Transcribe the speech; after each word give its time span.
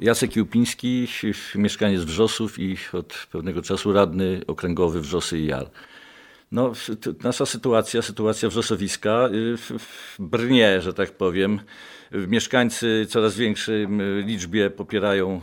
Jacek 0.00 0.36
Jupiński, 0.36 1.08
mieszkaniec 1.54 2.02
Wrzosów 2.02 2.58
i 2.58 2.76
od 2.92 3.26
pewnego 3.32 3.62
czasu 3.62 3.92
radny 3.92 4.40
okręgowy 4.46 5.00
Wrzosy 5.00 5.38
i 5.38 5.46
Jar. 5.46 5.70
No, 6.52 6.72
nasza 7.22 7.46
sytuacja, 7.46 8.02
sytuacja 8.02 8.48
wrzosowiska 8.48 9.28
y, 9.32 9.56
brnie, 10.18 10.80
że 10.80 10.94
tak 10.94 11.10
powiem. 11.10 11.60
Mieszkańcy 12.12 13.06
coraz 13.08 13.36
większej 13.36 13.86
liczbie 14.24 14.70
popierają 14.70 15.40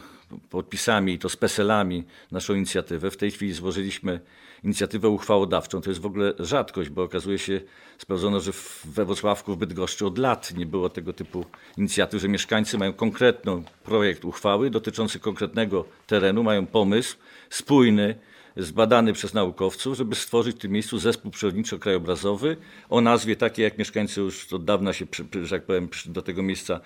podpisami 0.49 1.19
to 1.19 1.29
z 1.29 1.35
peselami 1.35 2.03
naszą 2.31 2.53
inicjatywę. 2.53 3.11
W 3.11 3.17
tej 3.17 3.31
chwili 3.31 3.53
złożyliśmy 3.53 4.19
inicjatywę 4.65 5.09
uchwałodawczą. 5.09 5.81
To 5.81 5.89
jest 5.89 6.01
w 6.01 6.05
ogóle 6.05 6.33
rzadkość, 6.39 6.89
bo 6.89 7.03
okazuje 7.03 7.39
się, 7.39 7.61
sprawdzono, 7.97 8.39
że 8.39 8.51
we 8.85 9.05
Wrocławku, 9.05 9.53
w 9.53 9.57
Bydgoszczy 9.57 10.05
od 10.05 10.17
lat 10.17 10.53
nie 10.57 10.65
było 10.65 10.89
tego 10.89 11.13
typu 11.13 11.45
inicjatyw, 11.77 12.21
że 12.21 12.27
mieszkańcy 12.27 12.77
mają 12.77 12.93
konkretny 12.93 13.63
projekt 13.83 14.25
uchwały 14.25 14.69
dotyczący 14.69 15.19
konkretnego 15.19 15.85
terenu, 16.07 16.43
mają 16.43 16.65
pomysł 16.65 17.17
spójny, 17.49 18.15
zbadany 18.57 19.13
przez 19.13 19.33
naukowców, 19.33 19.97
żeby 19.97 20.15
stworzyć 20.15 20.55
w 20.55 20.59
tym 20.59 20.71
miejscu 20.71 20.99
zespół 20.99 21.31
przyrodniczo-krajobrazowy 21.31 22.55
o 22.89 23.01
nazwie 23.01 23.35
takiej, 23.35 23.63
jak 23.63 23.77
mieszkańcy 23.77 24.21
już 24.21 24.53
od 24.53 24.65
dawna 24.65 24.93
się, 24.93 25.05
że 25.43 25.55
jak 25.55 25.65
powiem, 25.65 25.89
do 26.05 26.21
tego 26.21 26.43
miejsca 26.43 26.79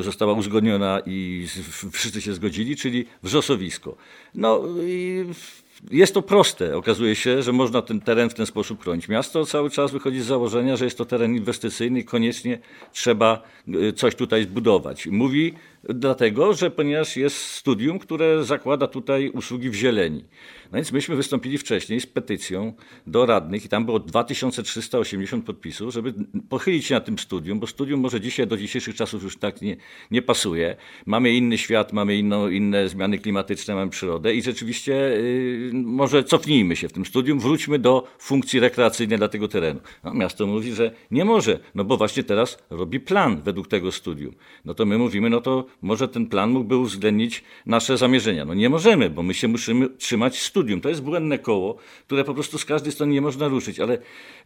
y, 0.00 0.02
została 0.02 0.32
uzgodniona 0.32 1.00
i 1.06 1.46
wszyscy 1.92 2.20
się 2.20 2.32
zgodzili, 2.32 2.76
czyli 2.76 3.06
wrzosowisko. 3.22 3.96
No 4.34 4.62
i 4.82 5.24
jest 5.90 6.14
to 6.14 6.22
proste. 6.22 6.76
Okazuje 6.76 7.14
się, 7.14 7.42
że 7.42 7.52
można 7.52 7.82
ten 7.82 8.00
teren 8.00 8.30
w 8.30 8.34
ten 8.34 8.46
sposób 8.46 8.82
chronić. 8.82 9.08
Miasto 9.08 9.46
cały 9.46 9.70
czas 9.70 9.90
wychodzi 9.90 10.20
z 10.20 10.26
założenia, 10.26 10.76
że 10.76 10.84
jest 10.84 10.98
to 10.98 11.04
teren 11.04 11.36
inwestycyjny 11.36 12.00
i 12.00 12.04
koniecznie 12.04 12.58
trzeba 12.92 13.42
y, 13.68 13.92
coś 13.92 14.14
tutaj 14.14 14.42
zbudować. 14.42 15.06
Mówi 15.06 15.54
dlatego, 15.82 16.54
że 16.54 16.70
ponieważ 16.70 17.16
jest 17.16 17.36
studium, 17.36 17.98
które 17.98 18.44
zakłada 18.44 18.86
tutaj 18.86 19.30
usługi 19.30 19.70
w 19.70 19.74
zieleni. 19.74 20.24
No 20.72 20.76
więc 20.76 20.92
myśmy 20.92 21.16
wystąpili 21.16 21.58
wcześniej 21.58 22.00
z 22.00 22.06
petycją 22.06 22.72
do 23.06 23.26
radnych 23.26 23.64
i 23.64 23.68
tam 23.68 23.84
było 23.84 23.98
2380 23.98 25.44
podpisów, 25.44 25.92
żeby 25.92 26.14
pochylić 26.48 26.86
się 26.86 26.94
na 26.94 27.00
tym 27.00 27.18
studium, 27.18 27.60
bo 27.60 27.66
studium 27.66 28.00
może 28.00 28.20
dzisiaj 28.20 28.46
do 28.46 28.56
dzisiejszych 28.56 28.94
czasów 28.94 29.22
już 29.22 29.36
tak 29.36 29.62
nie, 29.62 29.76
nie 30.10 30.22
pasuje. 30.22 30.76
Mamy 31.06 31.32
inny 31.32 31.58
świat, 31.58 31.92
mamy 31.92 32.16
inne 32.50 32.88
zmiany 32.88 33.18
klimatyczne, 33.18 33.74
mamy 33.74 33.90
przyrodę 33.90 34.34
i 34.34 34.42
rzeczywiście 34.42 34.92
yy, 34.92 35.70
może 35.72 36.24
cofnijmy 36.24 36.76
się 36.76 36.88
w 36.88 36.92
tym 36.92 37.06
studium, 37.06 37.40
wróćmy 37.40 37.78
do 37.78 38.06
funkcji 38.18 38.60
rekreacyjnej 38.60 39.18
dla 39.18 39.28
tego 39.28 39.48
terenu. 39.48 39.80
No, 40.04 40.14
miasto 40.14 40.46
mówi, 40.46 40.72
że 40.72 40.94
nie 41.10 41.24
może, 41.24 41.58
no 41.74 41.84
bo 41.84 41.96
właśnie 41.96 42.24
teraz 42.24 42.58
robi 42.70 43.00
plan 43.00 43.42
według 43.42 43.68
tego 43.68 43.92
studium. 43.92 44.34
No 44.64 44.74
to 44.74 44.86
my 44.86 44.98
mówimy, 44.98 45.30
no 45.30 45.40
to 45.40 45.69
może 45.82 46.08
ten 46.08 46.26
plan 46.26 46.50
mógłby 46.50 46.76
uwzględnić 46.76 47.44
nasze 47.66 47.96
zamierzenia. 47.96 48.44
No 48.44 48.54
nie 48.54 48.68
możemy, 48.68 49.10
bo 49.10 49.22
my 49.22 49.34
się 49.34 49.48
musimy 49.48 49.88
trzymać 49.88 50.40
studium. 50.42 50.80
To 50.80 50.88
jest 50.88 51.02
błędne 51.02 51.38
koło, 51.38 51.76
które 52.06 52.24
po 52.24 52.34
prostu 52.34 52.58
z 52.58 52.64
każdej 52.64 52.92
strony 52.92 53.12
nie 53.12 53.20
można 53.20 53.48
ruszyć, 53.48 53.80
ale 53.80 53.98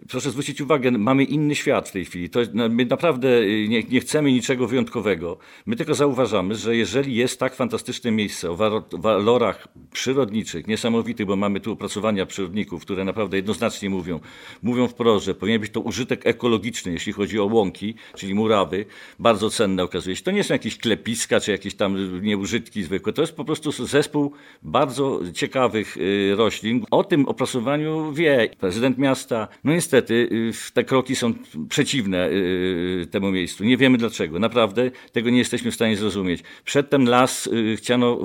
proszę 0.09 0.31
zwrócić 0.31 0.61
uwagę, 0.61 0.91
mamy 0.91 1.25
inny 1.25 1.55
świat 1.55 1.89
w 1.89 1.93
tej 1.93 2.05
chwili. 2.05 2.31
To, 2.31 2.41
no, 2.55 2.69
my 2.69 2.85
naprawdę 2.85 3.29
y, 3.41 3.69
nie, 3.69 3.83
nie 3.83 4.01
chcemy 4.01 4.33
niczego 4.33 4.69
wyjątkowego. 4.69 5.39
My 5.67 5.77
tylko 5.77 5.95
zauważamy, 5.95 6.55
że 6.55 6.77
jeżeli 6.77 7.15
jest 7.15 7.41
tak 7.41 7.55
fantastyczne 7.55 8.11
miejsce 8.11 8.51
o 8.51 8.57
walorach 8.93 9.69
przyrodniczych, 9.93 10.67
niesamowitych, 10.67 11.27
bo 11.27 11.37
mamy 11.37 11.61
tu 11.61 11.73
opracowania 11.73 12.27
przyrodników, 12.27 12.83
które 12.83 13.05
naprawdę 13.05 13.37
jednoznacznie 13.37 13.91
mówią, 13.91 14.21
mówią 14.63 14.89
wprost, 14.89 15.25
że 15.27 15.35
powinien 15.35 15.61
być 15.61 15.73
to 15.73 15.81
użytek 15.81 16.27
ekologiczny, 16.27 16.93
jeśli 16.93 17.13
chodzi 17.13 17.41
o 17.41 17.45
łąki, 17.45 17.95
czyli 18.17 18.35
murawy, 18.35 18.87
bardzo 19.19 19.51
cenne 19.51 19.83
okazuje 19.83 20.17
się. 20.17 20.23
To 20.23 20.31
nie 20.31 20.45
są 20.45 20.55
jakieś 20.55 20.77
klepiska, 21.15 21.41
czy 21.41 21.51
jakieś 21.51 21.75
tam 21.75 22.23
nieużytki 22.23 22.83
zwykłe. 22.83 23.13
To 23.13 23.23
jest 23.23 23.37
po 23.37 23.45
prostu 23.45 23.73
zespół 23.87 24.33
bardzo 24.63 25.21
ciekawych 25.35 25.97
y, 25.97 26.35
roślin. 26.37 26.85
O 26.91 27.05
tym 27.05 27.29
opracowaniu 27.29 28.13
wie 28.13 28.49
prezydent 28.59 28.99
miasta. 28.99 29.49
No 29.65 29.73
niestety 29.73 30.15
y, 30.15 30.73
te 30.75 30.85
kroki 30.85 31.17
są 31.17 31.35
przeciwne 31.69 32.29
y, 32.29 33.07
temu 33.11 33.31
miejscu. 33.31 33.65
Nie 33.65 33.77
wiemy 33.77 33.99
dlaczego. 33.99 34.39
Naprawdę 34.39 34.91
tego 35.13 35.31
nie 35.31 35.39
jesteśmy 35.39 35.71
w 35.71 35.75
stanie 35.75 35.97
zrozumieć. 35.97 36.43
Przedtem 36.65 37.09
las 37.09 37.49
chciano 37.77 38.19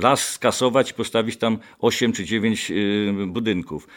raz 0.00 0.30
skasować, 0.32 0.92
postawić 0.92 1.36
tam 1.36 1.58
8 1.78 2.12
czy 2.12 2.24
9 2.24 2.72
budynków. 3.26 3.88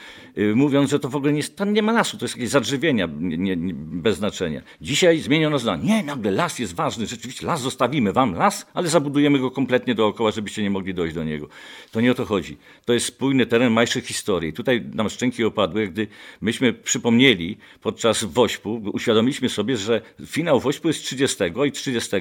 Mówiąc, 0.56 0.90
że 0.90 1.00
to 1.00 1.10
w 1.10 1.16
ogóle 1.16 1.34
nie, 1.34 1.44
tam 1.44 1.74
nie 1.74 1.82
ma 1.82 1.92
lasu, 1.92 2.18
to 2.18 2.26
jest 2.26 2.36
jakieś 2.36 2.50
zadrzewienia 2.50 3.08
nie, 3.20 3.56
nie, 3.56 3.74
bez 3.76 4.18
znaczenia. 4.18 4.62
Dzisiaj 4.82 5.20
zmieniono 5.20 5.60
zdanie. 5.60 5.84
Nie, 5.84 6.04
nagle 6.04 6.32
las 6.32 6.60
jest 6.60 6.76
ważny, 6.76 7.08
rzeczywiście 7.08 7.48
las 7.48 7.62
zostawimy 7.62 8.14
wam, 8.14 8.27
las, 8.36 8.66
ale 8.74 8.88
zabudujemy 8.88 9.40
go 9.40 9.52
kompletnie 9.52 9.96
dookoła, 9.96 10.32
żebyście 10.32 10.64
nie 10.64 10.70
mogli 10.70 10.94
dojść 10.94 11.16
do 11.16 11.24
niego. 11.24 11.48
To 11.92 12.02
nie 12.02 12.12
o 12.12 12.14
to 12.14 12.26
chodzi. 12.26 12.58
To 12.86 12.94
jest 12.94 13.06
spójny 13.06 13.46
teren 13.46 13.74
majszych 13.74 14.06
historii. 14.06 14.54
Tutaj 14.54 14.86
nam 14.94 15.10
szczęki 15.10 15.44
opadły, 15.44 15.88
gdy 15.88 16.08
myśmy 16.42 16.74
przypomnieli 16.74 17.58
podczas 17.82 18.24
Wośpu, 18.24 18.82
uświadomiliśmy 18.94 19.50
sobie, 19.50 19.78
że 19.78 20.02
finał 20.26 20.60
Wośpu 20.60 20.88
jest 20.88 21.04
30 21.04 21.44
i 21.66 21.72
30 21.72 22.18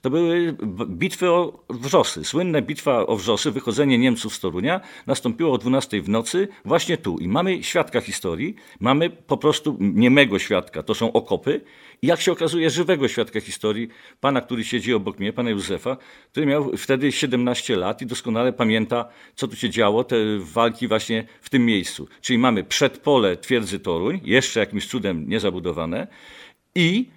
to 0.00 0.10
były 0.10 0.56
bitwy 0.88 1.30
o 1.30 1.64
Wrzosy. 1.70 2.24
Słynna 2.24 2.62
bitwa 2.62 3.06
o 3.06 3.16
Wrzosy, 3.16 3.50
wychodzenie 3.50 3.98
Niemców 3.98 4.34
z 4.34 4.40
Torunia 4.40 4.80
nastąpiło 5.06 5.52
o 5.52 5.58
12 5.58 6.02
w 6.02 6.08
nocy 6.08 6.48
właśnie 6.64 6.96
tu. 6.96 7.18
I 7.18 7.28
mamy 7.28 7.62
świadka 7.62 8.00
historii, 8.00 8.54
mamy 8.80 9.10
po 9.10 9.36
prostu 9.36 9.76
niemego 9.80 10.38
świadka, 10.38 10.82
to 10.82 10.94
są 10.94 11.12
okopy 11.12 11.60
i 12.02 12.06
jak 12.06 12.20
się 12.20 12.32
okazuje 12.32 12.70
żywego 12.70 13.08
świadka 13.08 13.40
historii, 13.40 13.88
pana, 14.20 14.40
który 14.40 14.64
siedzi 14.64 14.94
obok 14.94 15.18
mnie, 15.18 15.32
pana 15.32 15.47
Józefa, 15.50 15.96
który 16.30 16.46
miał 16.46 16.76
wtedy 16.76 17.12
17 17.12 17.76
lat 17.76 18.02
i 18.02 18.06
doskonale 18.06 18.52
pamięta, 18.52 19.08
co 19.34 19.48
tu 19.48 19.56
się 19.56 19.70
działo, 19.70 20.04
te 20.04 20.16
walki 20.38 20.88
właśnie 20.88 21.24
w 21.40 21.50
tym 21.50 21.66
miejscu. 21.66 22.08
Czyli 22.20 22.38
mamy 22.38 22.64
przedpole 22.64 23.36
twierdzy 23.36 23.78
Toruń, 23.78 24.20
jeszcze 24.24 24.60
jakimś 24.60 24.86
cudem 24.86 25.28
niezabudowane 25.28 26.06
i 26.74 27.10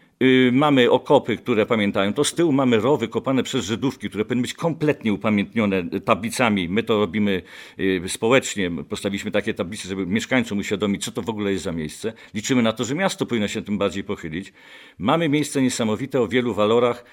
mamy 0.51 0.91
okopy, 0.91 1.37
które 1.37 1.65
pamiętają 1.65 2.13
to. 2.13 2.23
Z 2.23 2.33
tyłu 2.33 2.51
mamy 2.51 2.79
rowy 2.79 3.07
kopane 3.07 3.43
przez 3.43 3.65
Żydówki, 3.65 4.09
które 4.09 4.25
powinny 4.25 4.41
być 4.41 4.53
kompletnie 4.53 5.13
upamiętnione 5.13 5.89
tablicami. 5.99 6.69
My 6.69 6.83
to 6.83 6.99
robimy 6.99 7.41
y, 7.79 8.01
społecznie. 8.07 8.71
Postawiliśmy 8.89 9.31
takie 9.31 9.53
tablice, 9.53 9.89
żeby 9.89 10.05
mieszkańcom 10.05 10.57
uświadomić, 10.57 11.03
co 11.03 11.11
to 11.11 11.21
w 11.21 11.29
ogóle 11.29 11.51
jest 11.51 11.63
za 11.63 11.71
miejsce. 11.71 12.13
Liczymy 12.33 12.61
na 12.61 12.73
to, 12.73 12.83
że 12.83 12.95
miasto 12.95 13.25
powinno 13.25 13.47
się 13.47 13.61
tym 13.61 13.77
bardziej 13.77 14.03
pochylić. 14.03 14.53
Mamy 14.99 15.29
miejsce 15.29 15.61
niesamowite 15.61 16.21
o 16.21 16.27
wielu 16.27 16.53
walorach 16.53 17.05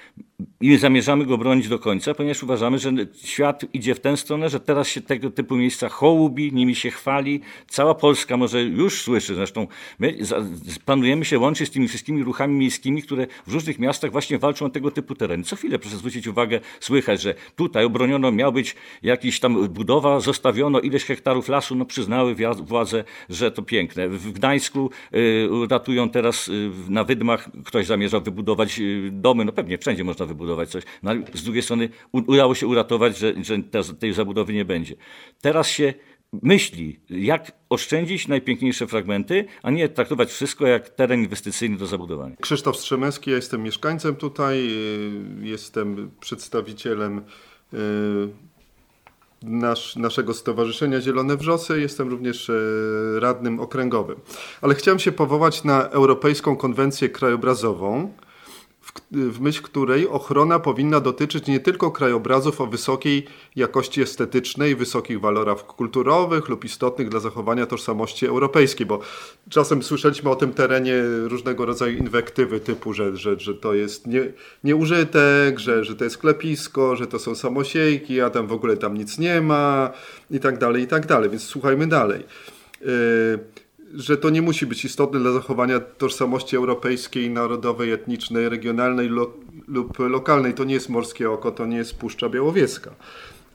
i 0.60 0.76
zamierzamy 0.76 1.26
go 1.26 1.38
bronić 1.38 1.68
do 1.68 1.78
końca, 1.78 2.14
ponieważ 2.14 2.42
uważamy, 2.42 2.78
że 2.78 2.92
świat 3.22 3.64
idzie 3.72 3.94
w 3.94 4.00
tę 4.00 4.16
stronę, 4.16 4.48
że 4.48 4.60
teraz 4.60 4.88
się 4.88 5.00
tego 5.00 5.30
typu 5.30 5.56
miejsca 5.56 5.88
hołubi, 5.88 6.52
nimi 6.52 6.74
się 6.74 6.90
chwali. 6.90 7.40
Cała 7.68 7.94
Polska 7.94 8.36
może 8.36 8.62
już 8.62 9.02
słyszy. 9.02 9.34
Zresztą 9.34 9.66
my 9.98 10.18
planujemy 10.84 11.24
się 11.24 11.38
łączyć 11.38 11.68
z 11.68 11.70
tymi 11.70 11.88
wszystkimi 11.88 12.22
ruchami 12.22 12.54
miejskimi, 12.54 12.97
które 13.02 13.26
w 13.46 13.52
różnych 13.52 13.78
miastach 13.78 14.12
właśnie 14.12 14.38
walczą 14.38 14.66
o 14.66 14.70
tego 14.70 14.90
typu 14.90 15.14
tereny. 15.14 15.44
Co 15.44 15.56
chwilę, 15.56 15.78
proszę 15.78 15.96
zwrócić 15.96 16.26
uwagę, 16.26 16.60
słychać, 16.80 17.22
że 17.22 17.34
tutaj 17.56 17.84
obroniono, 17.84 18.32
miał 18.32 18.52
być 18.52 18.76
jakiś 19.02 19.40
tam 19.40 19.68
budowa, 19.68 20.20
zostawiono 20.20 20.80
ileś 20.80 21.04
hektarów 21.04 21.48
lasu, 21.48 21.74
no 21.74 21.84
przyznały 21.84 22.36
władze, 22.62 23.04
że 23.28 23.50
to 23.50 23.62
piękne. 23.62 24.08
W 24.08 24.32
Gdańsku 24.32 24.90
y, 25.14 25.48
ratują 25.70 26.10
teraz 26.10 26.48
y, 26.48 26.70
na 26.88 27.04
Wydmach, 27.04 27.48
ktoś 27.64 27.86
zamierza 27.86 28.20
wybudować 28.20 28.78
y, 28.78 29.10
domy, 29.12 29.44
no 29.44 29.52
pewnie 29.52 29.78
wszędzie 29.78 30.04
można 30.04 30.26
wybudować 30.26 30.68
coś, 30.68 30.84
no, 31.02 31.12
z 31.34 31.42
drugiej 31.42 31.62
strony 31.62 31.88
udało 32.12 32.54
się 32.54 32.66
uratować, 32.66 33.18
że, 33.18 33.34
że 33.42 33.58
tej 33.98 34.12
zabudowy 34.12 34.52
nie 34.52 34.64
będzie. 34.64 34.94
Teraz 35.40 35.68
się 35.70 35.94
myśli, 36.32 37.00
jak 37.10 37.52
oszczędzić 37.68 38.28
najpiękniejsze 38.28 38.86
fragmenty, 38.86 39.44
a 39.62 39.70
nie 39.70 39.88
traktować 39.88 40.30
wszystko 40.30 40.66
jak 40.66 40.88
teren 40.88 41.20
inwestycyjny 41.20 41.76
do 41.76 41.86
zabudowania. 41.86 42.36
Krzysztof 42.36 42.76
Strzemęski, 42.76 43.30
ja 43.30 43.36
jestem 43.36 43.62
mieszkańcem 43.62 44.16
tutaj, 44.16 44.68
y, 45.42 45.46
jestem 45.46 46.10
przedstawicielem 46.20 47.18
y, 47.18 47.78
nasz, 49.42 49.96
naszego 49.96 50.34
Stowarzyszenia 50.34 51.00
Zielone 51.00 51.36
Wrzosy, 51.36 51.80
jestem 51.80 52.08
również 52.08 52.48
y, 52.48 53.20
radnym 53.20 53.60
okręgowym. 53.60 54.16
Ale 54.60 54.74
chciałem 54.74 54.98
się 54.98 55.12
powołać 55.12 55.64
na 55.64 55.88
Europejską 55.88 56.56
Konwencję 56.56 57.08
Krajobrazową, 57.08 58.12
w 59.10 59.40
myśl 59.40 59.62
której 59.62 60.08
ochrona 60.08 60.58
powinna 60.58 61.00
dotyczyć 61.00 61.46
nie 61.46 61.60
tylko 61.60 61.90
krajobrazów 61.90 62.60
o 62.60 62.66
wysokiej 62.66 63.26
jakości 63.56 64.02
estetycznej, 64.02 64.76
wysokich 64.76 65.20
walorach 65.20 65.66
kulturowych 65.66 66.48
lub 66.48 66.64
istotnych 66.64 67.08
dla 67.08 67.20
zachowania 67.20 67.66
tożsamości 67.66 68.26
europejskiej, 68.26 68.86
bo 68.86 69.00
czasem 69.50 69.82
słyszeliśmy 69.82 70.30
o 70.30 70.36
tym 70.36 70.52
terenie 70.52 71.02
różnego 71.24 71.66
rodzaju 71.66 71.98
inwektywy 71.98 72.60
typu, 72.60 72.92
że, 72.92 73.16
że, 73.16 73.40
że 73.40 73.54
to 73.54 73.74
jest 73.74 74.06
nie, 74.06 74.32
nieużytek, 74.64 75.58
że, 75.58 75.84
że 75.84 75.96
to 75.96 76.04
jest 76.04 76.18
klepisko, 76.18 76.96
że 76.96 77.06
to 77.06 77.18
są 77.18 77.34
samosiejki, 77.34 78.20
a 78.20 78.30
tam 78.30 78.46
w 78.46 78.52
ogóle 78.52 78.76
tam 78.76 78.96
nic 78.96 79.18
nie 79.18 79.40
ma 79.40 79.90
i 80.30 80.40
tak 80.40 80.58
dalej, 80.58 80.82
i 80.82 80.86
tak 80.86 81.06
dalej. 81.06 81.30
Więc 81.30 81.42
słuchajmy 81.42 81.86
dalej. 81.86 82.24
Yy, 82.80 83.38
że 83.94 84.16
to 84.16 84.30
nie 84.30 84.42
musi 84.42 84.66
być 84.66 84.84
istotne 84.84 85.20
dla 85.20 85.32
zachowania 85.32 85.80
tożsamości 85.80 86.56
europejskiej, 86.56 87.30
narodowej, 87.30 87.92
etnicznej, 87.92 88.48
regionalnej 88.48 89.08
lo, 89.08 89.32
lub 89.68 89.98
lokalnej. 89.98 90.54
To 90.54 90.64
nie 90.64 90.74
jest 90.74 90.88
Morskie 90.88 91.30
Oko, 91.30 91.50
to 91.50 91.66
nie 91.66 91.76
jest 91.76 91.98
Puszcza 91.98 92.28
Białowieska. 92.28 92.94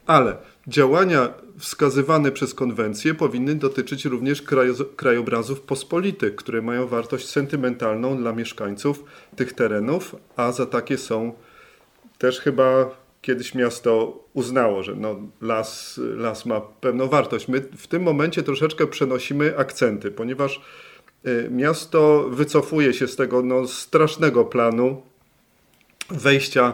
Ale 0.06 0.38
działania 0.68 1.34
wskazywane 1.58 2.32
przez 2.32 2.54
konwencję 2.54 3.14
powinny 3.14 3.56
dotyczyć 3.56 4.06
również 4.06 4.44
krajobrazów 4.96 5.62
pospolitych, 5.62 6.36
które 6.36 6.62
mają 6.62 6.88
wartość 6.88 7.30
sentymentalną 7.30 8.18
dla 8.18 8.34
mieszkańców 8.34 9.04
tych 9.36 9.54
terenów, 9.54 10.16
a 10.36 10.52
za 10.52 10.66
takie 10.66 10.98
są 10.98 11.34
też 12.18 12.40
chyba 12.40 13.03
kiedyś 13.24 13.56
miasto 13.56 14.24
uznało, 14.34 14.84
że 14.84 14.96
no, 14.96 15.16
las, 15.42 16.00
las 16.16 16.46
ma 16.46 16.62
pewną 16.62 17.08
wartość. 17.08 17.48
My 17.48 17.62
w 17.78 17.88
tym 17.88 18.04
momencie 18.04 18.44
troszeczkę 18.44 18.88
przenosimy 18.88 19.58
akcenty, 19.58 20.12
ponieważ 20.12 20.62
y, 21.28 21.48
miasto 21.52 22.30
wycofuje 22.30 22.94
się 22.94 23.08
z 23.08 23.16
tego 23.16 23.42
no, 23.42 23.68
strasznego 23.68 24.46
planu 24.46 25.02
wejścia, 26.10 26.74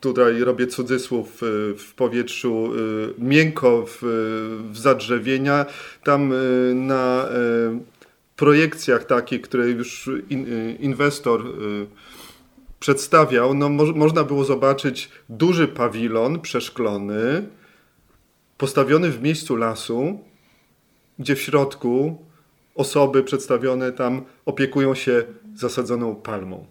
tutaj 0.00 0.40
robię 0.40 0.66
cudzysłów, 0.66 1.42
y, 1.42 1.74
w 1.74 1.94
powietrzu 1.96 2.72
y, 2.74 3.14
miękko 3.18 3.86
w, 3.86 3.98
w 4.72 4.78
zadrzewienia. 4.78 5.66
Tam 6.04 6.34
na 6.74 7.28
projekcjach 8.36 9.04
takich, 9.04 9.40
które 9.40 9.68
już 9.68 10.10
inwestor 10.80 11.44
przedstawiał, 12.80 13.54
no, 13.54 13.68
mo 13.68 13.84
można 13.84 14.24
było 14.24 14.44
zobaczyć 14.44 15.10
duży 15.28 15.68
pawilon 15.68 16.40
przeszklony, 16.40 17.48
postawiony 18.58 19.10
w 19.10 19.22
miejscu 19.22 19.56
lasu, 19.56 20.20
gdzie 21.18 21.36
w 21.36 21.40
środku 21.40 22.18
osoby 22.74 23.22
przedstawione 23.22 23.92
tam 23.92 24.22
opiekują 24.46 24.94
się 24.94 25.24
zasadzoną 25.54 26.16
palmą. 26.16 26.66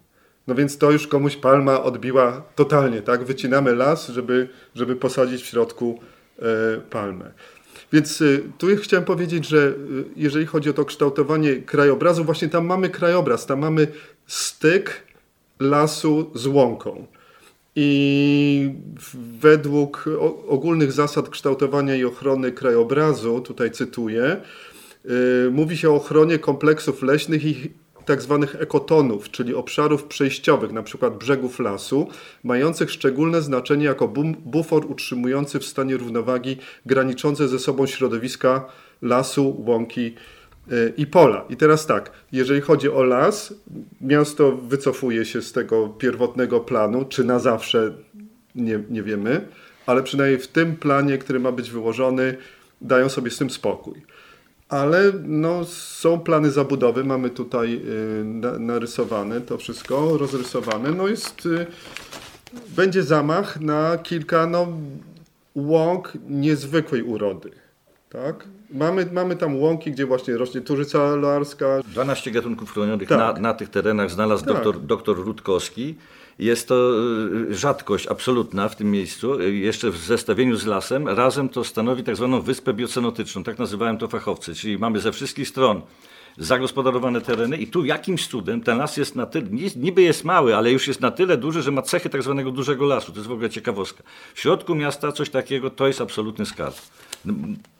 No 0.47 0.55
więc 0.55 0.77
to 0.77 0.91
już 0.91 1.07
komuś 1.07 1.35
palma 1.35 1.83
odbiła 1.83 2.43
totalnie, 2.55 3.01
tak? 3.01 3.23
Wycinamy 3.23 3.75
las, 3.75 4.07
żeby, 4.07 4.49
żeby 4.75 4.95
posadzić 4.95 5.41
w 5.41 5.45
środku 5.45 5.99
e, 6.39 6.43
palmę. 6.89 7.31
Więc 7.93 8.21
y, 8.21 8.43
tu 8.57 8.67
chciałem 8.81 9.05
powiedzieć, 9.05 9.47
że 9.47 9.57
y, 9.57 9.73
jeżeli 10.15 10.45
chodzi 10.45 10.69
o 10.69 10.73
to 10.73 10.85
kształtowanie 10.85 11.55
krajobrazu, 11.55 12.23
właśnie 12.23 12.49
tam 12.49 12.65
mamy 12.65 12.89
krajobraz, 12.89 13.45
tam 13.45 13.59
mamy 13.59 13.87
styk 14.27 15.03
lasu 15.59 16.31
z 16.35 16.47
łąką. 16.47 17.07
I 17.75 18.73
według 19.39 20.05
ogólnych 20.47 20.91
zasad 20.91 21.29
kształtowania 21.29 21.95
i 21.95 22.05
ochrony 22.05 22.51
krajobrazu, 22.51 23.41
tutaj 23.41 23.71
cytuję, 23.71 24.41
yy, 25.05 25.11
mówi 25.51 25.77
się 25.77 25.89
o 25.89 25.95
ochronie 25.95 26.39
kompleksów 26.39 27.01
leśnych 27.01 27.45
i 27.45 27.71
tak 28.07 28.21
zwanych 28.21 28.55
ekotonów, 28.55 29.31
czyli 29.31 29.55
obszarów 29.55 30.03
przejściowych, 30.03 30.73
przykład 30.83 31.17
brzegów 31.17 31.59
lasu, 31.59 32.07
mających 32.43 32.91
szczególne 32.91 33.41
znaczenie 33.41 33.85
jako 33.85 34.07
bufor 34.45 34.85
utrzymujący 34.85 35.59
w 35.59 35.65
stanie 35.65 35.97
równowagi 35.97 36.57
graniczące 36.85 37.47
ze 37.47 37.59
sobą 37.59 37.85
środowiska 37.85 38.65
lasu, 39.01 39.63
łąki 39.65 40.15
i 40.97 41.07
pola. 41.07 41.45
I 41.49 41.57
teraz 41.57 41.85
tak, 41.85 42.11
jeżeli 42.31 42.61
chodzi 42.61 42.89
o 42.89 43.03
las, 43.03 43.53
miasto 44.01 44.51
wycofuje 44.51 45.25
się 45.25 45.41
z 45.41 45.51
tego 45.51 45.89
pierwotnego 45.89 46.59
planu, 46.59 47.05
czy 47.05 47.23
na 47.23 47.39
zawsze, 47.39 47.93
nie, 48.55 48.83
nie 48.89 49.03
wiemy, 49.03 49.47
ale 49.85 50.03
przynajmniej 50.03 50.39
w 50.39 50.47
tym 50.47 50.75
planie, 50.75 51.17
który 51.17 51.39
ma 51.39 51.51
być 51.51 51.71
wyłożony, 51.71 52.37
dają 52.81 53.09
sobie 53.09 53.31
z 53.31 53.37
tym 53.37 53.49
spokój. 53.49 54.01
Ale 54.69 55.11
no, 55.23 55.65
są 55.65 56.19
plany 56.19 56.51
zabudowy, 56.51 57.03
mamy 57.03 57.29
tutaj 57.29 57.81
y, 58.55 58.59
narysowane 58.59 59.41
to 59.41 59.57
wszystko, 59.57 60.17
rozrysowane. 60.17 60.91
No 60.91 61.07
jest, 61.07 61.45
y, 61.45 61.65
będzie 62.75 63.03
zamach 63.03 63.61
na 63.61 63.97
kilka 63.97 64.47
no, 64.47 64.67
łąk 65.55 66.13
niezwykłej 66.29 67.03
urody. 67.03 67.51
Tak? 68.09 68.47
Mamy, 68.69 69.07
mamy 69.11 69.35
tam 69.35 69.55
łąki, 69.55 69.91
gdzie 69.91 70.05
właśnie 70.05 70.37
rośnie 70.37 70.61
turzyca 70.61 71.15
larska. 71.15 71.65
12 71.87 72.31
gatunków 72.31 72.71
chronionych 72.73 73.09
tak. 73.09 73.17
na, 73.17 73.41
na 73.41 73.53
tych 73.53 73.69
terenach 73.69 74.11
znalazł 74.11 74.45
tak. 74.45 74.53
doktor, 74.53 74.81
doktor 74.81 75.17
Rutkowski. 75.17 75.95
Jest 76.39 76.67
to 76.67 76.91
y, 77.49 77.55
rzadkość 77.55 78.07
absolutna 78.07 78.69
w 78.69 78.75
tym 78.75 78.91
miejscu. 78.91 79.41
Jeszcze 79.41 79.91
w 79.91 79.97
zestawieniu 79.97 80.55
z 80.55 80.65
lasem 80.65 81.07
razem 81.07 81.49
to 81.49 81.63
stanowi 81.63 82.03
tak 82.03 82.15
zwaną 82.15 82.41
wyspę 82.41 82.73
biocenotyczną. 82.73 83.43
Tak 83.43 83.59
nazywałem 83.59 83.97
to 83.97 84.07
fachowcy. 84.07 84.55
Czyli 84.55 84.77
mamy 84.77 84.99
ze 84.99 85.11
wszystkich 85.11 85.47
stron 85.47 85.81
zagospodarowane 86.37 87.21
tereny 87.21 87.57
i 87.57 87.67
tu 87.67 87.85
jakimś 87.85 88.27
cudem 88.27 88.61
ten 88.61 88.77
las 88.77 88.97
jest 88.97 89.15
na 89.15 89.25
tyle, 89.25 89.47
niby 89.75 90.01
jest 90.01 90.23
mały, 90.23 90.55
ale 90.55 90.71
już 90.71 90.87
jest 90.87 91.01
na 91.01 91.11
tyle 91.11 91.37
duży, 91.37 91.61
że 91.61 91.71
ma 91.71 91.81
cechy 91.81 92.09
tak 92.09 92.23
zwanego 92.23 92.51
dużego 92.51 92.85
lasu. 92.85 93.11
To 93.11 93.17
jest 93.17 93.27
w 93.27 93.31
ogóle 93.31 93.49
ciekawostka. 93.49 94.03
W 94.33 94.39
środku 94.39 94.75
miasta 94.75 95.11
coś 95.11 95.29
takiego 95.29 95.69
to 95.69 95.87
jest 95.87 96.01
absolutny 96.01 96.45
skarb. 96.45 96.75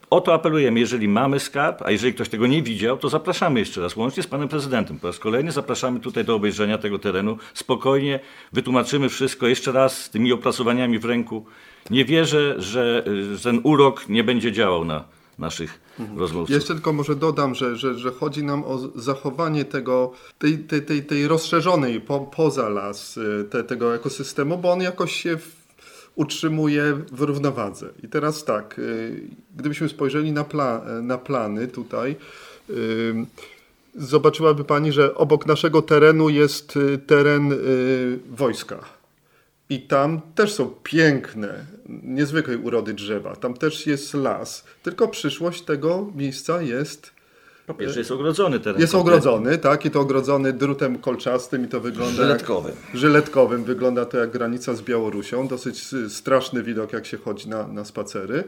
O 0.10 0.22
to 0.22 0.34
apelujemy, 0.34 0.80
jeżeli 0.80 1.08
mamy 1.08 1.40
skarb, 1.40 1.82
a 1.82 1.92
jeżeli 1.92 2.14
ktoś 2.14 2.30
tego 2.30 2.48
nie 2.48 2.64
widział, 2.64 2.98
to 2.98 3.10
zapraszamy 3.10 3.60
jeszcze 3.60 3.82
raz, 3.82 3.96
łącznie 3.96 4.24
z 4.24 4.28
panem 4.28 4.48
prezydentem. 4.48 5.00
Po 5.00 5.08
raz 5.08 5.20
kolejny 5.20 5.52
zapraszamy 5.52 6.00
tutaj 6.00 6.26
do 6.26 6.36
obejrzenia 6.36 6.78
tego 6.78 7.00
terenu. 7.00 7.38
Spokojnie 7.54 8.20
wytłumaczymy 8.54 9.10
wszystko 9.10 9.48
jeszcze 9.48 9.72
raz 9.72 10.04
z 10.04 10.10
tymi 10.10 10.34
opracowaniami 10.34 11.00
w 11.00 11.06
ręku. 11.06 11.46
Nie 11.90 12.06
wierzę, 12.06 12.56
że 12.58 13.04
ten 13.44 13.60
urok 13.64 14.10
nie 14.10 14.24
będzie 14.24 14.52
działał 14.52 14.86
na 14.86 15.04
naszych 15.40 15.80
mhm. 16.00 16.20
rozmówców. 16.20 16.56
Jeszcze 16.56 16.74
tylko 16.74 16.94
może 16.94 17.16
dodam, 17.16 17.56
że, 17.56 17.76
że, 17.76 17.96
że 17.96 18.12
chodzi 18.12 18.44
nam 18.44 18.64
o 18.64 18.80
zachowanie 18.96 19.66
tego, 19.66 20.12
tej, 20.40 20.58
tej, 20.58 20.82
tej, 20.82 21.04
tej 21.04 21.28
rozszerzonej 21.28 22.02
po, 22.02 22.20
poza 22.20 22.70
las 22.70 23.18
y, 23.18 23.48
te, 23.50 23.64
tego 23.64 23.96
ekosystemu, 23.96 24.58
bo 24.58 24.72
on 24.72 24.82
jakoś 24.82 25.12
się 25.12 25.38
w 25.38 25.67
utrzymuje 26.18 26.94
w 27.12 27.22
równowadze. 27.22 27.90
I 28.04 28.08
teraz 28.08 28.46
tak, 28.46 28.80
y, 28.80 29.22
gdybyśmy 29.56 29.90
spojrzeli 29.90 30.32
na, 30.32 30.44
pla 30.44 30.82
na 31.02 31.18
plany 31.18 31.68
tutaj, 31.68 32.16
y, 32.70 33.16
zobaczyłaby 33.96 34.64
Pani, 34.64 34.92
że 34.92 35.16
obok 35.16 35.46
naszego 35.46 35.82
terenu 35.82 36.30
jest 36.30 36.78
y, 36.78 36.98
teren 36.98 37.54
wojska. 38.30 38.80
I 39.70 39.82
tam 39.82 40.22
też 40.36 40.54
są 40.54 40.70
piękne, 40.84 41.66
niezwykłej 42.04 42.58
urody 42.58 42.94
drzewa. 42.94 43.36
Tam 43.36 43.54
też 43.54 43.88
jest 43.88 44.14
las. 44.14 44.64
Tylko 44.84 45.08
przyszłość 45.08 45.62
tego 45.62 46.12
miejsca 46.16 46.62
jest 46.62 47.17
po 47.68 47.74
pierwsze 47.74 48.00
jest 48.00 48.12
ogrodzony 48.12 48.60
teren. 48.60 48.82
Jest 48.82 48.96
ogrodzony, 48.96 49.58
tak, 49.58 49.86
i 49.86 49.92
to 49.92 50.00
ogrodzony 50.00 50.54
drutem 50.54 50.98
kolczastym 50.98 51.66
i 51.66 51.68
to 51.68 51.80
wygląda 51.80 52.16
żyletkowym. 52.16 52.76
Jak, 52.88 52.96
żyletkowym. 52.96 53.64
Wygląda 53.64 54.06
to 54.06 54.18
jak 54.18 54.32
granica 54.32 54.74
z 54.74 54.82
Białorusią. 54.82 55.48
Dosyć 55.48 55.84
straszny 56.10 56.64
widok, 56.64 56.94
jak 56.94 57.06
się 57.06 57.18
chodzi 57.18 57.50
na, 57.50 57.68
na 57.68 57.86
spacery. 57.86 58.44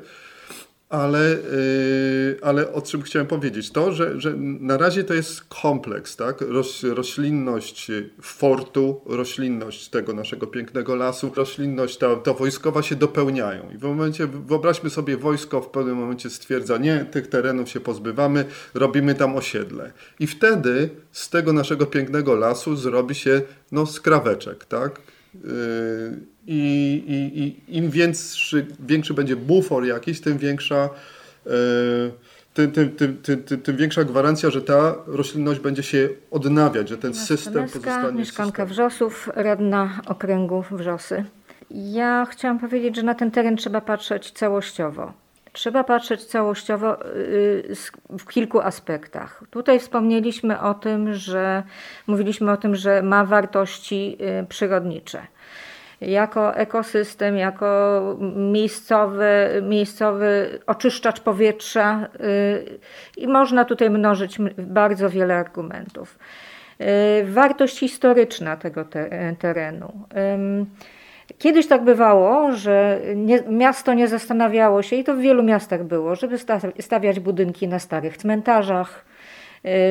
Ale, 0.89 1.19
yy, 1.19 2.39
ale 2.41 2.73
o 2.73 2.81
czym 2.81 3.01
chciałem 3.01 3.27
powiedzieć? 3.27 3.71
To, 3.71 3.91
że, 3.91 4.21
że 4.21 4.33
na 4.37 4.77
razie 4.77 5.03
to 5.03 5.13
jest 5.13 5.43
kompleks, 5.43 6.15
tak? 6.15 6.41
Roś, 6.41 6.83
roślinność 6.83 7.91
fortu, 8.21 9.01
roślinność 9.05 9.89
tego 9.89 10.13
naszego 10.13 10.47
pięknego 10.47 10.95
lasu, 10.95 11.31
roślinność 11.35 11.97
ta, 11.97 12.15
ta 12.15 12.33
wojskowa 12.33 12.81
się 12.81 12.95
dopełniają. 12.95 13.71
I 13.71 13.77
w 13.77 13.83
momencie, 13.83 14.27
wyobraźmy 14.27 14.89
sobie, 14.89 15.17
wojsko 15.17 15.61
w 15.61 15.69
pewnym 15.69 15.95
momencie 15.95 16.29
stwierdza, 16.29 16.77
nie, 16.77 17.05
tych 17.11 17.27
terenów 17.27 17.69
się 17.69 17.79
pozbywamy, 17.79 18.45
robimy 18.73 19.15
tam 19.15 19.35
osiedle. 19.35 19.91
I 20.19 20.27
wtedy 20.27 20.89
z 21.11 21.29
tego 21.29 21.53
naszego 21.53 21.85
pięknego 21.85 22.35
lasu 22.35 22.75
zrobi 22.75 23.15
się 23.15 23.41
no, 23.71 23.85
skraweczek, 23.85 24.65
tak? 24.65 25.01
Yy, 25.35 25.41
i, 26.49 27.03
i, 27.07 27.39
i 27.39 27.77
im 27.77 27.89
większy, 27.89 28.65
większy 28.79 29.13
będzie 29.13 29.35
bufor 29.35 29.85
jakiś, 29.85 30.21
tym 30.21 30.37
większa, 30.37 30.89
e, 31.45 31.49
tym, 32.53 32.71
tym, 32.71 32.89
tym, 32.95 33.43
tym, 33.43 33.61
tym 33.61 33.77
większa 33.77 34.03
gwarancja, 34.03 34.49
że 34.49 34.61
ta 34.61 34.95
roślinność 35.07 35.59
będzie 35.59 35.83
się 35.83 36.09
odnawiać, 36.31 36.89
że 36.89 36.97
ten 36.97 37.13
system 37.13 37.63
pozostanie. 37.63 38.19
Mieszkanka 38.19 38.65
Wrzosów, 38.65 39.29
radna 39.35 40.01
okręgu 40.05 40.63
Wrzosy. 40.71 41.23
Ja 41.71 42.27
chciałam 42.31 42.59
powiedzieć, 42.59 42.95
że 42.95 43.03
na 43.03 43.15
ten 43.15 43.31
teren 43.31 43.57
trzeba 43.57 43.81
patrzeć 43.81 44.31
całościowo. 44.31 45.13
Trzeba 45.53 45.83
patrzeć 45.83 46.25
całościowo 46.25 47.05
y, 47.15 47.75
w 48.19 48.27
kilku 48.27 48.59
aspektach. 48.59 49.43
Tutaj 49.49 49.79
wspomnieliśmy 49.79 50.61
o 50.61 50.73
tym, 50.73 51.13
że 51.13 51.63
mówiliśmy 52.07 52.51
o 52.51 52.57
tym, 52.57 52.75
że 52.75 53.01
ma 53.01 53.25
wartości 53.25 54.17
y, 54.41 54.47
przyrodnicze 54.47 55.21
jako 56.01 56.55
ekosystem, 56.55 57.37
jako 57.37 58.01
miejscowy, 58.35 59.61
miejscowy 59.61 60.59
oczyszczacz 60.67 61.19
powietrza 61.19 62.07
y, 62.19 62.79
i 63.17 63.27
można 63.27 63.65
tutaj 63.65 63.89
mnożyć 63.89 64.37
bardzo 64.57 65.09
wiele 65.09 65.35
argumentów. 65.35 66.19
Y, 66.81 67.25
wartość 67.25 67.79
historyczna 67.79 68.57
tego 68.57 68.85
terenu. 69.39 69.91
Kiedyś 71.37 71.67
tak 71.67 71.83
bywało, 71.83 72.51
że 72.51 73.01
nie, 73.15 73.41
miasto 73.49 73.93
nie 73.93 74.07
zastanawiało 74.07 74.81
się, 74.81 74.95
i 74.95 75.03
to 75.03 75.15
w 75.15 75.19
wielu 75.19 75.43
miastach 75.43 75.83
było, 75.83 76.15
żeby 76.15 76.37
stawiać 76.79 77.19
budynki 77.19 77.67
na 77.67 77.79
starych 77.79 78.17
cmentarzach, 78.17 79.05
y, 79.05 79.08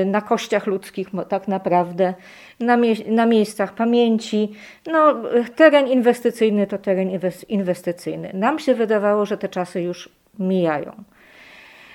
na 0.06 0.20
kościach 0.20 0.66
ludzkich 0.66 1.08
tak 1.28 1.48
naprawdę, 1.48 2.14
na, 2.60 2.76
mie 2.76 2.94
na 3.06 3.26
miejscach 3.26 3.74
pamięci. 3.74 4.52
No, 4.86 5.14
teren 5.56 5.88
inwestycyjny 5.88 6.66
to 6.66 6.78
teren 6.78 7.10
inwestycyjny. 7.48 8.30
Nam 8.34 8.58
się 8.58 8.74
wydawało, 8.74 9.26
że 9.26 9.38
te 9.38 9.48
czasy 9.48 9.82
już 9.82 10.08
mijają. 10.38 10.92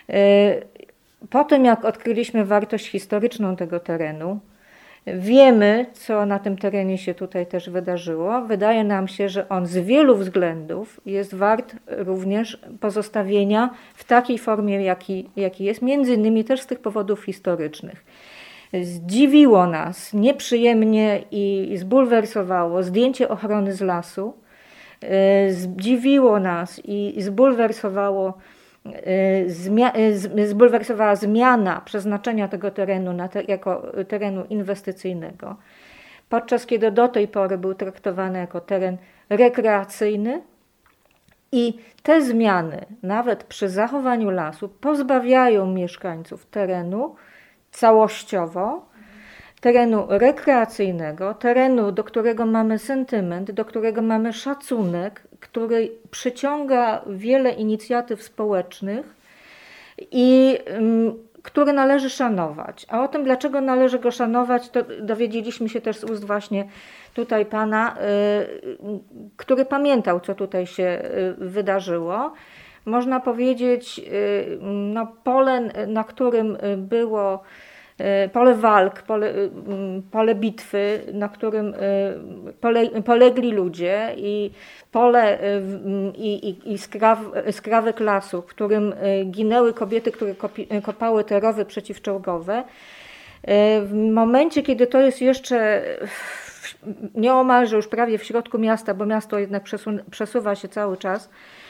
Y, 0.10 0.14
po 1.30 1.44
tym, 1.44 1.66
jak 1.66 1.86
odkryliśmy 1.86 2.46
wartość 2.46 2.90
historyczną 2.90 3.56
tego 3.56 3.80
terenu, 3.80 4.40
Wiemy, 5.08 5.86
co 5.94 6.26
na 6.26 6.40
tym 6.40 6.58
terenie 6.58 6.98
się 6.98 7.14
tutaj 7.14 7.46
też 7.46 7.70
wydarzyło. 7.70 8.42
Wydaje 8.42 8.84
nam 8.84 9.08
się, 9.08 9.30
że 9.30 9.50
on 9.50 9.66
z 9.66 9.78
wielu 9.78 10.16
względów 10.16 11.02
jest 11.06 11.36
wart 11.36 11.76
również 11.88 12.62
pozostawienia 12.80 13.70
w 13.96 14.04
takiej 14.04 14.38
formie, 14.38 14.84
jaki, 14.84 15.30
jaki 15.36 15.64
jest, 15.64 15.82
między 15.82 16.14
innymi 16.14 16.44
też 16.44 16.62
z 16.62 16.68
tych 16.68 16.80
powodów 16.80 17.24
historycznych. 17.24 18.06
Zdziwiło 18.82 19.68
nas 19.68 20.14
nieprzyjemnie 20.14 21.24
i 21.32 21.74
zbulwersowało 21.76 22.84
zdjęcie 22.84 23.30
ochrony 23.30 23.74
z 23.74 23.82
lasu. 23.82 24.34
Zdziwiło 25.50 26.40
nas 26.40 26.82
i 26.86 27.16
zbulwersowało 27.18 28.34
Y, 28.86 30.48
zbulwersowała 30.48 31.16
zmiana 31.16 31.82
przeznaczenia 31.86 32.48
tego 32.48 32.72
terenu 32.72 33.14
na 33.14 33.28
te, 33.28 33.44
jako 33.44 33.92
terenu 34.08 34.46
inwestycyjnego, 34.50 35.56
podczas 36.30 36.66
kiedy 36.66 36.92
do 36.92 37.08
tej 37.08 37.28
pory 37.28 37.58
był 37.58 37.74
traktowany 37.74 38.40
jako 38.40 38.62
teren 38.62 38.98
rekreacyjny. 39.30 40.42
I 41.52 41.80
te 42.04 42.22
zmiany, 42.22 42.86
nawet 43.04 43.44
przy 43.44 43.70
zachowaniu 43.70 44.30
lasu, 44.30 44.70
pozbawiają 44.70 45.66
mieszkańców 45.66 46.46
terenu 46.46 47.16
całościowo 47.72 48.94
terenu 49.64 50.06
rekreacyjnego, 50.10 51.34
terenu, 51.34 51.92
do 51.92 52.04
którego 52.04 52.46
mamy 52.46 52.80
sentyment, 52.80 53.52
do 53.52 53.66
którego 53.66 54.02
mamy 54.02 54.34
szacunek, 54.34 55.24
który 55.44 55.92
przyciąga 56.12 57.02
wiele 57.08 57.52
inicjatyw 57.52 58.24
społecznych 58.24 59.16
i 60.12 60.58
um, 60.74 61.14
który 61.44 61.74
należy 61.74 62.10
szanować. 62.10 62.86
A 62.90 63.04
o 63.04 63.08
tym, 63.08 63.24
dlaczego 63.24 63.62
należy 63.62 64.00
go 64.00 64.12
szanować, 64.12 64.70
to 64.70 64.80
dowiedzieliśmy 65.02 65.70
się 65.70 65.82
też 65.82 65.98
z 65.98 66.04
ust 66.04 66.26
właśnie 66.26 66.68
tutaj 67.14 67.46
pana, 67.46 67.98
y, 67.98 68.78
który 69.38 69.66
pamiętał, 69.66 70.20
co 70.20 70.36
tutaj 70.36 70.68
się 70.68 71.02
y, 71.42 71.46
wydarzyło. 71.50 72.34
Można 72.86 73.20
powiedzieć, 73.20 74.00
y, 74.00 74.58
no, 74.62 75.08
pole, 75.24 75.62
na 75.88 76.04
którym 76.04 76.58
było 76.78 77.44
pole 78.34 78.56
walk, 78.56 79.02
pole, 79.02 79.30
e, 79.30 79.50
pole 80.12 80.36
bitwy, 80.36 81.00
na 81.14 81.30
którym 81.30 81.74
e, 81.74 82.54
pole, 82.62 83.02
polegli 83.02 83.52
ludzie 83.52 84.14
i 84.18 84.52
pole 84.92 85.40
i, 86.16 86.50
i, 86.50 86.74
i 86.74 86.78
skraw, 86.78 87.20
skrawek 87.52 88.00
lasu, 88.00 88.42
w 88.42 88.46
którym 88.46 88.94
ginęły 89.26 89.74
kobiety, 89.74 90.12
które 90.12 90.36
kopały 90.84 91.24
te 91.24 91.40
rowy 91.40 91.66
przeciwczołgowe. 91.66 92.64
W 93.82 94.10
momencie, 94.14 94.64
kiedy 94.64 94.88
to 94.88 95.02
jest 95.02 95.22
jeszcze 95.22 95.84
nieomalże 97.16 97.76
już 97.76 97.88
prawie 97.88 98.18
w 98.18 98.24
środku 98.24 98.60
miasta, 98.60 98.94
bo 98.94 99.06
miasto 99.06 99.40
jednak 99.40 99.64
przesuwa 100.10 100.56
się 100.56 100.68
cały 100.68 100.98
czas, 100.98 101.30
E, 101.30 101.63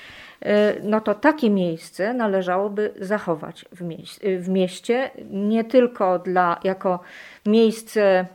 no 0.83 1.01
to 1.01 1.15
takie 1.15 1.49
miejsce 1.49 2.13
należałoby 2.13 2.93
zachować 2.99 3.65
w, 3.71 3.81
mieście, 3.81 4.39
w 4.39 4.49
mieście 4.49 5.11
nie 5.29 5.63
tylko 5.63 6.19
dla, 6.19 6.59
jako 6.63 6.99
miejsce, 7.45 8.25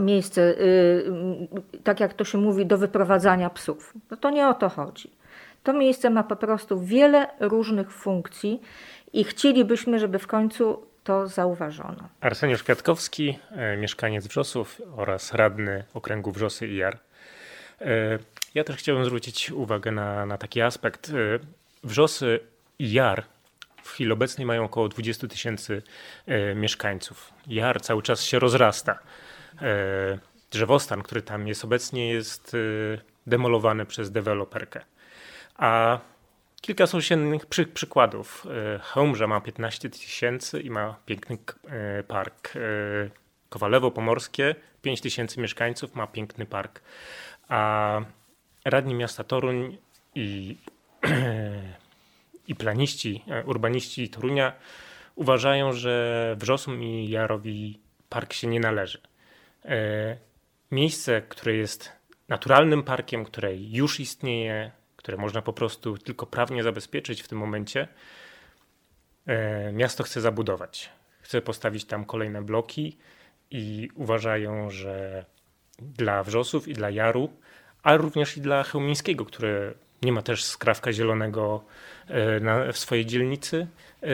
miejsce, 0.00 0.40
y, 0.42 1.04
tak 1.84 2.00
jak 2.00 2.14
to 2.14 2.24
się 2.24 2.38
mówi, 2.38 2.66
do 2.66 2.78
wyprowadzania 2.78 3.50
psów. 3.50 3.94
No 4.10 4.16
to 4.16 4.30
nie 4.30 4.48
o 4.48 4.54
to 4.54 4.68
chodzi. 4.68 5.10
To 5.62 5.72
miejsce 5.72 6.10
ma 6.10 6.22
po 6.22 6.36
prostu 6.36 6.80
wiele 6.80 7.26
różnych 7.40 7.92
funkcji 7.92 8.60
i 9.12 9.24
chcielibyśmy, 9.24 9.98
żeby 9.98 10.18
w 10.18 10.26
końcu 10.26 10.82
to 11.04 11.26
zauważono. 11.26 12.08
Arseniusz 12.20 12.62
Kwiatkowski, 12.62 13.38
mieszkaniec 13.78 14.26
Wrzosów 14.26 14.80
oraz 14.96 15.32
radny 15.32 15.84
okręgu 15.94 16.32
Wrzosy 16.32 16.68
i 16.68 16.76
Jar. 16.76 16.98
Ja 18.54 18.64
też 18.64 18.76
chciałbym 18.76 19.04
zwrócić 19.04 19.50
uwagę 19.50 19.90
na, 19.90 20.26
na 20.26 20.38
taki 20.38 20.60
aspekt. 20.62 21.10
E, 21.10 21.12
wrzosy 21.84 22.40
i 22.78 22.92
Jar 22.92 23.24
w 23.82 23.90
chwili 23.90 24.12
obecnej 24.12 24.46
mają 24.46 24.64
około 24.64 24.88
20 24.88 25.28
tysięcy 25.28 25.82
e, 26.26 26.54
mieszkańców. 26.54 27.32
Jar 27.46 27.82
cały 27.82 28.02
czas 28.02 28.22
się 28.22 28.38
rozrasta. 28.38 28.98
Drzewostan, 30.50 31.02
który 31.02 31.22
tam 31.22 31.48
jest 31.48 31.64
obecnie, 31.64 32.12
jest 32.12 32.56
demolowany 33.26 33.86
przez 33.86 34.10
deweloperkę. 34.10 34.80
A 35.56 35.98
kilka 36.60 36.86
sąsiednich 36.86 37.46
przy, 37.46 37.66
przykładów. 37.66 38.46
Chełmża 38.82 39.26
ma 39.26 39.40
15 39.40 39.90
tysięcy 39.90 40.60
i 40.60 40.70
ma 40.70 40.96
piękny 41.06 41.38
park. 42.08 42.52
Kowalewo 43.48 43.90
Pomorskie, 43.90 44.54
5 44.82 45.00
tysięcy 45.00 45.40
mieszkańców, 45.40 45.94
ma 45.94 46.06
piękny 46.06 46.46
park. 46.46 46.80
A 47.48 48.00
radni 48.64 48.94
miasta 48.94 49.24
Toruń 49.24 49.76
i, 50.14 50.56
i 52.48 52.54
planiści, 52.54 53.24
e, 53.28 53.44
urbaniści 53.44 54.08
Torunia 54.08 54.52
uważają, 55.14 55.72
że 55.72 56.36
Wrzosom 56.38 56.82
i 56.82 57.10
Jarowi 57.10 57.80
park 58.08 58.32
się 58.32 58.46
nie 58.46 58.60
należy. 58.60 59.00
E, 59.64 60.16
miejsce, 60.70 61.22
które 61.22 61.54
jest 61.54 61.92
naturalnym 62.28 62.82
parkiem, 62.82 63.24
które 63.24 63.56
już 63.56 64.00
istnieje, 64.00 64.70
które 64.96 65.16
można 65.16 65.42
po 65.42 65.52
prostu 65.52 65.98
tylko 65.98 66.26
prawnie 66.26 66.62
zabezpieczyć 66.62 67.22
w 67.22 67.28
tym 67.28 67.38
momencie, 67.38 67.88
e, 69.26 69.72
miasto 69.72 70.04
chce 70.04 70.20
zabudować. 70.20 70.90
Chce 71.20 71.42
postawić 71.42 71.84
tam 71.84 72.04
kolejne 72.04 72.42
bloki 72.42 72.98
i 73.50 73.88
uważają, 73.94 74.70
że 74.70 75.24
dla 75.78 76.22
Wrzosów 76.22 76.68
i 76.68 76.72
dla 76.72 76.90
Jaru, 76.90 77.30
ale 77.82 77.98
również 77.98 78.36
i 78.36 78.40
dla 78.40 78.62
Chełmińskiego, 78.62 79.24
który 79.24 79.74
nie 80.02 80.12
ma 80.12 80.22
też 80.22 80.44
skrawka 80.44 80.92
zielonego 80.92 81.64
e, 82.08 82.40
na, 82.40 82.72
w 82.72 82.78
swojej 82.78 83.06
dzielnicy, 83.06 83.66
e, 84.02 84.06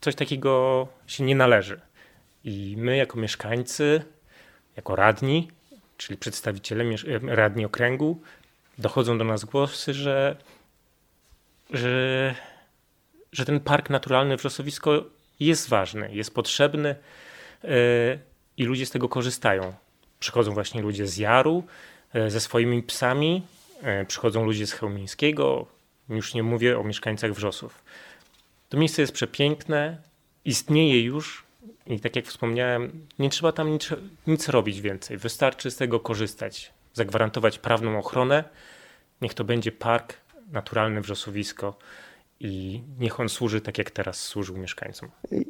coś 0.00 0.14
takiego 0.14 0.88
się 1.06 1.24
nie 1.24 1.36
należy. 1.36 1.80
I 2.44 2.74
my 2.78 2.96
jako 2.96 3.18
mieszkańcy, 3.18 4.02
jako 4.76 4.96
radni, 4.96 5.48
czyli 5.96 6.18
przedstawiciele 6.18 6.84
e, 6.84 7.36
radni 7.36 7.64
okręgu, 7.64 8.20
dochodzą 8.78 9.18
do 9.18 9.24
nas 9.24 9.44
głosy, 9.44 9.94
że, 9.94 10.36
że, 11.70 12.34
że 13.32 13.44
ten 13.44 13.60
park 13.60 13.90
naturalny 13.90 14.36
Wrzosowisko 14.36 15.04
jest 15.40 15.68
ważny, 15.68 16.10
jest 16.12 16.34
potrzebny 16.34 16.94
i 18.56 18.64
ludzie 18.64 18.86
z 18.86 18.90
tego 18.90 19.08
korzystają. 19.08 19.74
Przychodzą 20.20 20.54
właśnie 20.54 20.82
ludzie 20.82 21.06
z 21.06 21.16
Jaru 21.16 21.64
ze 22.28 22.40
swoimi 22.40 22.82
psami, 22.82 23.42
e, 23.82 24.04
przychodzą 24.04 24.44
ludzie 24.44 24.66
z 24.66 24.72
Chełmińskiego, 24.72 25.66
już 26.08 26.34
nie 26.34 26.42
mówię 26.42 26.78
o 26.78 26.84
mieszkańcach 26.84 27.32
Wrzosów. 27.32 27.82
To 28.68 28.78
miejsce 28.78 29.02
jest 29.02 29.12
przepiękne, 29.12 29.96
istnieje 30.44 31.02
już 31.02 31.44
i 31.86 32.00
tak 32.00 32.16
jak 32.16 32.26
wspomniałem, 32.26 33.06
nie 33.18 33.30
trzeba 33.30 33.52
tam 33.52 33.72
nic, 33.72 33.88
nic 34.26 34.48
robić 34.48 34.80
więcej. 34.80 35.16
Wystarczy 35.16 35.70
z 35.70 35.76
tego 35.76 36.00
korzystać, 36.00 36.72
zagwarantować 36.94 37.58
prawną 37.58 37.98
ochronę. 37.98 38.44
Niech 39.20 39.34
to 39.34 39.44
będzie 39.44 39.72
park 39.72 40.16
naturalny 40.52 41.00
Wrzosowisko 41.00 41.78
i 42.40 42.82
niech 42.98 43.20
on 43.20 43.28
służy 43.28 43.60
tak, 43.60 43.78
jak 43.78 43.90
teraz 43.90 44.22
służył 44.22 44.56
mieszkańcom. 44.56 45.08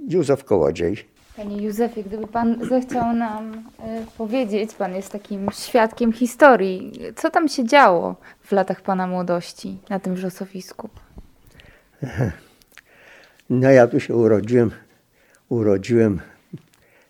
Józef 0.08 0.44
Kołodziej. 0.44 1.08
Panie 1.36 1.62
Józefie, 1.62 2.04
gdyby 2.04 2.26
Pan 2.26 2.68
zechciał 2.68 3.12
nam 3.12 3.52
y, 3.54 4.16
powiedzieć, 4.18 4.74
Pan 4.74 4.94
jest 4.94 5.12
takim 5.12 5.48
świadkiem 5.52 6.12
historii, 6.12 6.92
co 7.16 7.30
tam 7.30 7.48
się 7.48 7.64
działo 7.64 8.16
w 8.42 8.52
latach 8.52 8.80
Pana 8.80 9.06
młodości 9.06 9.78
na 9.88 10.00
tym 10.00 10.14
wrzosowisku? 10.14 10.88
No 13.50 13.70
ja 13.70 13.86
tu 13.86 14.00
się 14.00 14.14
urodziłem, 14.14 14.70
urodziłem 15.48 16.20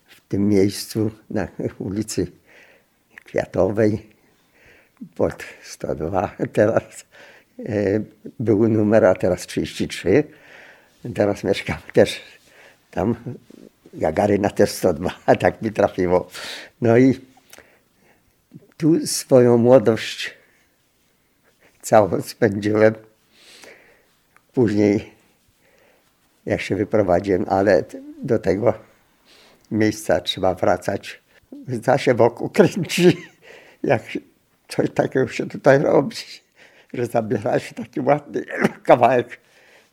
w 0.07 0.21
tym 0.21 0.49
miejscu 0.49 1.11
na 1.29 1.47
ulicy 1.79 2.27
Kwiatowej 3.25 4.09
pod 5.15 5.43
102. 5.63 6.35
Teraz 6.53 6.83
e, 7.59 8.01
był 8.39 8.67
numer, 8.67 9.05
a 9.05 9.15
teraz 9.15 9.47
33. 9.47 10.23
Teraz 11.15 11.43
mieszkam 11.43 11.77
też 11.93 12.21
tam 12.91 13.15
Gagaryna 13.93 14.49
też 14.49 14.71
102, 14.71 15.11
a 15.25 15.35
tak 15.45 15.61
mi 15.61 15.71
trafiło. 15.71 16.27
No 16.81 16.97
i 16.97 17.19
tu 18.77 19.07
swoją 19.07 19.57
młodość 19.57 20.37
całą 21.81 22.21
spędziłem. 22.21 22.93
Później 24.53 25.11
jak 26.45 26.61
się 26.61 26.75
wyprowadziłem, 26.75 27.45
ale 27.49 27.83
do 28.23 28.39
tego 28.39 28.73
miejsca 29.71 30.21
trzeba 30.21 30.55
wracać. 30.55 31.21
Za 31.67 31.97
się 31.97 32.13
wokół 32.13 32.49
kręci, 32.49 33.17
jak 33.83 34.01
coś 34.67 34.89
takiego 34.89 35.27
się 35.27 35.49
tutaj 35.49 35.79
robi, 35.79 36.15
że 36.93 37.05
zabiera 37.05 37.59
się 37.59 37.75
taki 37.75 37.99
ładny 37.99 38.43
kawałek 38.83 39.39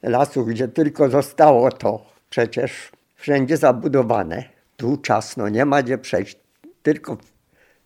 lasu, 0.03 0.45
gdzie 0.45 0.69
tylko 0.69 1.09
zostało 1.09 1.73
to. 1.73 2.13
Przecież 2.31 2.91
wszędzie 3.19 3.57
zabudowane. 3.57 4.45
Tu 4.77 4.97
czasno, 4.97 5.49
nie 5.49 5.65
ma 5.65 5.83
gdzie 5.83 5.99
przejść. 5.99 6.39
Tylko 6.83 7.17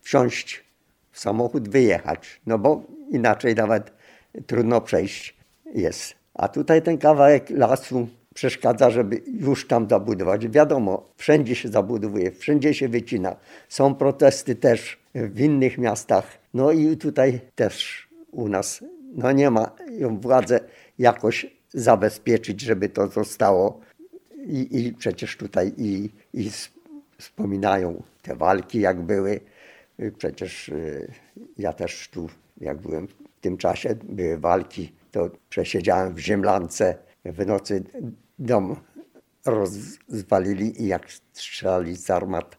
wsiąść 0.01 0.63
w 1.11 1.19
samochód, 1.19 1.69
wyjechać. 1.69 2.41
No 2.45 2.59
bo 2.59 2.83
inaczej 3.09 3.55
nawet 3.55 3.91
trudno 4.47 4.81
przejść 4.81 5.37
jest. 5.75 6.15
A 6.33 6.47
tutaj 6.47 6.81
ten 6.81 6.97
kawałek 6.97 7.49
lasu 7.49 8.07
przeszkadza, 8.33 8.89
żeby 8.89 9.21
już 9.27 9.67
tam 9.67 9.89
zabudować. 9.89 10.47
Wiadomo, 10.47 11.09
wszędzie 11.17 11.55
się 11.55 11.69
zabudowuje, 11.69 12.31
wszędzie 12.31 12.73
się 12.73 12.87
wycina. 12.87 13.35
Są 13.69 13.95
protesty 13.95 14.55
też 14.55 14.99
w 15.15 15.39
innych 15.39 15.77
miastach. 15.77 16.25
No 16.53 16.71
i 16.71 16.97
tutaj 16.97 17.41
też 17.55 18.07
u 18.31 18.49
nas 18.49 18.83
no 19.15 19.31
nie 19.31 19.51
ma 19.51 19.71
ją 19.91 20.19
władze 20.19 20.59
jakoś 20.99 21.45
zabezpieczyć, 21.73 22.61
żeby 22.61 22.89
to 22.89 23.07
zostało. 23.07 23.79
I, 24.47 24.85
i 24.85 24.93
przecież 24.93 25.37
tutaj 25.37 25.73
i, 25.77 26.09
i 26.33 26.51
wspominają 27.17 28.03
te 28.21 28.35
walki, 28.35 28.79
jak 28.79 29.01
były. 29.01 29.39
Przecież 30.17 30.69
y, 30.69 31.11
ja 31.57 31.73
też 31.73 32.09
tu, 32.09 32.29
jak 32.57 32.77
byłem 32.77 33.07
w 33.07 33.15
tym 33.41 33.57
czasie, 33.57 33.95
były 34.03 34.37
walki, 34.37 34.93
to 35.11 35.29
przesiedziałem 35.49 36.13
w 36.13 36.19
ziemlance. 36.19 36.95
W 37.25 37.45
nocy 37.45 37.83
dom 38.39 38.75
rozwalili 39.45 40.83
i 40.83 40.87
jak 40.87 41.11
strzelali 41.11 41.95
z 41.95 42.09
armat, 42.09 42.57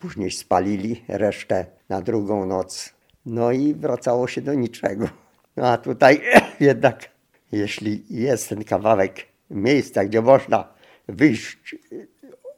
później 0.00 0.30
spalili 0.30 1.04
resztę 1.08 1.66
na 1.88 2.00
drugą 2.00 2.46
noc. 2.46 2.92
No 3.26 3.52
i 3.52 3.74
wracało 3.74 4.28
się 4.28 4.40
do 4.40 4.54
niczego. 4.54 5.08
No 5.56 5.68
a 5.68 5.78
tutaj 5.78 6.20
jednak, 6.60 7.10
jeśli 7.52 8.04
jest 8.10 8.48
ten 8.48 8.64
kawałek 8.64 9.26
miejsca, 9.50 10.04
gdzie 10.04 10.22
można 10.22 10.71
wyjść, 11.08 11.76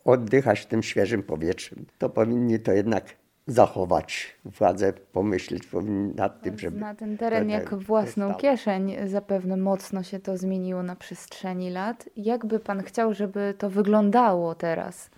oddychać 0.05 0.67
tym 0.67 0.83
świeżym 0.83 1.23
powietrzem, 1.23 1.87
to 1.99 2.09
powinni 2.09 2.61
to 2.61 2.73
jednak 2.73 3.05
zachować. 3.47 4.37
Władze 4.45 4.93
pomyśleć 4.93 5.67
powinni 5.67 6.15
nad 6.15 6.43
tym, 6.43 6.59
żeby... 6.59 6.81
Na 6.81 6.95
ten 6.95 7.19
teren 7.19 7.51
jak 7.51 7.75
własną 7.75 8.35
kieszeń 8.35 8.97
zapewne 9.07 9.57
mocno 9.57 10.03
się 10.03 10.21
to 10.21 10.37
zmieniło 10.37 10.83
na 10.83 10.97
przestrzeni 10.97 11.71
lat. 11.71 12.09
Jakby 12.17 12.61
pan 12.61 12.83
chciał, 12.83 13.15
żeby 13.15 13.55
to 13.59 13.71
wyglądało 13.71 14.55
teraz? 14.55 15.11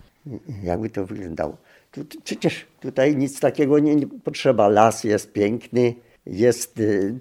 Jakby 0.63 0.89
to 0.89 1.05
wyglądało? 1.05 1.57
Tu, 1.91 2.05
tu, 2.05 2.21
przecież 2.21 2.65
tutaj 2.79 3.15
nic 3.15 3.39
takiego 3.39 3.79
nie, 3.79 3.95
nie 3.95 4.07
potrzeba. 4.07 4.67
Las 4.67 5.03
jest 5.03 5.33
piękny, 5.33 5.95
jest 6.25 6.79
y, 6.79 7.19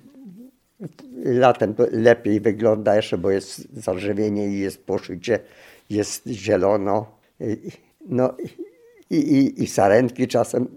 latem 1.25 1.75
lepiej 1.93 2.41
wygląda 2.41 2.97
jeszcze, 2.97 3.19
bo 3.19 3.31
jest 3.31 3.75
zadrzewienie 3.75 4.49
i 4.49 4.59
jest 4.59 4.87
poszycie, 4.87 5.39
jest 5.91 6.27
zielono. 6.27 7.07
No 8.07 8.35
i, 9.11 9.17
i, 9.17 9.63
i 9.63 9.67
sarenki 9.67 10.29
czasem 10.29 10.69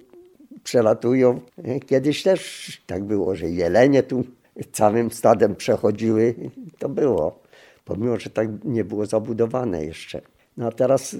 przelatują. 0.64 1.42
Kiedyś 1.86 2.24
też 2.24 2.82
tak 2.88 3.04
było, 3.04 3.36
że 3.36 3.50
jelenie 3.50 4.04
tu 4.04 4.24
całym 4.72 5.12
stadem 5.12 5.56
przechodziły. 5.56 6.36
To 6.80 6.90
było, 6.90 7.40
pomimo, 7.86 8.20
że 8.20 8.30
tak 8.30 8.48
nie 8.64 8.84
było 8.84 9.06
zabudowane 9.06 9.86
jeszcze. 9.86 10.22
No 10.58 10.68
a 10.68 10.72
teraz 10.72 11.16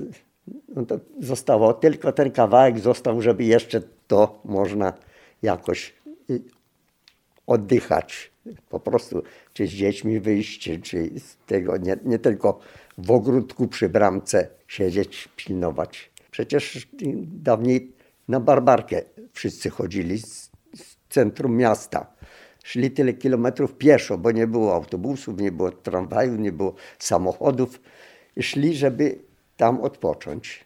no 0.76 0.86
to 0.86 1.00
zostało 1.20 1.74
tylko 1.74 2.12
ten 2.12 2.32
kawałek 2.32 2.80
został, 2.80 3.22
żeby 3.22 3.44
jeszcze 3.44 3.82
to 4.08 4.42
można 4.46 4.94
jakoś 5.42 5.94
y, 6.30 6.42
oddychać. 7.48 8.32
Po 8.70 8.80
prostu, 8.80 9.24
czy 9.54 9.68
z 9.68 9.70
dziećmi 9.70 10.20
wyjść, 10.20 10.62
czy, 10.64 10.80
czy 10.80 11.10
z 11.20 11.38
tego, 11.48 11.78
nie, 11.78 11.98
nie 12.06 12.20
tylko 12.20 12.60
w 13.06 13.12
ogródku 13.12 13.68
przy 13.68 13.90
bramce 13.90 14.48
siedzieć, 14.68 15.30
pilnować. 15.36 16.12
Przecież 16.32 16.88
dawniej 17.24 17.94
na 18.28 18.40
barbarkę 18.40 19.02
wszyscy 19.34 19.70
chodzili 19.70 20.20
z, 20.20 20.52
z 20.76 20.98
centrum 21.10 21.58
miasta. 21.58 22.14
Szli 22.64 22.92
tyle 22.92 23.14
kilometrów 23.14 23.78
pieszo, 23.78 24.18
bo 24.18 24.32
nie 24.32 24.48
było 24.48 24.76
autobusów, 24.76 25.42
nie 25.42 25.52
było 25.52 25.72
tramwaju, 25.72 26.36
nie 26.36 26.52
było 26.52 26.76
samochodów. 27.00 27.82
Szli, 28.42 28.76
żeby 28.76 29.20
tam 29.58 29.82
odpocząć. 29.82 30.66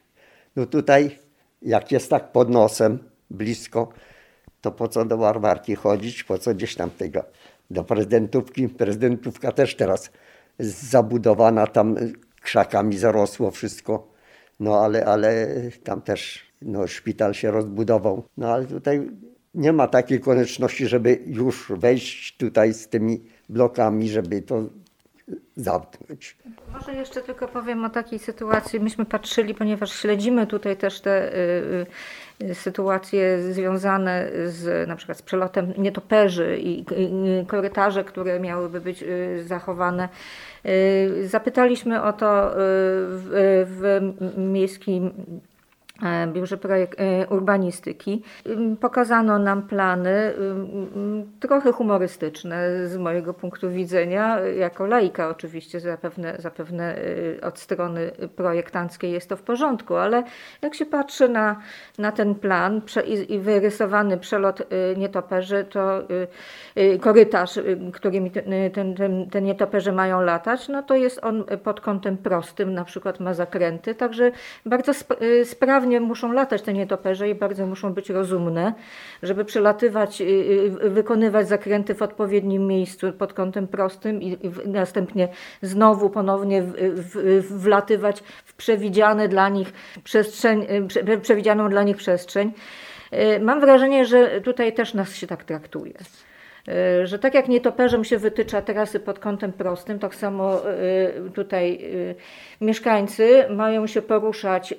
No 0.55 0.65
tutaj, 0.65 1.19
jak 1.61 1.91
jest 1.91 2.09
tak 2.09 2.31
pod 2.31 2.49
nosem, 2.49 2.99
blisko, 3.29 3.89
to 4.61 4.71
po 4.71 4.87
co 4.87 5.05
do 5.05 5.17
barbarki 5.17 5.75
chodzić, 5.75 6.23
po 6.23 6.37
co 6.37 6.55
gdzieś 6.55 6.75
tam 6.75 6.89
tego, 6.89 7.23
do 7.71 7.83
prezydentówki. 7.83 8.69
Prezydentówka 8.69 9.51
też 9.51 9.75
teraz 9.75 10.09
zabudowana, 10.59 11.67
tam 11.67 11.95
krzakami 12.43 12.97
zarosło 12.97 13.51
wszystko. 13.51 14.07
No 14.59 14.79
ale, 14.79 15.05
ale 15.05 15.47
tam 15.83 16.01
też 16.01 16.45
no, 16.61 16.87
szpital 16.87 17.33
się 17.33 17.51
rozbudował. 17.51 18.23
No 18.37 18.53
ale 18.53 18.65
tutaj 18.65 19.09
nie 19.53 19.73
ma 19.73 19.87
takiej 19.87 20.19
konieczności, 20.19 20.87
żeby 20.87 21.19
już 21.25 21.71
wejść 21.75 22.37
tutaj 22.37 22.73
z 22.73 22.87
tymi 22.87 23.23
blokami, 23.49 24.09
żeby 24.09 24.41
to 24.41 24.63
zamknąć. 25.55 26.37
Może 26.73 26.93
jeszcze 26.93 27.21
tylko 27.21 27.47
powiem 27.47 27.85
o 27.85 27.89
takiej 27.89 28.19
sytuacji. 28.19 28.79
Myśmy 28.79 29.05
patrzyli, 29.05 29.55
ponieważ 29.55 29.91
śledzimy 29.91 30.47
tutaj 30.47 30.77
też 30.77 31.01
te 31.01 31.33
y, 31.33 31.37
y, 31.37 31.85
sytuacje 32.53 33.41
związane 33.53 34.29
z 34.45 34.87
na 34.87 34.95
przykład 34.95 35.17
z 35.17 35.21
przelotem 35.21 35.73
nietoperzy 35.77 36.57
i 36.59 36.85
korytarze, 37.47 38.03
które 38.03 38.39
miałyby 38.39 38.81
być 38.81 39.03
y, 39.03 39.43
zachowane. 39.47 40.09
Y, 40.65 41.27
Zapytaliśmy 41.27 42.03
o 42.03 42.13
to 42.13 42.51
y, 42.51 42.55
w, 42.55 43.65
w 43.65 44.37
miejskim 44.37 45.11
Biurze 46.33 46.57
Projekt 46.57 46.99
e, 46.99 47.27
Urbanistyki. 47.27 48.23
Ym, 48.47 48.77
Pokazano 48.77 49.39
nam 49.39 49.61
plany, 49.67 50.33
ym, 50.37 50.89
ym, 50.95 51.31
trochę 51.39 51.71
humorystyczne 51.71 52.87
z 52.87 52.97
mojego 52.97 53.33
punktu 53.33 53.69
widzenia, 53.69 54.39
jako 54.39 54.85
laika 54.85 55.29
oczywiście, 55.29 55.79
zapewne, 55.79 56.35
zapewne 56.39 56.97
y, 56.97 57.39
od 57.41 57.59
strony 57.59 58.11
projektanckiej 58.35 59.11
jest 59.11 59.29
to 59.29 59.37
w 59.37 59.41
porządku, 59.41 59.95
ale 59.95 60.23
jak 60.61 60.75
się 60.75 60.85
patrzy 60.85 61.29
na, 61.29 61.61
na 61.97 62.11
ten 62.11 62.35
plan 62.35 62.81
i, 63.29 63.39
wyrysowany 63.39 64.17
przelot 64.17 64.61
nietoperzy, 64.97 65.65
to 65.69 66.01
korytarz, 67.01 67.59
którymi 67.93 68.31
ten, 68.31 68.43
ten, 68.73 68.95
ten, 68.95 69.29
te 69.29 69.41
nietoperze 69.41 69.91
mają 69.91 70.21
latać, 70.21 70.67
no 70.67 70.83
to 70.83 70.95
jest 70.95 71.19
on 71.23 71.43
pod 71.63 71.81
kątem 71.81 72.17
prostym, 72.17 72.73
na 72.73 72.85
przykład 72.85 73.19
ma 73.19 73.33
zakręty, 73.33 73.95
także 73.95 74.31
bardzo 74.65 74.91
sp- 75.01 75.19
muszą 75.99 76.31
latać 76.31 76.61
te 76.61 76.73
nietoperze 76.73 77.29
i 77.29 77.35
bardzo 77.35 77.65
muszą 77.65 77.93
być 77.93 78.09
rozumne, 78.09 78.73
żeby 79.23 79.45
przelatywać, 79.45 80.21
y, 80.21 80.25
y, 80.83 80.89
wykonywać 80.89 81.47
zakręty 81.47 81.95
w 81.95 82.01
odpowiednim 82.01 82.67
miejscu 82.67 83.13
pod 83.13 83.33
kątem 83.33 83.67
prostym 83.67 84.21
i 84.21 84.37
następnie 84.65 85.27
znowu 85.61 86.09
ponownie 86.09 86.63
wlatywać 87.49 88.23
w 88.45 88.53
przewidziane 88.53 89.27
dla 89.27 89.49
nich 89.49 89.73
przestrzeń, 90.03 90.65
y, 90.71 90.87
prze, 90.87 91.17
przewidzianą 91.17 91.69
dla 91.69 91.83
nich 91.83 91.97
przestrzeń. 91.97 92.51
Mam 93.41 93.59
wrażenie, 93.59 94.05
że 94.05 94.41
tutaj 94.41 94.73
też 94.73 94.93
nas 94.93 95.15
się 95.15 95.27
tak 95.27 95.43
traktuje. 95.43 95.93
Y, 96.67 97.07
Że 97.07 97.19
tak 97.19 97.33
jak 97.33 97.47
nietoperzom 97.47 98.03
się 98.03 98.17
wytycza 98.17 98.61
trasy 98.61 98.99
pod 98.99 99.19
kątem 99.19 99.53
prostym, 99.53 99.99
tak 99.99 100.15
samo 100.15 100.69
y, 100.69 101.31
tutaj 101.33 101.79
y, 101.81 102.15
mieszkańcy 102.61 103.45
mają 103.49 103.87
się 103.87 104.01
poruszać 104.01 104.73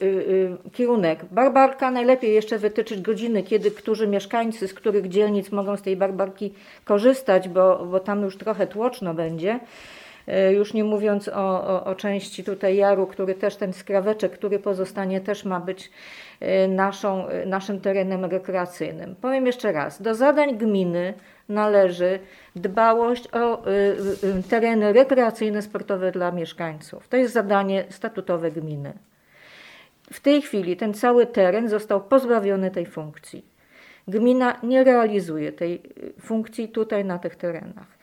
kierunek. 0.72 1.24
Barbarka 1.24 1.90
najlepiej 1.90 2.34
jeszcze 2.34 2.58
wytyczyć 2.58 3.00
godziny, 3.00 3.42
kiedy 3.42 3.70
którzy 3.70 4.06
mieszkańcy 4.06 4.68
z 4.68 4.74
których 4.74 5.08
dzielnic 5.08 5.52
mogą 5.52 5.76
z 5.76 5.82
tej 5.82 5.96
barbarki 5.96 6.54
korzystać, 6.84 7.48
bo, 7.48 7.86
bo 7.86 8.00
tam 8.00 8.22
już 8.22 8.38
trochę 8.38 8.66
tłoczno 8.66 9.14
będzie. 9.14 9.60
Y, 10.28 10.52
Już 10.52 10.74
nie 10.74 10.84
mówiąc 10.84 11.28
o, 11.28 11.66
o, 11.66 11.84
o 11.84 11.94
części 11.94 12.44
tutaj 12.44 12.76
jaru, 12.76 13.06
który 13.06 13.34
też 13.34 13.56
ten 13.56 13.72
skraweczek, 13.72 14.32
który 14.32 14.58
pozostanie, 14.58 15.20
też 15.20 15.44
ma 15.44 15.60
być 15.60 15.90
y, 16.42 16.68
naszą, 16.68 17.28
y, 17.28 17.46
naszym 17.46 17.80
terenem 17.80 18.24
rekreacyjnym. 18.24 19.14
Powiem 19.20 19.46
jeszcze 19.46 19.72
raz, 19.72 20.02
do 20.02 20.14
zadań 20.14 20.58
gminy 20.58 21.14
należy 21.48 22.18
dbałość 22.56 23.28
o 23.32 23.62
tereny 24.50 24.92
rekreacyjne, 24.92 25.62
sportowe 25.62 26.12
dla 26.12 26.32
mieszkańców. 26.32 27.08
To 27.08 27.16
jest 27.16 27.34
zadanie 27.34 27.84
statutowe 27.88 28.50
gminy. 28.50 28.92
W 30.12 30.20
tej 30.20 30.42
chwili 30.42 30.76
ten 30.76 30.94
cały 30.94 31.26
teren 31.26 31.68
został 31.68 32.00
pozbawiony 32.00 32.70
tej 32.70 32.86
funkcji. 32.86 33.44
Gmina 34.08 34.60
nie 34.62 34.84
realizuje 34.84 35.52
tej 35.52 35.82
funkcji 36.20 36.68
tutaj 36.68 37.04
na 37.04 37.18
tych 37.18 37.36
terenach. 37.36 37.93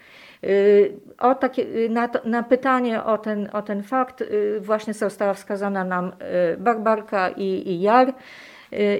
O 1.18 1.36
takie, 1.36 1.90
na, 1.90 2.08
to, 2.08 2.20
na, 2.26 2.44
pytanie 2.44 3.04
o 3.04 3.18
ten, 3.18 3.50
o 3.54 3.62
ten 3.62 3.84
fakt 3.84 4.24
właśnie 4.60 4.94
została 4.94 5.34
wskazana 5.34 5.84
nam 5.84 6.12
Barbarka 6.58 7.30
i, 7.30 7.44
i 7.44 7.82
Jar. 7.82 8.14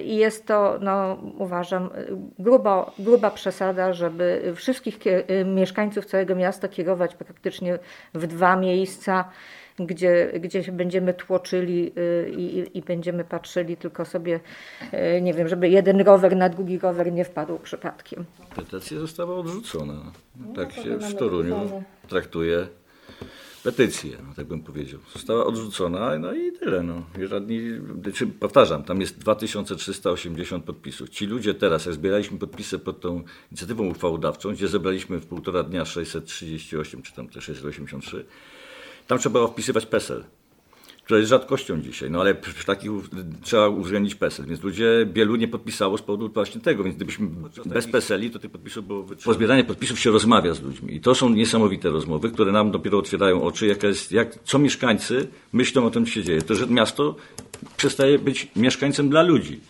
I 0.04 0.16
jest 0.16 0.46
to, 0.46 0.78
no, 0.80 1.18
uważam, 1.38 1.90
grubo, 2.38 2.92
gruba 2.98 3.30
przesada, 3.30 3.92
żeby 3.92 4.52
wszystkich 4.56 4.98
mieszkańców 5.44 6.06
całego 6.06 6.36
miasta 6.36 6.68
kierować 6.68 7.14
praktycznie 7.14 7.78
w 8.14 8.26
dwa 8.26 8.56
miejsca 8.56 9.24
gdzie, 9.78 10.32
gdzie 10.40 10.72
będziemy 10.72 11.14
tłoczyli 11.14 11.92
y, 11.98 12.30
i, 12.30 12.78
i 12.78 12.82
będziemy 12.82 13.24
patrzyli 13.24 13.76
tylko 13.76 14.04
sobie, 14.04 14.40
y, 15.16 15.20
nie 15.20 15.34
wiem, 15.34 15.48
żeby 15.48 15.68
jeden 15.68 16.00
rower 16.00 16.36
na 16.36 16.48
drugi 16.48 16.78
rower 16.78 17.12
nie 17.12 17.24
wpadł 17.24 17.58
przypadkiem. 17.58 18.24
Petycja 18.56 18.98
została 18.98 19.36
odrzucona. 19.36 20.12
No, 20.36 20.54
tak 20.54 20.72
się 20.72 20.98
w 20.98 21.14
Toruniu 21.14 21.82
traktuje 22.08 22.66
petycję, 23.62 24.18
no, 24.28 24.34
tak 24.34 24.46
bym 24.46 24.62
powiedział. 24.62 25.00
Została 25.12 25.46
odrzucona, 25.46 26.18
no 26.18 26.34
i 26.34 26.52
tyle. 26.52 26.82
No. 26.82 27.02
Żadni, 27.28 27.60
czy, 28.14 28.26
powtarzam, 28.26 28.84
tam 28.84 29.00
jest 29.00 29.18
2380 29.18 30.64
podpisów. 30.64 31.08
Ci 31.08 31.26
ludzie 31.26 31.54
teraz, 31.54 31.86
jak 31.86 31.94
zbieraliśmy 31.94 32.38
podpisy 32.38 32.78
pod 32.78 33.00
tą 33.00 33.22
inicjatywą 33.50 33.86
uchwałodawczą, 33.88 34.52
gdzie 34.52 34.68
zebraliśmy 34.68 35.18
w 35.18 35.26
półtora 35.26 35.62
dnia 35.62 35.84
638, 35.84 37.02
czy 37.02 37.14
tam 37.14 37.28
te 37.28 37.40
683, 37.40 38.24
tam 39.12 39.18
trzeba 39.18 39.46
wpisywać 39.46 39.86
PESEL, 39.86 40.24
która 41.04 41.18
jest 41.18 41.30
rzadkością 41.30 41.80
dzisiaj, 41.80 42.10
no 42.10 42.20
ale 42.20 42.34
przy 42.34 42.64
takich 42.66 42.90
trzeba 43.42 43.68
uwzględnić 43.68 44.14
PESEL, 44.14 44.46
więc 44.46 44.62
ludzie, 44.62 45.06
wielu 45.12 45.36
nie 45.36 45.48
podpisało 45.48 45.98
z 45.98 46.02
powodu 46.02 46.28
właśnie 46.28 46.60
tego, 46.60 46.84
więc 46.84 46.96
gdybyśmy 46.96 47.28
bez 47.66 47.86
PESELi, 47.86 48.30
to 48.30 48.38
tych 48.38 48.50
podpisów 48.50 48.86
było 48.86 49.02
wytrzymać. 49.02 49.24
Po 49.24 49.34
zbieraniu 49.34 49.64
podpisów 49.64 50.00
się 50.00 50.10
rozmawia 50.10 50.54
z 50.54 50.62
ludźmi 50.62 50.94
i 50.94 51.00
to 51.00 51.14
są 51.14 51.28
niesamowite 51.28 51.90
rozmowy, 51.90 52.30
które 52.30 52.52
nam 52.52 52.70
dopiero 52.70 52.98
otwierają 52.98 53.42
oczy, 53.42 53.66
jaka 53.66 53.86
jest, 53.86 54.12
jak, 54.12 54.38
co 54.44 54.58
mieszkańcy 54.58 55.28
myślą 55.52 55.86
o 55.86 55.90
tym, 55.90 56.04
co 56.04 56.10
się 56.10 56.22
dzieje. 56.22 56.42
To, 56.42 56.54
że 56.54 56.66
miasto 56.66 57.16
przestaje 57.76 58.18
być 58.18 58.48
mieszkańcem 58.56 59.08
dla 59.08 59.22
ludzi. 59.22 59.60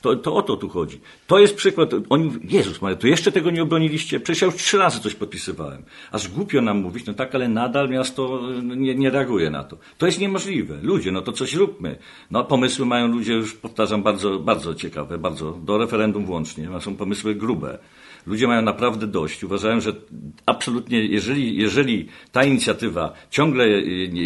To, 0.00 0.16
to 0.16 0.34
o 0.34 0.42
to 0.42 0.56
tu 0.56 0.68
chodzi. 0.68 1.00
To 1.26 1.38
jest 1.38 1.56
przykład. 1.56 1.90
Oni, 2.08 2.32
Jezus 2.44 2.82
Maria, 2.82 2.96
to 2.96 3.06
jeszcze 3.06 3.32
tego 3.32 3.50
nie 3.50 3.62
obroniliście? 3.62 4.20
Przecież 4.20 4.42
ja 4.42 4.46
już 4.46 4.54
trzy 4.54 4.78
razy 4.78 5.00
coś 5.00 5.14
podpisywałem. 5.14 5.82
Aż 6.12 6.28
głupio 6.28 6.60
nam 6.60 6.78
mówić, 6.78 7.06
no 7.06 7.14
tak, 7.14 7.34
ale 7.34 7.48
nadal 7.48 7.88
miasto 7.88 8.40
nie, 8.62 8.94
nie 8.94 9.10
reaguje 9.10 9.50
na 9.50 9.64
to. 9.64 9.76
To 9.98 10.06
jest 10.06 10.20
niemożliwe. 10.20 10.78
Ludzie, 10.82 11.12
no 11.12 11.22
to 11.22 11.32
coś 11.32 11.54
róbmy. 11.54 11.98
No 12.30 12.44
pomysły 12.44 12.86
mają 12.86 13.08
ludzie, 13.08 13.32
już 13.32 13.54
powtarzam, 13.54 14.02
bardzo, 14.02 14.38
bardzo 14.38 14.74
ciekawe, 14.74 15.18
bardzo, 15.18 15.52
do 15.52 15.78
referendum 15.78 16.24
włącznie. 16.24 16.68
Są 16.80 16.96
pomysły 16.96 17.34
grube. 17.34 17.78
Ludzie 18.26 18.46
mają 18.46 18.62
naprawdę 18.62 19.06
dość. 19.06 19.44
Uważają, 19.44 19.80
że 19.80 19.92
absolutnie, 20.46 21.04
jeżeli, 21.04 21.56
jeżeli 21.56 22.08
ta 22.32 22.44
inicjatywa 22.44 23.12
ciągle 23.30 23.82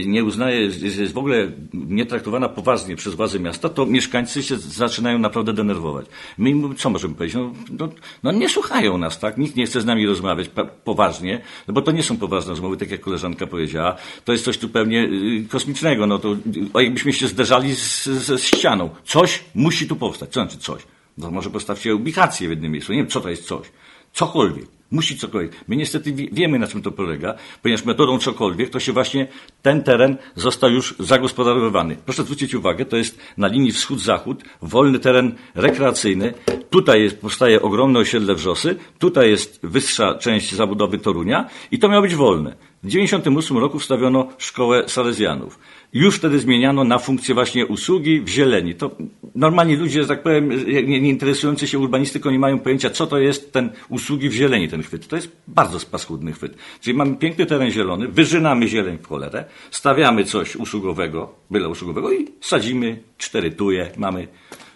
nie 0.07 0.25
uznaje, 0.25 0.61
jest, 0.61 1.13
w 1.13 1.19
ogóle 1.19 1.53
nie 1.73 2.07
traktowana 2.07 2.49
poważnie 2.49 2.97
przez 2.97 3.15
władze 3.15 3.41
miasta, 3.41 3.69
to 3.69 3.87
mieszkańcy 3.87 4.43
się 4.43 4.57
zaczynają 4.57 5.19
naprawdę 5.19 5.53
denerwować. 5.53 6.07
My 6.39 6.51
im, 6.51 6.75
co 6.77 6.91
możemy 6.91 7.15
powiedzieć? 7.15 7.37
No, 7.37 7.53
no, 7.79 7.89
no, 8.23 8.33
nie 8.33 8.49
słuchają 8.49 8.99
nas, 8.99 9.19
tak? 9.19 9.39
Nikt 9.39 9.57
nie 9.57 9.67
chce 9.67 9.81
z 9.81 9.85
nami 9.85 10.07
rozmawiać 10.07 10.51
poważnie, 10.85 11.41
no 11.69 11.75
bo 11.75 11.83
to 11.83 11.93
nie 11.93 12.03
są 12.03 12.17
poważne 12.17 12.51
rozmowy, 12.51 12.77
tak 12.77 12.91
jak 12.91 13.01
koleżanka 13.01 13.47
powiedziała. 13.47 13.97
To 14.25 14.33
jest 14.33 14.45
coś 14.45 14.59
zupełnie 14.59 15.05
y, 15.05 15.49
kosmicznego. 15.49 16.07
No 16.07 16.19
to 16.19 16.37
jakbyśmy 16.81 17.13
się 17.13 17.29
zderzali 17.29 17.75
z, 17.77 18.05
ze 18.05 18.39
ścianą. 18.39 18.91
Coś 19.05 19.45
musi 19.55 19.89
tu 19.89 19.97
powstać. 19.97 20.31
Co 20.31 20.41
znaczy 20.41 20.59
coś? 20.59 20.83
No 21.19 21.31
może 21.31 21.51
postawcie 21.51 21.95
ubikację 21.95 22.49
w 22.49 22.51
jednym 22.51 22.73
miejscu. 22.73 22.93
Nie 22.93 22.99
wiem, 22.99 23.07
co 23.07 23.21
to 23.21 23.31
jest 23.31 23.47
coś. 23.47 23.67
Cokolwiek. 24.15 24.67
Musi 24.91 25.19
cokolwiek. 25.19 25.53
My 25.69 25.77
niestety 25.77 26.13
wiemy, 26.13 26.59
na 26.59 26.67
czym 26.67 26.83
to 26.83 26.91
polega, 26.91 27.35
ponieważ 27.63 27.85
metodą 27.85 28.19
cokolwiek 28.19 28.71
to 28.71 28.81
się 28.81 28.93
właśnie 28.93 29.27
ten 29.63 29.83
teren 29.83 30.17
został 30.35 30.71
już 30.71 30.95
zagospodarowany. 30.99 31.97
Proszę 32.05 32.23
zwrócić 32.23 32.55
uwagę, 32.55 32.85
to 32.85 32.97
jest 32.97 33.19
na 33.37 33.47
linii 33.47 33.73
wschód-zachód, 33.73 34.45
wolny 34.63 34.99
teren 34.99 35.35
rekreacyjny. 35.55 36.35
Tutaj 36.71 37.03
jest, 37.03 37.21
powstaje 37.21 37.63
ogromne 37.63 37.99
osiedle 37.99 38.35
Wrzosy, 38.35 38.77
tutaj 38.99 39.31
jest 39.31 39.61
wyższa 39.63 40.15
część 40.15 40.55
zabudowy 40.55 40.99
Torunia 40.99 41.49
i 41.71 41.79
to 41.79 41.89
miało 41.89 42.03
być 42.03 42.15
wolne. 42.15 42.51
W 42.51 42.87
1998 42.87 43.59
roku 43.59 43.79
wstawiono 43.79 44.29
szkołę 44.39 44.89
Salezjanów 44.89 45.59
już 45.95 46.17
wtedy 46.17 46.39
zmieniano 46.39 46.85
na 46.85 46.99
funkcję 46.99 47.35
właśnie 47.35 47.67
usługi 47.67 48.21
w 48.21 48.29
zieleni. 48.29 48.75
To 48.75 48.91
normalnie 49.35 49.77
ludzie, 49.77 50.07
tak 50.07 50.23
powiem, 50.23 50.67
nie, 50.67 51.01
nie, 51.01 51.09
interesujący 51.09 51.67
się 51.67 51.79
urbanistyką 51.79 52.31
nie 52.31 52.39
mają 52.39 52.59
pojęcia, 52.59 52.91
co 52.91 53.07
to 53.07 53.19
jest 53.19 53.53
ten 53.53 53.71
usługi 53.89 54.29
w 54.29 54.33
zieleni, 54.33 54.69
ten 54.69 54.83
chwyt. 54.83 55.09
To 55.09 55.17
jest 55.17 55.37
bardzo 55.49 55.87
paskudny 55.91 56.33
chwyt. 56.33 56.57
Czyli 56.81 56.97
mamy 56.97 57.17
piękny 57.17 57.47
teren 57.47 57.71
zielony, 57.71 58.09
wyżynamy 58.09 58.69
zieleń 58.69 58.99
w 58.99 59.07
cholerę, 59.07 59.45
stawiamy 59.71 60.25
coś 60.25 60.57
usługowego, 60.57 61.35
byle 61.51 61.69
usługowego 61.69 62.13
i 62.13 62.29
sadzimy 62.41 63.03
cztery 63.19 63.51
tuje, 63.51 63.91
mamy 63.97 64.29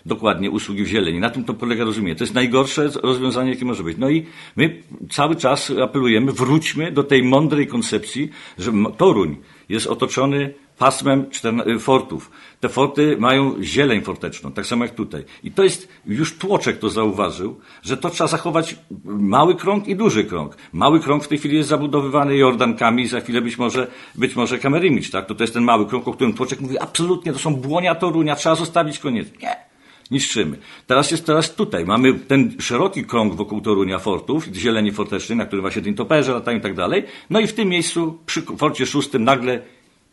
dokładnie 0.06 0.50
usługi 0.50 0.84
w 0.84 0.86
zieleni. 0.86 1.20
Na 1.20 1.30
tym 1.30 1.44
to 1.44 1.54
polega 1.54 1.84
rozumienie. 1.84 2.16
To 2.16 2.24
jest 2.24 2.34
najgorsze 2.34 2.90
rozwiązanie, 3.02 3.50
jakie 3.50 3.64
może 3.64 3.82
być. 3.82 3.98
No 3.98 4.10
i 4.10 4.26
my 4.56 4.82
cały 5.10 5.36
czas 5.36 5.72
apelujemy, 5.82 6.32
wróćmy 6.32 6.92
do 6.92 7.04
tej 7.04 7.22
mądrej 7.22 7.66
koncepcji, 7.66 8.30
że 8.58 8.72
Toruń 8.96 9.36
jest 9.68 9.86
otoczony 9.86 10.54
pasmem 10.78 11.26
y, 11.66 11.78
fortów. 11.78 12.30
Te 12.60 12.68
forty 12.68 13.16
mają 13.18 13.62
zieleń 13.62 14.00
forteczną, 14.00 14.52
tak 14.52 14.66
samo 14.66 14.84
jak 14.84 14.94
tutaj. 14.94 15.24
I 15.44 15.50
to 15.50 15.64
jest, 15.64 15.88
już 16.06 16.38
Tłoczek 16.38 16.78
to 16.78 16.90
zauważył, 16.90 17.60
że 17.82 17.96
to 17.96 18.10
trzeba 18.10 18.28
zachować 18.28 18.76
mały 19.04 19.54
krąg 19.54 19.88
i 19.88 19.96
duży 19.96 20.24
krąg. 20.24 20.56
Mały 20.72 21.00
krąg 21.00 21.24
w 21.24 21.28
tej 21.28 21.38
chwili 21.38 21.56
jest 21.56 21.68
zabudowywany 21.68 22.36
jordankami, 22.36 23.06
za 23.06 23.20
chwilę 23.20 23.40
być 23.40 23.58
może, 23.58 23.86
być 24.14 24.36
może 24.36 24.58
Kamerymicz, 24.58 25.10
tak? 25.10 25.26
To, 25.26 25.34
to 25.34 25.44
jest 25.44 25.54
ten 25.54 25.64
mały 25.64 25.86
krąg, 25.86 26.08
o 26.08 26.12
którym 26.12 26.32
Tłoczek 26.32 26.60
mówi, 26.60 26.78
absolutnie, 26.78 27.32
to 27.32 27.38
są 27.38 27.54
błonia 27.54 27.94
Torunia, 27.94 28.36
trzeba 28.36 28.54
zostawić 28.54 28.98
koniec. 28.98 29.28
Nie 29.42 29.68
niszczymy. 30.10 30.56
Teraz 30.86 31.10
jest 31.10 31.26
teraz 31.26 31.54
tutaj. 31.54 31.84
Mamy 31.84 32.14
ten 32.14 32.56
szeroki 32.60 33.04
krąg 33.04 33.34
wokół 33.34 33.60
Torunia 33.60 33.98
fortów, 33.98 34.44
zieleni 34.54 34.92
fortecznej, 34.92 35.38
na 35.38 35.46
którym 35.46 35.62
właśnie 35.62 35.82
dintoperze 35.82 36.32
latają 36.32 36.58
i 36.58 36.60
tak 36.60 36.74
dalej. 36.74 37.04
No 37.30 37.40
i 37.40 37.46
w 37.46 37.54
tym 37.54 37.68
miejscu 37.68 38.18
przy 38.26 38.42
forcie 38.42 38.86
szóstym 38.86 39.24
nagle 39.24 39.62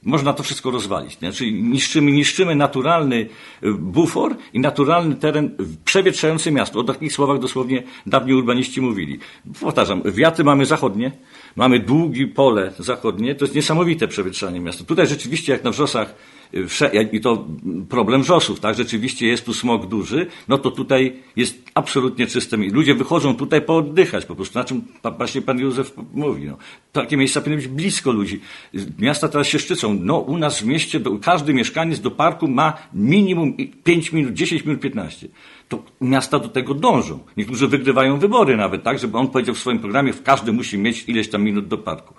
można 0.05 0.33
to 0.33 0.43
wszystko 0.43 0.71
rozwalić. 0.71 1.21
Nie? 1.21 1.31
Czyli 1.31 1.63
niszczymy, 1.63 2.11
niszczymy 2.11 2.55
naturalny 2.55 3.15
y, 3.63 3.73
bufor 3.73 4.35
i 4.53 4.59
naturalny 4.59 5.15
teren 5.15 5.55
przewietrzający 5.85 6.51
miasto. 6.51 6.79
O 6.79 6.83
takich 6.83 7.13
słowach 7.13 7.39
dosłownie 7.39 7.83
dawni 8.05 8.33
urbaniści 8.33 8.81
mówili. 8.81 9.19
Powtarzam, 9.61 10.01
wiatry 10.05 10.43
mamy 10.43 10.65
zachodnie, 10.65 11.11
mamy 11.55 11.79
długie 11.79 12.27
pole 12.27 12.73
zachodnie, 12.79 13.35
to 13.35 13.45
jest 13.45 13.55
niesamowite 13.55 14.07
przewietrzanie 14.07 14.59
miasta. 14.59 14.83
Tutaj 14.83 15.07
rzeczywiście, 15.07 15.53
jak 15.53 15.63
na 15.63 15.71
wrzosach, 15.71 16.15
i 17.11 17.21
to 17.21 17.47
problem 17.89 18.21
wrzosów, 18.21 18.59
tak, 18.59 18.75
rzeczywiście 18.75 19.27
jest 19.27 19.45
tu 19.45 19.53
smog 19.53 19.85
duży, 19.85 20.27
no 20.47 20.57
to 20.57 20.71
tutaj 20.71 21.13
jest 21.35 21.63
absolutnie 21.73 22.27
czyste. 22.27 22.57
Ludzie 22.57 22.95
wychodzą 22.95 23.35
tutaj 23.35 23.61
pooddychać 23.61 24.25
po 24.25 24.35
prostu, 24.35 24.59
na 24.59 24.65
czym 24.65 24.81
właśnie 25.17 25.41
pan 25.41 25.59
Józef 25.59 25.93
mówi. 26.13 26.45
No. 26.45 26.57
Takie 26.91 27.17
miejsca 27.17 27.41
powinny 27.41 27.57
być 27.57 27.67
blisko 27.67 28.11
ludzi. 28.11 28.39
Miasta 28.99 29.27
teraz 29.27 29.47
się 29.47 29.59
szczycą. 29.59 29.97
No 30.01 30.17
u 30.17 30.37
nas 30.37 30.61
w 30.61 30.65
mieście 30.65 30.99
każdy 31.21 31.53
mieszkaniec 31.53 31.99
do 31.99 32.11
parku 32.11 32.47
ma 32.47 32.73
minimum 32.93 33.57
5 33.83 34.11
minut, 34.13 34.33
10 34.33 34.65
minut, 34.65 34.81
15 34.81 35.27
to 35.69 35.83
miasta 36.01 36.39
do 36.39 36.47
tego 36.47 36.73
dążą. 36.73 37.19
Niektórzy 37.37 37.67
wygrywają 37.67 38.19
wybory 38.19 38.57
nawet, 38.57 38.83
tak, 38.83 38.99
żeby 38.99 39.17
on 39.17 39.27
powiedział 39.27 39.55
w 39.55 39.59
swoim 39.59 39.79
programie, 39.79 40.13
w 40.13 40.23
każdy 40.23 40.53
musi 40.53 40.77
mieć 40.77 41.03
ileś 41.07 41.29
tam 41.29 41.43
minut 41.43 41.67
do 41.67 41.77
parku. 41.77 42.13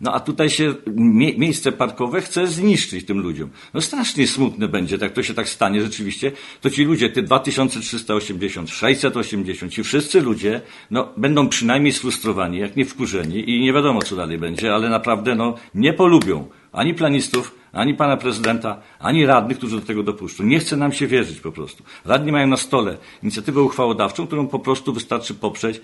No 0.00 0.14
a 0.14 0.20
tutaj 0.20 0.50
się 0.50 0.74
mie 0.86 1.38
miejsce 1.38 1.72
parkowe 1.72 2.20
chce 2.20 2.46
zniszczyć 2.46 3.06
tym 3.06 3.18
ludziom. 3.18 3.50
No 3.74 3.80
strasznie 3.80 4.26
smutne 4.26 4.68
będzie, 4.68 4.98
tak 4.98 5.12
to 5.12 5.22
się 5.22 5.34
tak 5.34 5.48
stanie 5.48 5.82
rzeczywiście, 5.82 6.32
to 6.60 6.70
ci 6.70 6.84
ludzie, 6.84 7.10
te 7.10 7.22
2380, 7.22 8.70
680, 8.70 9.72
ci 9.72 9.82
wszyscy 9.82 10.20
ludzie, 10.20 10.60
no 10.90 11.08
będą 11.16 11.48
przynajmniej 11.48 11.92
sfrustrowani, 11.92 12.58
jak 12.58 12.76
nie 12.76 12.84
wkurzeni 12.84 13.50
i 13.50 13.60
nie 13.60 13.72
wiadomo 13.72 14.02
co 14.02 14.16
dalej 14.16 14.38
będzie, 14.38 14.74
ale 14.74 14.88
naprawdę 14.88 15.34
no 15.34 15.54
nie 15.74 15.92
polubią 15.92 16.48
ani 16.72 16.94
planistów, 16.94 17.54
ani 17.72 17.94
pana 17.94 18.16
prezydenta, 18.16 18.80
ani 18.98 19.26
radnych, 19.26 19.58
którzy 19.58 19.80
do 19.80 19.86
tego 19.86 20.02
dopuszczą. 20.02 20.44
Nie 20.44 20.58
chce 20.58 20.76
nam 20.76 20.92
się 20.92 21.06
wierzyć 21.06 21.40
po 21.40 21.52
prostu. 21.52 21.84
Radni 22.04 22.32
mają 22.32 22.46
na 22.46 22.56
stole 22.56 22.96
inicjatywę 23.22 23.62
uchwałodawczą, 23.62 24.26
którą 24.26 24.48
po 24.48 24.58
prostu 24.58 24.92
wystarczy 24.92 25.34
poprzeć 25.34 25.80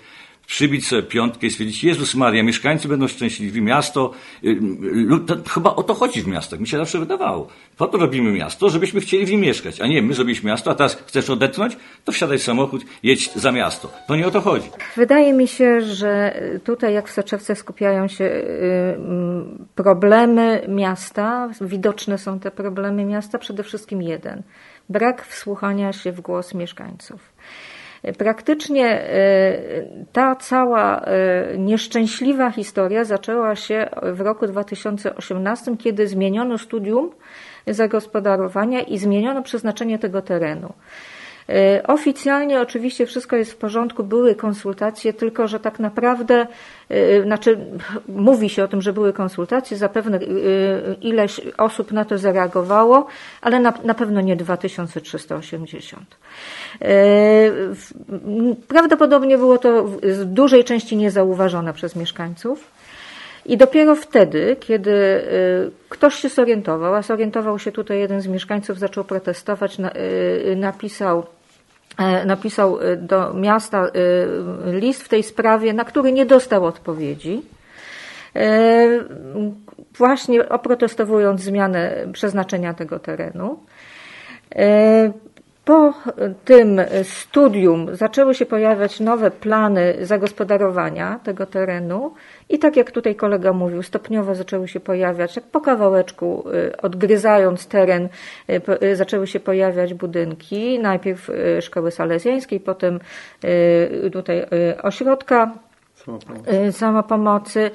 przybić 0.46 0.86
sobie 0.86 1.02
piątkę 1.02 1.46
i 1.46 1.50
stwierdzić, 1.50 1.84
Jezus 1.84 2.14
Maria, 2.14 2.42
mieszkańcy 2.42 2.88
będą 2.88 3.08
szczęśliwi, 3.08 3.62
miasto, 3.62 4.10
y, 4.44 4.48
y, 4.48 5.48
chyba 5.48 5.76
o 5.76 5.82
to 5.82 5.94
chodzi 5.94 6.22
w 6.22 6.26
miastach, 6.26 6.60
mi 6.60 6.68
się 6.68 6.76
zawsze 6.78 6.98
wydawało. 6.98 7.48
Po 7.76 7.86
to 7.86 7.98
robimy 7.98 8.32
miasto, 8.32 8.70
żebyśmy 8.70 9.00
chcieli 9.00 9.26
w 9.26 9.30
nim 9.30 9.40
mieszkać, 9.40 9.80
a 9.80 9.86
nie 9.86 10.02
my 10.02 10.14
zrobiliśmy 10.14 10.50
miasto, 10.50 10.70
a 10.70 10.74
teraz 10.74 10.96
chcesz 11.06 11.30
odetchnąć, 11.30 11.76
to 12.04 12.12
wsiadaj 12.12 12.38
w 12.38 12.42
samochód, 12.42 12.84
jedź 13.02 13.32
za 13.32 13.52
miasto. 13.52 13.92
To 14.08 14.16
nie 14.16 14.26
o 14.26 14.30
to 14.30 14.40
chodzi. 14.40 14.70
Wydaje 14.96 15.32
mi 15.32 15.48
się, 15.48 15.80
że 15.80 16.40
tutaj 16.64 16.94
jak 16.94 17.08
w 17.08 17.12
Soczewce 17.12 17.56
skupiają 17.56 18.08
się 18.08 18.24
y, 18.24 18.96
problemy 19.74 20.66
miasta, 20.68 21.48
widoczne 21.60 22.18
są 22.18 22.40
te 22.40 22.50
problemy 22.50 23.04
miasta, 23.04 23.38
przede 23.38 23.62
wszystkim 23.62 24.02
jeden. 24.02 24.42
Brak 24.88 25.26
wsłuchania 25.26 25.92
się 25.92 26.12
w 26.12 26.20
głos 26.20 26.54
mieszkańców. 26.54 27.33
Praktycznie 28.18 29.06
ta 30.12 30.36
cała 30.36 31.04
nieszczęśliwa 31.58 32.50
historia 32.50 33.04
zaczęła 33.04 33.56
się 33.56 33.88
w 34.02 34.20
roku 34.20 34.46
2018, 34.46 35.76
kiedy 35.76 36.08
zmieniono 36.08 36.58
studium 36.58 37.10
zagospodarowania 37.66 38.80
i 38.80 38.98
zmieniono 38.98 39.42
przeznaczenie 39.42 39.98
tego 39.98 40.22
terenu. 40.22 40.72
E, 41.48 41.82
oficjalnie 41.86 42.60
oczywiście 42.60 43.06
wszystko 43.06 43.36
jest 43.36 43.52
w 43.52 43.56
porządku, 43.56 44.04
były 44.04 44.34
konsultacje, 44.34 45.12
tylko 45.12 45.48
że 45.48 45.60
tak 45.60 45.78
naprawdę, 45.78 46.46
e, 46.88 47.22
znaczy 47.22 47.58
mówi 48.08 48.48
się 48.48 48.64
o 48.64 48.68
tym, 48.68 48.82
że 48.82 48.92
były 48.92 49.12
konsultacje, 49.12 49.76
zapewne 49.76 50.18
e, 50.18 50.20
ileś 51.00 51.40
osób 51.58 51.92
na 51.92 52.04
to 52.04 52.18
zareagowało, 52.18 53.06
ale 53.42 53.60
na, 53.60 53.72
na 53.84 53.94
pewno 53.94 54.20
nie 54.20 54.36
2380. 54.36 56.16
Prawdopodobnie 58.68 59.38
było 59.38 59.58
to 59.58 59.84
w 59.84 60.24
dużej 60.24 60.64
części 60.64 60.96
niezauważone 60.96 61.72
przez 61.72 61.96
mieszkańców. 61.96 62.70
I 63.46 63.56
dopiero 63.56 63.96
wtedy, 63.96 64.56
kiedy 64.60 65.24
ktoś 65.88 66.14
się 66.14 66.28
zorientował, 66.28 66.94
a 66.94 67.02
zorientował 67.02 67.58
się 67.58 67.72
tutaj 67.72 67.98
jeden 67.98 68.20
z 68.20 68.26
mieszkańców, 68.26 68.78
zaczął 68.78 69.04
protestować, 69.04 69.76
napisał 70.56 71.26
napisał 72.26 72.80
e, 72.80 72.96
do 72.96 73.34
miasta 73.34 73.86
e, 73.86 73.90
list 74.72 75.02
w 75.02 75.08
tej 75.08 75.22
sprawie, 75.22 75.72
na 75.72 75.84
który 75.84 76.12
nie 76.12 76.26
dostał 76.26 76.64
odpowiedzi. 76.64 77.42
Właśnie 79.98 80.48
oprotestowując 80.48 81.40
zmianę 81.40 82.06
przeznaczenia 82.12 82.74
tego 82.74 82.98
terenu. 82.98 83.58
Po 85.64 85.94
tym 86.44 86.80
studium 87.02 87.96
zaczęły 87.96 88.34
się 88.34 88.46
pojawiać 88.46 89.00
nowe 89.00 89.30
plany 89.30 89.94
zagospodarowania 90.00 91.20
tego 91.24 91.46
terenu 91.46 92.14
i 92.48 92.58
tak 92.58 92.76
jak 92.76 92.90
tutaj 92.90 93.14
kolega 93.14 93.52
mówił, 93.52 93.82
stopniowo 93.82 94.34
zaczęły 94.34 94.68
się 94.68 94.80
pojawiać, 94.80 95.36
jak 95.36 95.44
po 95.44 95.60
kawałeczku, 95.60 96.44
y, 96.54 96.76
odgryzając 96.76 97.66
teren, 97.66 98.08
y, 98.50 98.62
y, 98.82 98.96
zaczęły 98.96 99.26
się 99.26 99.40
pojawiać 99.40 99.94
budynki. 99.94 100.78
Najpierw 100.78 101.30
szkoły 101.60 101.90
salezjańskiej, 101.90 102.60
potem 102.60 103.00
tutaj 104.12 104.46
ośrodka 104.82 105.52
samopomocy 106.70 107.70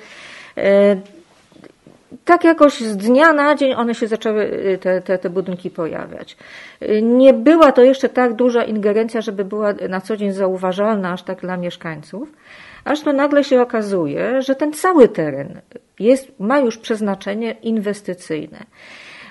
tak 2.25 2.43
jakoś 2.43 2.79
z 2.79 2.97
dnia 2.97 3.33
na 3.33 3.55
dzień 3.55 3.73
one 3.73 3.95
się 3.95 4.07
zaczęły, 4.07 4.77
te, 4.81 5.01
te, 5.01 5.17
te 5.17 5.29
budynki 5.29 5.69
pojawiać. 5.69 6.37
Nie 7.01 7.33
była 7.33 7.71
to 7.71 7.83
jeszcze 7.83 8.09
tak 8.09 8.33
duża 8.33 8.63
ingerencja, 8.63 9.21
żeby 9.21 9.45
była 9.45 9.73
na 9.89 10.01
co 10.01 10.17
dzień 10.17 10.31
zauważalna 10.31 11.11
aż 11.11 11.23
tak 11.23 11.41
dla 11.41 11.57
mieszkańców, 11.57 12.29
aż 12.89 13.01
to 13.01 13.13
nagle 13.13 13.43
się 13.43 13.61
okazuje, 13.61 14.41
że 14.41 14.55
ten 14.55 14.73
cały 14.73 15.07
teren 15.07 15.61
jest, 15.99 16.31
ma 16.39 16.59
już 16.59 16.77
przeznaczenie 16.77 17.51
inwestycyjne. 17.51 18.65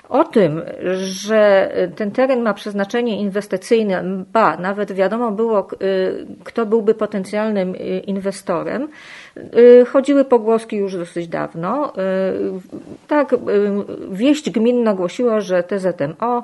O 0.09 0.23
tym, 0.23 0.61
że 0.93 1.71
ten 1.95 2.11
teren 2.11 2.41
ma 2.41 2.53
przeznaczenie 2.53 3.19
inwestycyjne, 3.19 4.03
ba, 4.33 4.57
nawet 4.57 4.91
wiadomo 4.91 5.31
było, 5.31 5.67
y, 5.81 6.25
kto 6.43 6.65
byłby 6.65 6.93
potencjalnym 6.93 7.75
y, 7.75 7.77
inwestorem, 7.99 8.87
y, 9.57 9.85
chodziły 9.85 10.25
pogłoski 10.25 10.77
już 10.77 10.97
dosyć 10.97 11.27
dawno. 11.27 11.93
Tak, 13.07 13.35
wieść 14.11 14.51
gminna 14.51 14.93
głosiła, 14.93 15.41
że 15.41 15.63
TZMO, 15.63 16.43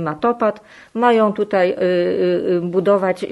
Matopat 0.00 0.60
mają 0.94 1.32
tutaj 1.32 1.76
budować, 2.62 3.26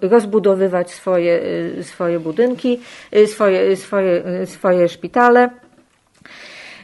rozbudowywać 0.00 0.90
swoje, 0.90 1.40
swoje 1.82 2.20
budynki, 2.20 2.80
swoje, 3.26 3.76
swoje, 3.76 4.22
swoje 4.46 4.88
szpitale. 4.88 5.63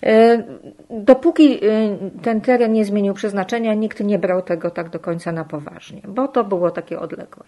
E, 0.03 0.43
dopóki 0.91 1.55
e, 1.55 1.99
ten 2.23 2.41
teren 2.41 2.73
nie 2.73 2.85
zmienił 2.85 3.15
przeznaczenia, 3.15 3.75
nikt 3.75 4.01
nie 4.01 4.19
brał 4.19 4.43
tego 4.43 4.71
tak 4.71 4.89
do 4.89 4.99
końca 4.99 5.33
na 5.33 5.45
poważnie, 5.45 6.03
bo 6.09 6.29
to 6.29 6.45
było 6.45 6.71
takie 6.71 7.01
odległe. 7.01 7.45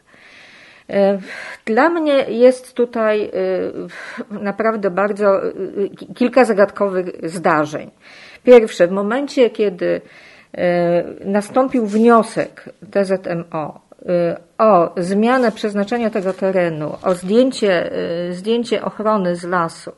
E, 0.90 1.18
dla 1.66 1.88
mnie 1.88 2.14
jest 2.28 2.74
tutaj 2.74 3.30
naprawdę 4.30 4.90
bardzo 4.90 5.40
kilka 6.14 6.44
zagadkowych 6.44 7.06
zdarzeń. 7.22 7.90
Pierwsze, 8.44 8.88
w 8.88 8.90
momencie, 8.90 9.50
kiedy 9.50 10.00
nastąpił 11.24 11.86
wniosek 11.86 12.64
TZMO 12.90 13.80
o 14.58 14.94
zmianę 14.96 15.52
przeznaczenia 15.52 16.10
tego 16.10 16.32
terenu, 16.32 16.92
o 17.02 17.14
zdjęcie, 17.14 17.90
zdjęcie 18.30 18.84
ochrony 18.84 19.36
z 19.36 19.44
lasu, 19.44 19.92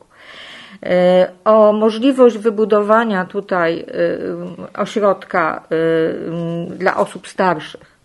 o 1.45 1.73
możliwość 1.73 2.37
wybudowania 2.37 3.25
tutaj 3.25 3.79
e, 3.79 4.81
ośrodka 4.81 5.63
e, 5.63 6.75
dla 6.75 6.97
osób 6.97 7.27
starszych. 7.27 7.95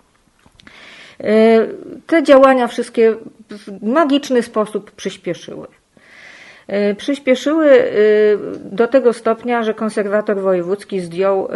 Te 2.06 2.22
działania 2.22 2.66
wszystkie 2.66 3.14
w 3.50 3.82
magiczny 3.82 4.42
sposób 4.42 4.90
przyspieszyły. 4.90 5.66
Przyspieszyły 6.96 7.92
do 8.64 8.88
tego 8.88 9.12
stopnia, 9.12 9.62
że 9.62 9.74
konserwator 9.74 10.40
wojewódzki 10.40 11.00
zdjął 11.00 11.48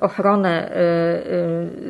ochronę 0.00 0.70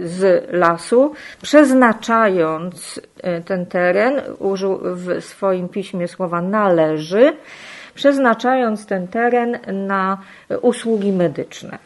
z 0.05 0.53
lasu, 0.53 1.13
przeznaczając 1.43 3.01
ten 3.45 3.67
teren, 3.67 4.21
użył 4.39 4.81
w 4.83 5.25
swoim 5.25 5.69
piśmie 5.69 6.09
słowa 6.09 6.43
należy, 6.43 7.33
przeznaczając 7.95 8.87
ten 8.87 9.09
teren 9.09 9.59
na 9.87 10.19
usługi 10.63 11.13
medyczne. 11.13 11.79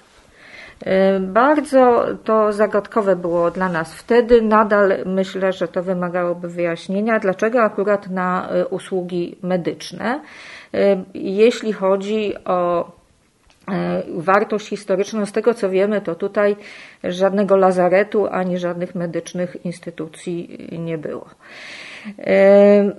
Y, 0.82 1.20
bardzo 1.20 2.06
to 2.24 2.52
zagadkowe 2.52 3.16
było 3.16 3.50
dla 3.50 3.68
nas 3.68 3.94
wtedy. 3.94 4.42
Nadal 4.42 4.94
myślę, 5.06 5.52
że 5.52 5.68
to 5.68 5.82
wymagałoby 5.82 6.48
wyjaśnienia, 6.48 7.18
dlaczego 7.18 7.62
akurat 7.62 8.10
na 8.10 8.48
y, 8.54 8.66
usługi 8.66 9.36
medyczne. 9.42 10.20
Y, 10.74 10.78
jeśli 11.14 11.72
chodzi 11.72 12.34
o 12.44 12.90
wartość 14.08 14.68
historyczną, 14.68 15.26
z 15.26 15.32
tego 15.32 15.54
co 15.54 15.70
wiemy, 15.70 16.00
to 16.00 16.14
tutaj 16.14 16.56
żadnego 17.04 17.56
lazaretu 17.56 18.26
ani 18.26 18.58
żadnych 18.58 18.94
medycznych 18.94 19.56
instytucji 19.64 20.68
nie 20.78 20.98
było. 20.98 21.26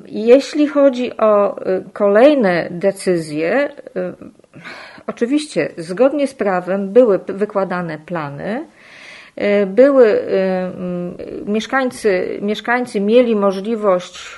Jeśli 0.06 0.68
chodzi 0.68 1.18
o 1.18 1.62
y, 1.62 1.84
kolejne 1.94 2.68
decyzje, 2.72 3.70
y, 3.70 4.14
oczywiście 5.08 5.70
zgodnie 5.78 6.28
z 6.28 6.34
prawem 6.34 6.94
były 6.94 7.20
wykładane 7.28 7.98
plany, 7.98 8.66
y, 9.38 9.66
były 9.66 10.22
mieszkańcy, 11.46 12.40
mieszkańcy 12.42 13.02
mieli 13.02 13.36
możliwość 13.36 14.38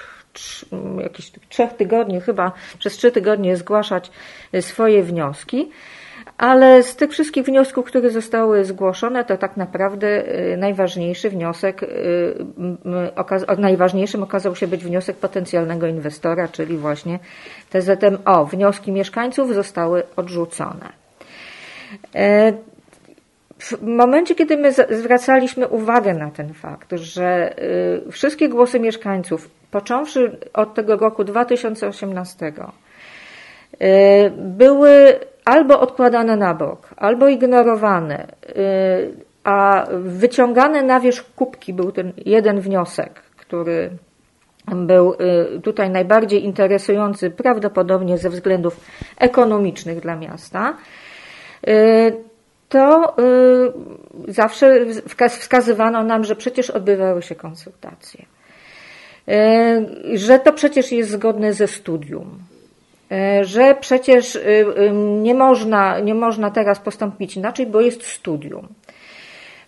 jakichś 1.03 1.31
trzech 1.49 1.73
tygodni, 1.73 2.21
chyba 2.21 2.51
przez 2.79 2.97
trzy 2.97 3.11
tygodnie 3.11 3.57
zgłaszać 3.57 4.11
swoje 4.61 5.03
wnioski. 5.03 5.69
Ale 6.39 6.83
z 6.83 6.95
tych 6.95 7.11
wszystkich 7.11 7.45
wniosków, 7.45 7.85
które 7.85 8.09
zostały 8.09 8.65
zgłoszone, 8.65 9.25
to 9.25 9.37
tak 9.37 9.57
naprawdę 9.57 10.07
y, 10.53 10.57
najważniejszy 10.57 11.29
wniosek, 11.29 11.83
y, 11.83 11.87
najważniejszym 13.57 14.23
okazał 14.23 14.55
się 14.55 14.67
być 14.67 14.83
wniosek 14.83 15.15
potencjalnego 15.15 15.87
inwestora, 15.87 16.47
czyli 16.47 16.77
właśnie 16.77 17.19
TZMO. 17.69 18.45
Wnioski 18.45 18.91
mieszkańców 18.91 19.53
zostały 19.53 20.03
odrzucone. 20.15 20.89
E, 22.15 22.53
w 23.59 23.81
momencie, 23.81 24.35
kiedy 24.35 24.57
my 24.57 24.71
zwracaliśmy 24.71 25.67
uwagę 25.67 26.13
na 26.13 26.31
ten 26.31 26.53
fakt, 26.53 26.91
że 26.91 27.55
y, 28.07 28.11
wszystkie 28.11 28.49
głosy 28.49 28.79
mieszkańców, 28.79 29.49
począwszy 29.71 30.37
od 30.53 30.73
tego 30.73 30.97
roku 30.97 31.23
2018, 31.23 32.53
były 34.37 35.19
albo 35.45 35.79
odkładane 35.79 36.35
na 36.35 36.53
bok, 36.53 36.89
albo 36.97 37.27
ignorowane, 37.27 38.27
y, 38.49 39.13
a 39.43 39.85
wyciągane 39.99 40.83
na 40.83 40.99
wierzch 40.99 41.25
kubki 41.35 41.73
był 41.73 41.91
ten 41.91 42.13
jeden 42.25 42.59
wniosek, 42.61 43.21
który 43.37 43.89
był 44.75 45.13
y, 45.13 45.61
tutaj 45.61 45.89
najbardziej 45.89 46.45
interesujący, 46.45 47.31
prawdopodobnie 47.31 48.17
ze 48.17 48.29
względów 48.29 48.79
ekonomicznych 49.17 49.99
dla 49.99 50.15
miasta, 50.15 50.77
to 52.69 53.15
zawsze 54.27 54.85
wskazywano 55.29 56.03
nam, 56.03 56.23
że 56.23 56.35
przecież 56.35 56.69
odbywały 56.69 57.21
się 57.21 57.35
konsultacje, 57.35 58.25
że 60.13 60.39
to 60.39 60.53
przecież 60.53 60.91
jest 60.91 61.09
zgodne 61.09 61.53
ze 61.53 61.67
studium, 61.67 62.39
E, 62.39 62.48
że 63.41 63.75
przecież 63.79 64.35
y, 64.35 64.65
nie 65.21 65.35
można, 65.35 65.99
nie 65.99 66.15
można 66.15 66.51
teraz 66.51 66.79
postąpić 66.79 67.35
inaczej, 67.35 67.65
bo 67.65 67.81
jest 67.81 68.05
studium. 68.05 68.67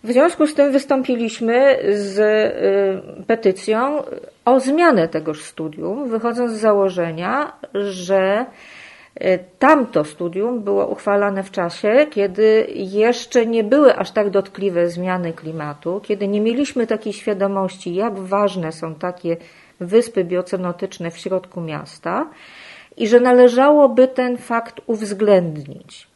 W 0.04 0.12
związku 0.12 0.46
z 0.46 0.54
tym 0.54 0.72
wystąpiliśmy 0.72 1.78
z 1.92 2.18
y, 2.18 3.24
petycją 3.26 4.02
o 4.44 4.60
zmianę 4.60 5.08
tegoż 5.08 5.42
studium, 5.42 6.08
wychodząc 6.08 6.52
z 6.52 6.60
założenia, 6.60 7.52
że 7.74 8.46
y, 9.20 9.38
tamto 9.58 10.04
studium 10.04 10.60
było 10.60 10.86
uchwalane 10.86 11.42
w 11.42 11.50
czasie, 11.50 12.06
kiedy 12.10 12.66
jeszcze 12.74 13.46
nie 13.46 13.64
były 13.64 13.96
aż 13.96 14.10
tak 14.10 14.30
dotkliwe 14.30 14.88
zmiany 14.88 15.32
klimatu, 15.32 16.00
kiedy 16.04 16.28
nie 16.28 16.40
mieliśmy 16.40 16.86
takiej 16.86 17.12
świadomości, 17.12 17.94
jak 17.94 18.18
ważne 18.18 18.72
są 18.72 18.94
takie 18.94 19.36
wyspy 19.80 20.24
biocenotyczne 20.24 21.10
w 21.10 21.18
środku 21.18 21.60
miasta 21.60 22.26
i 22.96 23.08
że 23.08 23.20
należałoby 23.20 24.08
ten 24.08 24.36
fakt 24.36 24.80
uwzględnić. 24.86 26.12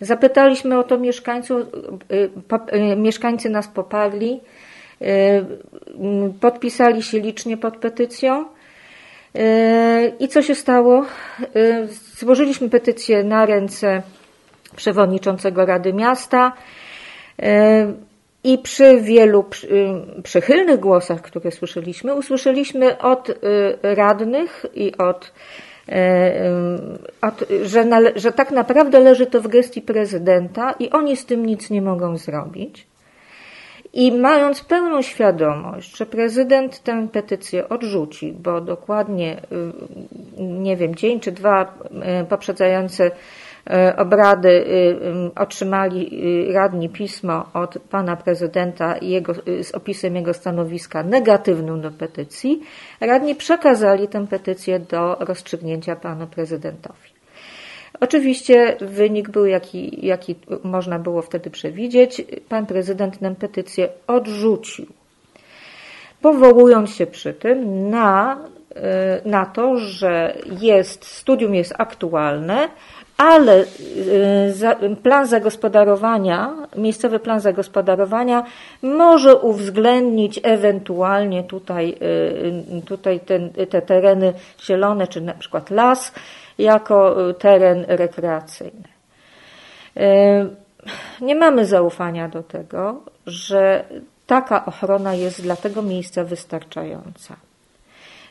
Zapytaliśmy 0.00 0.78
o 0.78 0.82
to 0.82 0.98
mieszkańców, 0.98 1.60
y, 2.12 2.76
y, 2.76 2.96
mieszkańcy 2.96 3.50
nas 3.50 3.68
poparli, 3.68 4.40
y, 5.02 5.06
podpisali 6.40 7.02
się 7.02 7.20
licznie 7.20 7.56
pod 7.56 7.76
petycją. 7.76 8.44
I 10.18 10.28
co 10.28 10.42
się 10.42 10.54
stało? 10.54 11.06
Złożyliśmy 12.16 12.68
petycję 12.68 13.24
na 13.24 13.46
ręce 13.46 14.02
przewodniczącego 14.76 15.66
Rady 15.66 15.92
Miasta 15.92 16.52
i 18.44 18.58
przy 18.58 19.00
wielu 19.00 19.44
przychylnych 20.22 20.80
głosach, 20.80 21.22
które 21.22 21.50
słyszeliśmy, 21.50 22.14
usłyszeliśmy 22.14 22.98
od 22.98 23.30
radnych 23.82 24.66
i 24.74 24.96
od 24.96 25.32
że, 27.62 27.84
że 28.16 28.32
tak 28.32 28.50
naprawdę 28.50 29.00
leży 29.00 29.26
to 29.26 29.40
w 29.40 29.48
gestii 29.48 29.82
prezydenta 29.82 30.72
i 30.72 30.90
oni 30.90 31.16
z 31.16 31.26
tym 31.26 31.46
nic 31.46 31.70
nie 31.70 31.82
mogą 31.82 32.16
zrobić. 32.16 32.86
I 33.92 34.12
mając 34.12 34.64
pełną 34.64 35.02
świadomość, 35.02 35.96
że 35.96 36.06
prezydent 36.06 36.82
tę 36.82 37.08
petycję 37.12 37.68
odrzuci, 37.68 38.32
bo 38.32 38.60
dokładnie, 38.60 39.40
nie 40.38 40.76
wiem, 40.76 40.94
dzień 40.94 41.20
czy 41.20 41.32
dwa 41.32 41.74
poprzedzające 42.28 43.04
E, 43.04 43.10
obrady 43.96 44.48
y, 44.48 44.62
y, 45.28 45.34
otrzymali 45.36 46.24
y, 46.48 46.52
radni 46.52 46.88
pismo 46.88 47.44
od 47.54 47.78
pana 47.90 48.16
prezydenta 48.16 48.96
jego, 49.02 49.34
z 49.62 49.74
opisem 49.74 50.16
jego 50.16 50.34
stanowiska 50.34 51.02
negatywnym 51.02 51.80
do 51.80 51.90
petycji, 51.90 52.62
radni 53.00 53.34
przekazali 53.34 54.08
tę 54.08 54.26
petycję 54.26 54.80
do 54.80 55.16
rozstrzygnięcia 55.20 55.96
panu 55.96 56.26
prezydentowi. 56.26 57.08
Oczywiście 58.00 58.76
wynik 58.80 59.30
był, 59.30 59.46
jaki, 59.46 60.06
jaki 60.06 60.34
można 60.64 60.98
było 60.98 61.22
wtedy 61.22 61.50
przewidzieć. 61.50 62.22
Pan 62.48 62.66
prezydent 62.66 63.18
tę 63.18 63.34
petycję 63.34 63.88
odrzucił, 64.06 64.86
powołując 66.22 66.90
się 66.90 67.06
przy 67.06 67.34
tym 67.34 67.90
na, 67.90 68.38
na 69.24 69.46
to, 69.46 69.76
że 69.76 70.36
jest, 70.60 71.04
studium 71.04 71.54
jest 71.54 71.74
aktualne, 71.78 72.68
ale 73.18 73.64
y, 74.82 74.96
plan 75.02 75.26
zagospodarowania, 75.26 76.54
miejscowy 76.76 77.18
plan 77.18 77.40
zagospodarowania 77.40 78.44
może 78.82 79.36
uwzględnić 79.36 80.40
ewentualnie 80.42 81.44
tutaj, 81.44 81.96
y, 82.78 82.82
tutaj 82.82 83.20
ten, 83.20 83.50
te 83.50 83.82
tereny 83.82 84.32
zielone, 84.60 85.06
czy 85.06 85.20
na 85.20 85.34
przykład 85.34 85.70
las, 85.70 86.12
jako 86.58 87.28
y, 87.30 87.34
teren 87.34 87.84
rekreacyjny. 87.88 88.88
Nie 91.20 91.34
mamy 91.34 91.64
zaufania 91.66 92.28
do 92.28 92.42
tego, 92.42 93.00
że 93.26 93.84
taka 94.26 94.66
ochrona 94.66 95.14
jest 95.14 95.42
dla 95.42 95.56
tego 95.56 95.82
miejsca 95.82 96.24
wystarczająca. 96.24 97.36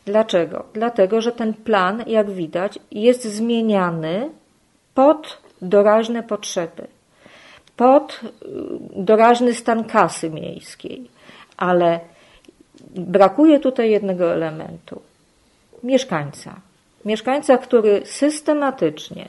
Dlaczego? 0.05 0.65
Dlatego, 0.73 1.21
że 1.21 1.31
ten 1.31 1.53
plan, 1.53 2.03
jak 2.07 2.31
widać, 2.31 2.79
jest 2.91 3.23
zmieniany 3.23 4.29
pod 4.97 5.37
doraźne 5.61 6.23
potrzeby, 6.23 6.87
pod 7.75 8.19
y, 8.23 8.27
doraźny 8.95 9.53
stan 9.53 9.83
kasy 9.83 10.29
miejskiej, 10.29 11.09
ale 11.57 11.99
brakuje 12.95 13.59
tutaj 13.59 13.91
jednego 13.91 14.33
elementu 14.33 15.01
mieszkańca. 15.83 16.55
Mieszkańca, 17.05 17.57
który 17.57 18.01
systematycznie, 18.05 19.27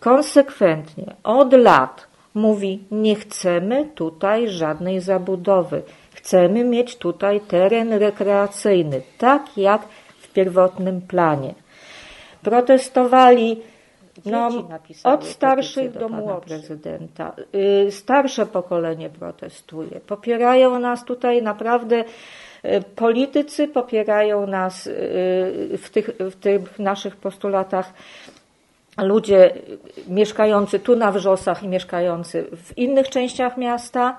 konsekwentnie, 0.00 1.14
od 1.22 1.52
lat 1.52 2.06
mówi: 2.34 2.84
Nie 2.90 3.14
chcemy 3.14 3.88
tutaj 3.94 4.48
żadnej 4.48 5.00
zabudowy, 5.00 5.82
chcemy 6.14 6.64
mieć 6.64 6.96
tutaj 6.96 7.40
teren 7.40 7.92
rekreacyjny, 7.92 9.02
tak 9.18 9.58
jak 9.58 9.82
w 10.18 10.32
pierwotnym 10.32 11.00
planie. 11.00 11.54
Protestowali 12.42 13.60
no, 14.24 14.68
od 15.04 15.24
starszych 15.24 15.92
do, 15.92 16.00
do 16.00 16.08
młodszych 16.08 16.58
prezydenta. 16.58 17.32
Y, 17.86 17.90
starsze 17.90 18.46
pokolenie 18.46 19.10
protestuje. 19.10 20.00
Popierają 20.00 20.78
nas 20.78 21.04
tutaj 21.04 21.42
naprawdę 21.42 22.04
y, 22.64 22.82
politycy, 22.96 23.68
popierają 23.68 24.46
nas 24.46 24.86
y, 24.86 24.92
w 25.78 25.90
tych, 25.90 26.10
w 26.20 26.36
tych 26.36 26.78
naszych 26.78 27.16
postulatach 27.16 27.92
ludzie 28.98 29.52
mieszkający 30.08 30.78
tu 30.78 30.96
na 30.96 31.12
Wrzosach 31.12 31.62
i 31.62 31.68
mieszkający 31.68 32.46
w 32.56 32.78
innych 32.78 33.08
częściach 33.08 33.56
miasta. 33.56 34.18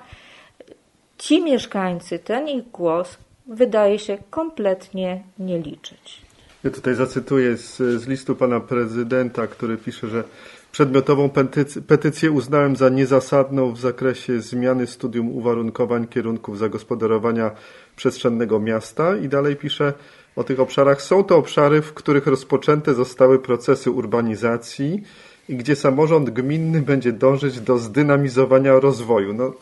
Ci 1.18 1.42
mieszkańcy, 1.42 2.20
ten 2.20 2.48
ich 2.48 2.72
głos 2.72 3.18
wydaje 3.48 4.00
się 4.00 4.18
kompletnie 4.30 5.24
nie 5.40 5.60
liczyć. 5.60 6.25
Ja 6.66 6.72
tutaj 6.72 6.96
zacytuję 6.96 7.58
z, 7.58 7.78
z 7.78 8.08
listu 8.08 8.36
pana 8.36 8.60
prezydenta, 8.60 9.48
który 9.48 9.78
pisze, 9.78 10.08
że 10.08 10.24
przedmiotową 10.72 11.30
petycję, 11.30 11.82
petycję 11.82 12.32
uznałem 12.32 12.76
za 12.76 12.90
niezasadną 12.90 13.72
w 13.72 13.80
zakresie 13.80 14.42
zmiany 14.42 14.88
studium 14.88 15.30
uwarunkowań 15.30 16.08
kierunków 16.08 16.58
zagospodarowania 16.58 17.52
przestrzennego 17.96 18.60
miasta 18.60 19.18
i 19.18 19.28
dalej 19.28 19.56
pisze 19.56 19.94
o 20.36 20.44
tych 20.44 20.60
obszarach. 20.60 21.02
Są 21.02 21.24
to 21.24 21.38
obszary, 21.38 21.82
w 21.82 21.94
których 21.94 22.28
rozpoczęte 22.28 22.94
zostały 22.94 23.40
procesy 23.40 23.92
urbanizacji 23.92 25.04
i 25.50 25.56
gdzie 25.56 25.76
samorząd 25.76 26.30
gminny 26.30 26.82
będzie 26.82 27.12
dążyć 27.12 27.60
do 27.60 27.78
zdynamizowania 27.78 28.80
rozwoju. 28.80 29.34
No, 29.34 29.54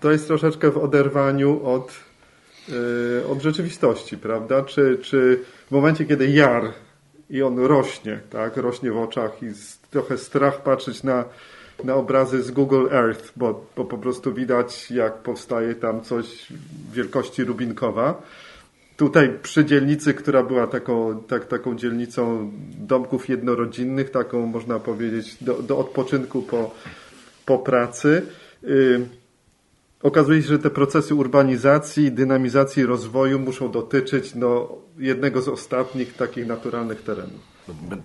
to 0.00 0.12
jest 0.12 0.26
troszeczkę 0.26 0.70
w 0.70 0.78
oderwaniu 0.78 1.66
od 1.66 1.92
Y, 2.68 3.26
od 3.28 3.42
rzeczywistości, 3.42 4.18
prawda? 4.18 4.62
Czy, 4.62 4.98
czy 5.02 5.40
w 5.66 5.70
momencie, 5.70 6.04
kiedy 6.04 6.28
jar 6.28 6.72
i 7.30 7.42
on 7.42 7.58
rośnie, 7.58 8.20
tak, 8.30 8.56
rośnie 8.56 8.92
w 8.92 8.98
oczach 8.98 9.42
i 9.42 9.46
trochę 9.90 10.18
strach 10.18 10.62
patrzeć 10.62 11.02
na, 11.02 11.24
na 11.84 11.94
obrazy 11.94 12.42
z 12.42 12.50
Google 12.50 12.86
Earth, 12.90 13.32
bo, 13.36 13.66
bo 13.76 13.84
po 13.84 13.98
prostu 13.98 14.34
widać, 14.34 14.90
jak 14.90 15.14
powstaje 15.14 15.74
tam 15.74 16.00
coś 16.00 16.52
wielkości 16.92 17.44
Rubinkowa. 17.44 18.22
Tutaj 18.96 19.38
przy 19.42 19.64
dzielnicy, 19.64 20.14
która 20.14 20.42
była 20.42 20.66
taką, 20.66 21.22
tak, 21.22 21.46
taką 21.46 21.76
dzielnicą 21.76 22.50
domków 22.78 23.28
jednorodzinnych, 23.28 24.10
taką 24.10 24.46
można 24.46 24.80
powiedzieć 24.80 25.36
do, 25.40 25.62
do 25.62 25.78
odpoczynku 25.78 26.42
po, 26.42 26.74
po 27.46 27.58
pracy. 27.58 28.22
Yy, 28.62 29.06
okazuje 30.04 30.42
się, 30.42 30.48
że 30.48 30.58
te 30.58 30.70
procesy 30.70 31.14
urbanizacji, 31.14 32.12
dynamizacji 32.12 32.86
rozwoju 32.86 33.38
muszą 33.38 33.70
dotyczyć 33.70 34.34
no, 34.34 34.68
jednego 34.98 35.42
z 35.42 35.48
ostatnich 35.48 36.14
takich 36.14 36.46
naturalnych 36.46 37.02
terenów. 37.02 37.54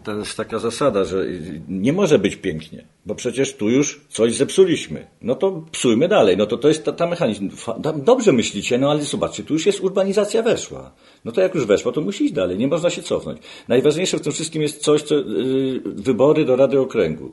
To 0.04 0.16
jest 0.16 0.38
taka 0.38 0.60
zasada, 0.60 1.04
że 1.04 1.26
nie 1.68 1.94
może 1.94 2.20
być 2.20 2.36
pięknie, 2.36 2.86
bo 3.06 3.16
przecież 3.16 3.56
tu 3.56 3.70
już 3.70 4.02
coś 4.10 4.36
zepsuliśmy. 4.36 5.08
No 5.22 5.36
to 5.36 5.64
psujmy 5.72 6.08
dalej. 6.08 6.38
No 6.38 6.46
to 6.46 6.58
to 6.58 6.68
jest 6.68 6.86
ta, 6.86 6.92
ta 6.92 7.08
mechanizm. 7.08 7.50
Dobrze 7.96 8.32
myślicie, 8.32 8.78
no 8.78 8.92
ale 8.92 9.02
zobaczcie, 9.02 9.44
tu 9.44 9.54
już 9.54 9.66
jest 9.66 9.80
urbanizacja 9.80 10.44
weszła. 10.44 10.92
No 11.26 11.32
to 11.32 11.42
jak 11.42 11.56
już 11.56 11.66
weszła, 11.66 11.92
to 11.92 12.02
musi 12.02 12.26
iść 12.26 12.34
dalej. 12.34 12.58
Nie 12.58 12.68
można 12.68 12.90
się 12.90 13.02
cofnąć. 13.02 13.40
Najważniejsze 13.68 14.18
w 14.18 14.22
tym 14.22 14.32
wszystkim 14.32 14.62
jest 14.62 14.82
coś, 14.82 15.04
co 15.04 15.16
yy, 15.16 15.82
wybory 15.86 16.46
do 16.46 16.56
Rady 16.56 16.80
Okręgu. 16.80 17.32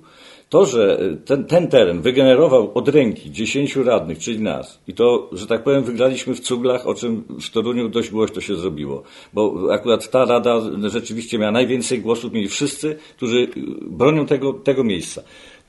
To, 0.48 0.66
że 0.66 0.98
ten, 1.24 1.44
ten 1.44 1.68
teren 1.68 2.02
wygenerował 2.02 2.70
od 2.74 2.88
ręki 2.88 3.30
dziesięciu 3.30 3.82
radnych, 3.82 4.18
czyli 4.18 4.40
nas, 4.40 4.80
i 4.88 4.94
to, 4.94 5.30
że 5.32 5.46
tak 5.46 5.64
powiem, 5.64 5.84
wygraliśmy 5.84 6.34
w 6.34 6.40
cuglach, 6.40 6.86
o 6.86 6.94
czym 6.94 7.24
w 7.40 7.50
Toruniu 7.50 7.88
dość 7.88 8.10
głośno 8.10 8.40
się 8.40 8.56
zrobiło, 8.56 9.02
bo 9.32 9.68
akurat 9.72 10.10
ta 10.10 10.24
rada 10.24 10.60
rzeczywiście 10.86 11.38
miała 11.38 11.52
najwięcej 11.52 12.00
głosów, 12.00 12.32
mieli 12.32 12.48
wszyscy, 12.48 12.96
którzy 13.16 13.48
bronią 13.82 14.26
tego, 14.26 14.52
tego 14.52 14.84
miejsca. 14.84 15.22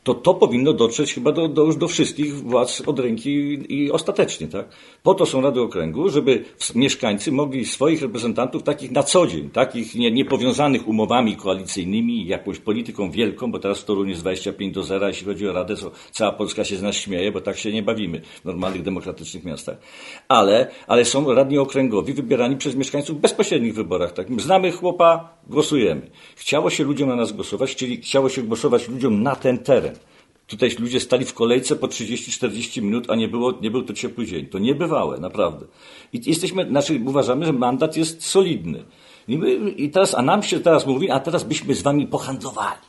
To 0.07 0.13
to 0.13 0.33
powinno 0.33 0.73
dotrzeć 0.73 1.13
chyba 1.13 1.31
do, 1.31 1.47
do, 1.47 1.63
już 1.63 1.75
do 1.75 1.87
wszystkich 1.87 2.35
władz 2.35 2.81
od 2.85 2.99
ręki 2.99 3.29
i 3.73 3.91
ostatecznie. 3.91 4.47
Tak? 4.47 4.65
Po 5.03 5.13
to 5.13 5.25
są 5.25 5.41
Rady 5.41 5.61
Okręgu, 5.61 6.09
żeby 6.09 6.43
mieszkańcy 6.75 7.31
mogli 7.31 7.65
swoich 7.65 8.01
reprezentantów 8.01 8.63
takich 8.63 8.91
na 8.91 9.03
co 9.03 9.27
dzień, 9.27 9.49
takich 9.49 9.95
nie, 9.95 10.11
niepowiązanych 10.11 10.87
umowami 10.87 11.35
koalicyjnymi, 11.35 12.27
jakąś 12.27 12.59
polityką 12.59 13.11
wielką, 13.11 13.51
bo 13.51 13.59
teraz 13.59 13.79
w 13.79 13.85
Toruniu 13.85 14.09
jest 14.09 14.21
25 14.21 14.73
do 14.73 14.83
0, 14.83 15.07
jeśli 15.07 15.25
chodzi 15.25 15.47
o 15.47 15.53
Radę, 15.53 15.75
to 15.75 15.91
cała 16.11 16.31
Polska 16.31 16.63
się 16.63 16.77
z 16.77 16.81
nas 16.81 16.95
śmieje, 16.95 17.31
bo 17.31 17.41
tak 17.41 17.57
się 17.57 17.71
nie 17.71 17.83
bawimy 17.83 18.21
w 18.21 18.45
normalnych, 18.45 18.81
demokratycznych 18.81 19.43
miastach. 19.43 19.77
Ale, 20.27 20.67
ale 20.87 21.05
są 21.05 21.33
radni 21.33 21.57
okręgowi 21.57 22.13
wybierani 22.13 22.57
przez 22.57 22.75
mieszkańców 22.75 23.17
w 23.17 23.19
bezpośrednich 23.19 23.73
wyborach. 23.73 24.13
Tak? 24.13 24.41
Znamy 24.41 24.71
chłopa, 24.71 25.37
głosujemy. 25.47 26.09
Chciało 26.35 26.69
się 26.69 26.83
ludziom 26.83 27.09
na 27.09 27.15
nas 27.15 27.31
głosować, 27.31 27.75
czyli 27.75 27.97
chciało 27.97 28.29
się 28.29 28.43
głosować 28.43 28.87
ludziom 28.87 29.23
na 29.23 29.35
ten 29.35 29.57
teren. 29.57 29.96
Tutaj 30.47 30.69
ludzie 30.79 30.99
stali 30.99 31.25
w 31.25 31.33
kolejce 31.33 31.75
po 31.75 31.87
30-40 31.87 32.81
minut, 32.81 33.09
a 33.09 33.15
nie, 33.15 33.27
było, 33.27 33.53
nie 33.61 33.71
był 33.71 33.83
to 33.83 33.93
ciepły 33.93 34.25
dzień. 34.25 34.45
To 34.45 34.59
niebywałe, 34.59 35.19
naprawdę. 35.19 35.65
I 36.13 36.21
jesteśmy, 36.29 36.65
znaczy 36.69 37.01
uważamy, 37.05 37.45
że 37.45 37.53
mandat 37.53 37.97
jest 37.97 38.25
solidny. 38.25 38.83
I, 39.27 39.37
my, 39.37 39.53
I 39.55 39.89
teraz, 39.89 40.15
a 40.15 40.21
nam 40.21 40.43
się 40.43 40.59
teraz 40.59 40.87
mówi, 40.87 41.11
a 41.11 41.19
teraz 41.19 41.43
byśmy 41.43 41.75
z 41.75 41.81
wami 41.81 42.07
pohandlowali. 42.07 42.81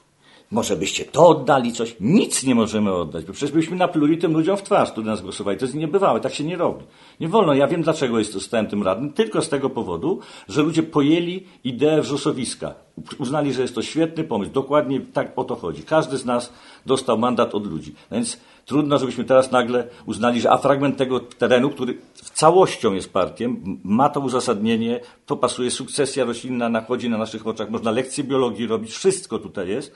Może 0.50 0.76
byście 0.76 1.04
to 1.04 1.28
oddali, 1.28 1.72
coś. 1.72 1.96
Nic 2.00 2.44
nie 2.44 2.54
możemy 2.54 2.92
oddać, 2.92 3.24
bo 3.24 3.32
przecież 3.32 3.54
byśmy 3.54 3.76
napluli 3.76 4.18
tym 4.18 4.32
ludziom 4.32 4.56
w 4.56 4.62
twarz, 4.62 4.92
którzy 4.92 5.06
nas 5.06 5.22
głosowali. 5.22 5.58
To 5.58 5.64
jest 5.64 5.74
niebywałe, 5.74 6.20
tak 6.20 6.34
się 6.34 6.44
nie 6.44 6.56
robi. 6.56 6.84
Nie 7.20 7.28
wolno. 7.28 7.54
Ja 7.54 7.66
wiem, 7.66 7.82
dlaczego 7.82 8.18
jest, 8.18 8.50
tym 8.70 8.82
radnym. 8.82 9.12
Tylko 9.12 9.42
z 9.42 9.48
tego 9.48 9.70
powodu, 9.70 10.20
że 10.48 10.62
ludzie 10.62 10.82
pojęli 10.82 11.46
ideę 11.64 12.02
wrzosowiska. 12.02 12.74
Uznali, 13.18 13.52
że 13.52 13.62
jest 13.62 13.74
to 13.74 13.82
świetny 13.82 14.24
pomysł. 14.24 14.50
Dokładnie 14.52 15.00
tak 15.00 15.32
o 15.36 15.44
to 15.44 15.56
chodzi. 15.56 15.82
Każdy 15.82 16.18
z 16.18 16.24
nas 16.24 16.52
dostał 16.86 17.18
mandat 17.18 17.54
od 17.54 17.66
ludzi. 17.66 17.94
Więc 18.12 18.40
trudno, 18.66 18.98
żebyśmy 18.98 19.24
teraz 19.24 19.50
nagle 19.50 19.86
uznali, 20.06 20.40
że 20.40 20.50
a 20.50 20.56
fragment 20.58 20.96
tego 20.96 21.20
terenu, 21.20 21.70
który 21.70 21.98
całością 22.34 22.94
jest 22.94 23.12
parkiem, 23.12 23.80
ma 23.84 24.08
to 24.08 24.20
uzasadnienie, 24.20 25.00
to 25.26 25.36
pasuje, 25.36 25.70
sukcesja 25.70 26.24
roślinna 26.24 26.68
nachodzi 26.68 27.10
na 27.10 27.18
naszych 27.18 27.46
oczach, 27.46 27.70
można 27.70 27.90
lekcje 27.90 28.24
biologii 28.24 28.66
robić, 28.66 28.90
wszystko 28.90 29.38
tutaj 29.38 29.68
jest 29.68 29.94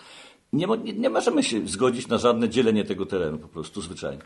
nie, 0.53 0.67
nie, 0.67 0.93
nie, 0.93 1.11
możemy 1.11 1.43
się 1.43 1.69
zgodzić 1.69 2.09
na 2.09 2.19
żadne 2.19 2.49
dzielenie 2.49 2.85
tego 2.85 3.07
terenu, 3.07 3.39
po 3.39 3.49
prostu 3.49 3.83
zwyczajnie. 3.83 4.23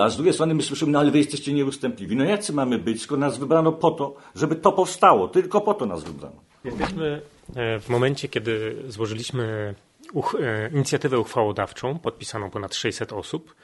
A 0.00 0.08
z 0.08 0.16
drugiej 0.16 0.34
strony 0.34 0.54
my 0.54 0.62
słyszymy, 0.62 0.92
no 0.92 0.98
ale 0.98 1.10
wy 1.10 1.18
jesteście 1.18 1.52
nieustępliwi. 1.52 2.16
No 2.16 2.24
jacy 2.24 2.52
mamy 2.52 2.78
być, 2.78 3.02
skoro 3.02 3.20
nas 3.20 3.38
wybrano 3.38 3.72
po 3.72 3.90
to, 3.90 4.16
żeby 4.34 4.56
to 4.56 4.72
powstało, 4.72 5.28
tylko 5.28 5.60
po 5.60 5.74
to 5.74 5.86
nas 5.86 6.04
wybrano. 6.04 6.36
Jesteśmy 6.64 7.22
e, 7.56 7.80
w 7.80 7.88
momencie, 7.88 8.28
kiedy 8.28 8.76
złożyliśmy 8.88 9.74
uch 10.12 10.36
e, 10.40 10.70
inicjatywę 10.72 11.18
uchwałodawczą, 11.18 11.98
podpisaną 11.98 12.50
ponad 12.50 12.74
600 12.74 13.12
osób. 13.12 13.54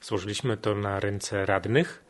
Złożyliśmy 0.00 0.56
to 0.56 0.74
na 0.74 1.00
ręce 1.00 1.46
radnych. 1.46 2.04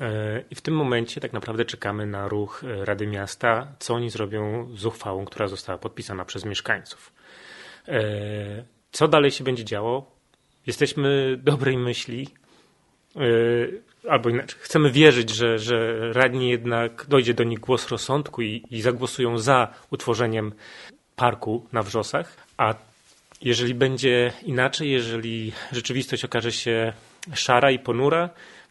E, 0.00 0.42
I 0.50 0.54
w 0.54 0.60
tym 0.60 0.74
momencie 0.74 1.20
tak 1.20 1.32
naprawdę 1.32 1.64
czekamy 1.64 2.06
na 2.06 2.28
ruch 2.28 2.62
Rady 2.84 3.06
Miasta, 3.06 3.66
co 3.78 3.94
oni 3.94 4.10
zrobią 4.10 4.68
z 4.74 4.86
uchwałą, 4.86 5.24
która 5.24 5.48
została 5.48 5.78
podpisana 5.78 6.24
przez 6.24 6.44
mieszkańców. 6.44 7.12
Co 8.92 9.08
dalej 9.08 9.30
się 9.30 9.44
będzie 9.44 9.64
działo? 9.64 10.10
Jesteśmy 10.66 11.38
dobrej 11.42 11.78
myśli, 11.78 12.28
yy, 13.16 13.82
albo 14.08 14.28
inaczej, 14.28 14.58
chcemy 14.60 14.90
wierzyć, 14.90 15.30
że, 15.30 15.58
że 15.58 15.98
radni 16.12 16.50
jednak 16.50 17.06
dojdzie 17.08 17.34
do 17.34 17.44
nich 17.44 17.60
głos 17.60 17.88
rozsądku 17.88 18.42
i, 18.42 18.64
i 18.70 18.80
zagłosują 18.80 19.38
za 19.38 19.68
utworzeniem 19.90 20.52
parku 21.16 21.66
na 21.72 21.82
Wrzosach, 21.82 22.36
a 22.56 22.74
jeżeli 23.42 23.74
będzie 23.74 24.32
inaczej, 24.42 24.90
jeżeli 24.90 25.52
rzeczywistość 25.72 26.24
okaże 26.24 26.52
się 26.52 26.92
szara 27.34 27.70
i 27.70 27.78
ponura, 27.78 28.30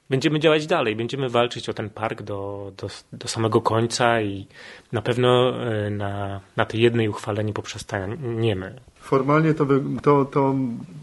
będziemy 0.10 0.40
działać 0.40 0.68
dalej, 0.68 0.96
będziemy 0.96 1.30
walczyć 1.30 1.70
o 1.70 1.74
ten 1.74 1.90
park 1.90 2.22
do, 2.22 2.72
do, 2.78 2.88
do 3.14 3.28
samego 3.28 3.62
końca 3.62 4.22
i 4.22 4.48
na 4.92 5.02
pewno 5.02 5.52
yy, 5.52 5.92
na, 5.92 6.42
na 6.58 6.66
tej 6.66 6.82
jednej 6.82 7.10
uchwale 7.10 7.44
nie 7.44 7.54
poprzestaniemy. 7.54 8.76
Formalnie 9.08 9.54
to, 9.54 9.66
to, 10.02 10.26
to 10.26 10.56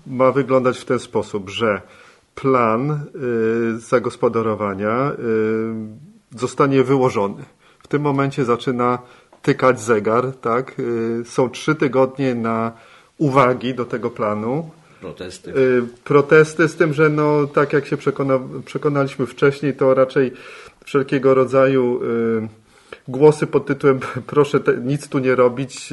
ma 0.06 0.32
wyglądać 0.32 0.78
w 0.78 0.84
ten 0.84 0.98
sposób, 0.98 1.50
że 1.50 1.80
plan 2.34 2.90
y, 2.90 3.78
zagospodarowania 3.78 5.12
y, 5.12 6.38
zostanie 6.38 6.82
wyłożony. 6.82 7.44
W 7.82 7.88
tym 7.88 8.02
momencie 8.02 8.44
zaczyna 8.44 8.98
tykać 9.42 9.80
zegar, 9.80 10.32
tak? 10.40 10.78
Y, 10.78 11.22
są 11.24 11.50
trzy 11.50 11.74
tygodnie 11.74 12.34
na 12.34 12.72
uwagi 13.18 13.74
do 13.74 13.84
tego 13.84 14.10
planu. 14.10 14.70
Protesty. 15.00 15.52
Protesty 16.04 16.68
z 16.68 16.76
tym, 16.76 16.92
że 16.92 17.08
no, 17.08 17.46
tak 17.46 17.72
jak 17.72 17.86
się 17.86 17.96
przekona, 17.96 18.40
przekonaliśmy 18.64 19.26
wcześniej, 19.26 19.74
to 19.74 19.94
raczej 19.94 20.32
wszelkiego 20.84 21.34
rodzaju 21.34 22.00
głosy 23.08 23.46
pod 23.46 23.66
tytułem 23.66 24.00
proszę 24.26 24.60
te, 24.60 24.76
nic 24.76 25.08
tu 25.08 25.18
nie 25.18 25.34
robić 25.34 25.92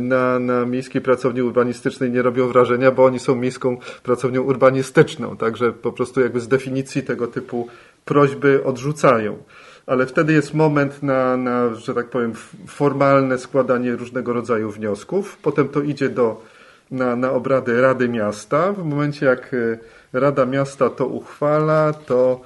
na, 0.00 0.38
na 0.38 0.66
miejskiej 0.66 1.00
pracowni 1.00 1.42
urbanistycznej 1.42 2.10
nie 2.10 2.22
robią 2.22 2.48
wrażenia, 2.48 2.90
bo 2.90 3.04
oni 3.04 3.18
są 3.18 3.36
miejską 3.36 3.76
pracownią 4.02 4.42
urbanistyczną, 4.42 5.36
także 5.36 5.72
po 5.72 5.92
prostu 5.92 6.20
jakby 6.20 6.40
z 6.40 6.48
definicji 6.48 7.02
tego 7.02 7.26
typu 7.26 7.68
prośby 8.04 8.64
odrzucają. 8.64 9.36
Ale 9.86 10.06
wtedy 10.06 10.32
jest 10.32 10.54
moment 10.54 11.02
na, 11.02 11.36
na, 11.36 11.74
że 11.74 11.94
tak 11.94 12.10
powiem, 12.10 12.32
formalne 12.66 13.38
składanie 13.38 13.96
różnego 13.96 14.32
rodzaju 14.32 14.70
wniosków. 14.70 15.38
Potem 15.42 15.68
to 15.68 15.82
idzie 15.82 16.08
do, 16.08 16.42
na, 16.90 17.16
na 17.16 17.32
obrady 17.32 17.80
Rady 17.80 18.08
Miasta. 18.08 18.72
W 18.72 18.84
momencie 18.84 19.26
jak 19.26 19.54
y, 19.54 19.78
Rada 20.12 20.46
Miasta 20.46 20.90
to 20.90 21.06
uchwala, 21.06 21.92
to 21.92 22.40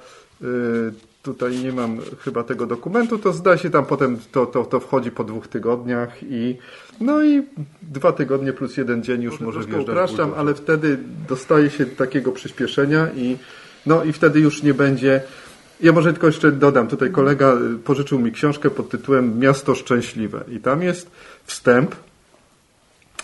tutaj 1.23 1.59
nie 1.59 1.73
mam 1.73 1.99
chyba 2.25 2.45
tego 2.45 2.67
dokumentu, 2.67 3.19
to 3.19 3.33
zda 3.33 3.59
się 3.59 3.71
tam 3.71 3.87
potem 3.87 4.19
to, 4.33 4.47
to, 4.47 4.65
to 4.65 4.81
wchodzi 4.81 5.11
po 5.11 5.25
dwóch 5.25 5.49
tygodniach 5.49 6.23
i 6.23 6.57
no 7.01 7.25
i 7.25 7.43
dwa 7.83 8.13
tygodnie 8.13 8.53
plus 8.53 8.77
jeden 8.77 9.03
dzień 9.03 9.23
już 9.23 9.41
może, 9.41 9.61
może 9.61 9.81
Upraszczam, 9.81 10.33
ale 10.37 10.55
wtedy 10.55 10.99
dostaje 11.29 11.71
się 11.71 11.87
takiego 11.87 12.33
przyspieszenia 12.33 13.09
i 13.17 13.37
no 13.87 14.05
i 14.05 14.13
wtedy 14.13 14.41
już 14.41 14.63
nie 14.63 14.75
będzie. 14.75 15.21
Ja 15.81 15.93
może 15.93 16.13
tylko 16.13 16.27
jeszcze 16.27 16.53
dodam, 16.53 16.89
tutaj 16.89 17.11
kolega 17.11 17.57
pożyczył 17.85 18.19
mi 18.19 18.33
książkę 18.33 18.71
pod 18.71 18.89
tytułem 18.89 19.39
Miasto 19.39 19.75
Szczęśliwe 19.75 20.45
i 20.49 20.61
tam 20.61 20.83
jest 20.83 21.11
wstęp, 21.45 21.95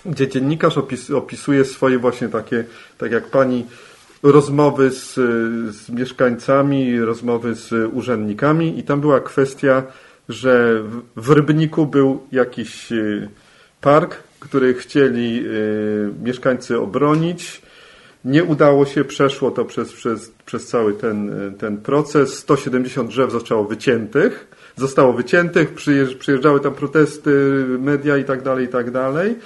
gdzie 0.07 0.29
dziennikarz 0.29 0.79
opis, 0.79 1.11
opisuje 1.11 1.65
swoje 1.65 1.99
właśnie 1.99 2.29
takie, 2.29 2.65
tak 2.99 3.13
jak 3.13 3.27
pani 3.27 3.67
rozmowy 4.23 4.91
z, 4.91 5.15
z 5.77 5.91
mieszkańcami, 5.91 7.01
rozmowy 7.01 7.55
z 7.55 7.73
urzędnikami 7.93 8.79
i 8.79 8.83
tam 8.83 9.01
była 9.01 9.21
kwestia, 9.21 9.83
że 10.29 10.83
w 11.17 11.31
Rybniku 11.31 11.87
był 11.87 12.23
jakiś 12.33 12.93
e, 12.93 13.29
park, 13.81 14.17
który 14.41 14.75
chcieli 14.75 15.39
e, 15.39 16.25
mieszkańcy 16.25 16.81
obronić. 16.81 17.63
Nie 18.25 18.45
udało 18.45 18.87
się, 18.87 19.05
przeszło 19.05 19.51
to 19.51 19.65
przez, 19.65 19.93
przez, 19.93 20.33
przez 20.47 20.67
cały 20.67 20.93
ten, 20.93 21.31
ten 21.59 21.77
proces. 21.77 22.35
170 22.39 23.09
drzew 23.11 23.33
zostało 23.33 23.65
wyciętych. 23.65 24.47
Zostało 24.77 25.13
wyciętych, 25.13 25.75
przyjeżdżały 26.19 26.61
tam 26.61 26.75
protesty, 26.75 27.31
media 27.79 28.17
i 28.17 28.25
tak 28.25 28.43
dalej, 28.43 28.65
i 28.65 28.69
tak 28.69 28.91
dalej. 28.91 29.37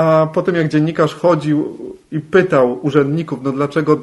A 0.00 0.26
potem 0.26 0.54
jak 0.54 0.68
dziennikarz 0.68 1.14
chodził 1.14 1.78
i 2.12 2.20
pytał 2.20 2.86
urzędników, 2.86 3.38
no 3.42 3.52
dlaczego 3.52 4.00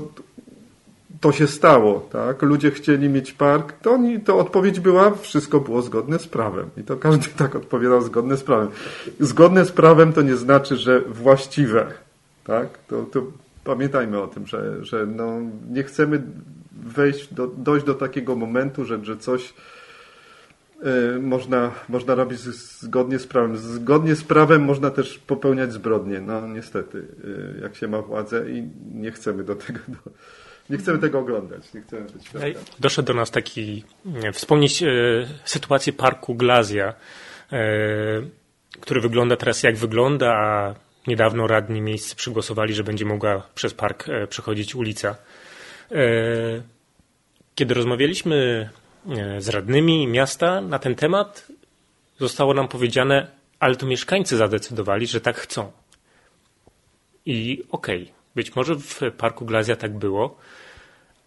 to 1.21 1.31
się 1.31 1.47
stało, 1.47 2.09
tak? 2.11 2.41
Ludzie 2.41 2.71
chcieli 2.71 3.09
mieć 3.09 3.31
park, 3.31 3.73
to, 3.81 3.91
oni, 3.91 4.19
to 4.19 4.37
odpowiedź 4.37 4.79
była, 4.79 5.11
wszystko 5.11 5.59
było 5.59 5.81
zgodne 5.81 6.19
z 6.19 6.27
prawem. 6.27 6.69
I 6.77 6.83
to 6.83 6.97
każdy 6.97 7.27
tak 7.27 7.55
odpowiadał, 7.55 8.01
zgodne 8.01 8.37
z 8.37 8.43
prawem. 8.43 8.67
Zgodne 9.19 9.65
z 9.65 9.71
prawem 9.71 10.13
to 10.13 10.21
nie 10.21 10.35
znaczy, 10.35 10.75
że 10.75 11.01
właściwe, 11.01 11.85
tak? 12.43 12.67
To, 12.87 13.03
to 13.03 13.23
pamiętajmy 13.63 14.21
o 14.21 14.27
tym, 14.27 14.47
że, 14.47 14.85
że 14.85 15.05
no, 15.05 15.39
nie 15.69 15.83
chcemy 15.83 16.21
wejść 16.85 17.33
do, 17.33 17.47
dojść 17.47 17.85
do 17.85 17.93
takiego 17.93 18.35
momentu, 18.35 18.85
że, 18.85 19.05
że 19.05 19.17
coś 19.17 19.53
można, 21.21 21.71
można 21.89 22.15
robić 22.15 22.39
zgodnie 22.39 23.19
z 23.19 23.27
prawem. 23.27 23.57
Zgodnie 23.57 24.15
z 24.15 24.23
prawem 24.23 24.63
można 24.63 24.89
też 24.89 25.19
popełniać 25.19 25.73
zbrodnie. 25.73 26.21
No 26.21 26.47
niestety, 26.47 26.97
y, 26.97 27.59
jak 27.61 27.75
się 27.75 27.87
ma 27.87 28.01
władzę 28.01 28.49
i 28.49 28.69
nie 28.91 29.11
chcemy 29.11 29.43
do 29.43 29.55
tego... 29.55 29.79
Do, 29.87 30.11
nie 30.69 30.77
chcemy 30.77 30.99
tego 30.99 31.19
oglądać, 31.19 31.73
nie 31.73 31.81
chcemy 31.81 32.01
być. 32.01 32.31
Doszedł 32.79 33.07
do 33.07 33.13
nas 33.13 33.31
taki, 33.31 33.83
wspomnieć 34.33 34.83
e, 34.83 34.87
sytuację 35.45 35.93
parku 35.93 36.35
Glazja, 36.35 36.93
e, 37.51 37.57
który 38.81 39.01
wygląda 39.01 39.35
teraz 39.35 39.63
jak 39.63 39.77
wygląda, 39.77 40.33
a 40.33 40.75
niedawno 41.07 41.47
radni 41.47 41.81
miejsce 41.81 42.15
przygłosowali, 42.15 42.73
że 42.73 42.83
będzie 42.83 43.05
mogła 43.05 43.47
przez 43.55 43.73
park 43.73 44.09
e, 44.09 44.27
przechodzić 44.27 44.75
ulica. 44.75 45.15
E, 45.91 46.05
kiedy 47.55 47.73
rozmawialiśmy 47.73 48.69
E, 48.69 48.86
z 49.37 49.49
radnymi 49.49 50.07
miasta 50.07 50.61
na 50.61 50.79
ten 50.79 50.95
temat, 50.95 51.47
zostało 52.19 52.53
nam 52.53 52.67
powiedziane, 52.67 53.27
ale 53.59 53.75
to 53.75 53.85
mieszkańcy 53.85 54.37
zadecydowali, 54.37 55.07
że 55.07 55.21
tak 55.21 55.37
chcą. 55.37 55.71
I 57.25 57.63
okej, 57.71 58.01
okay, 58.01 58.17
Być 58.37 58.55
może 58.55 58.75
w 58.75 59.01
Parku 59.17 59.45
Glazja 59.45 59.75
tak 59.75 59.97
było, 59.97 60.37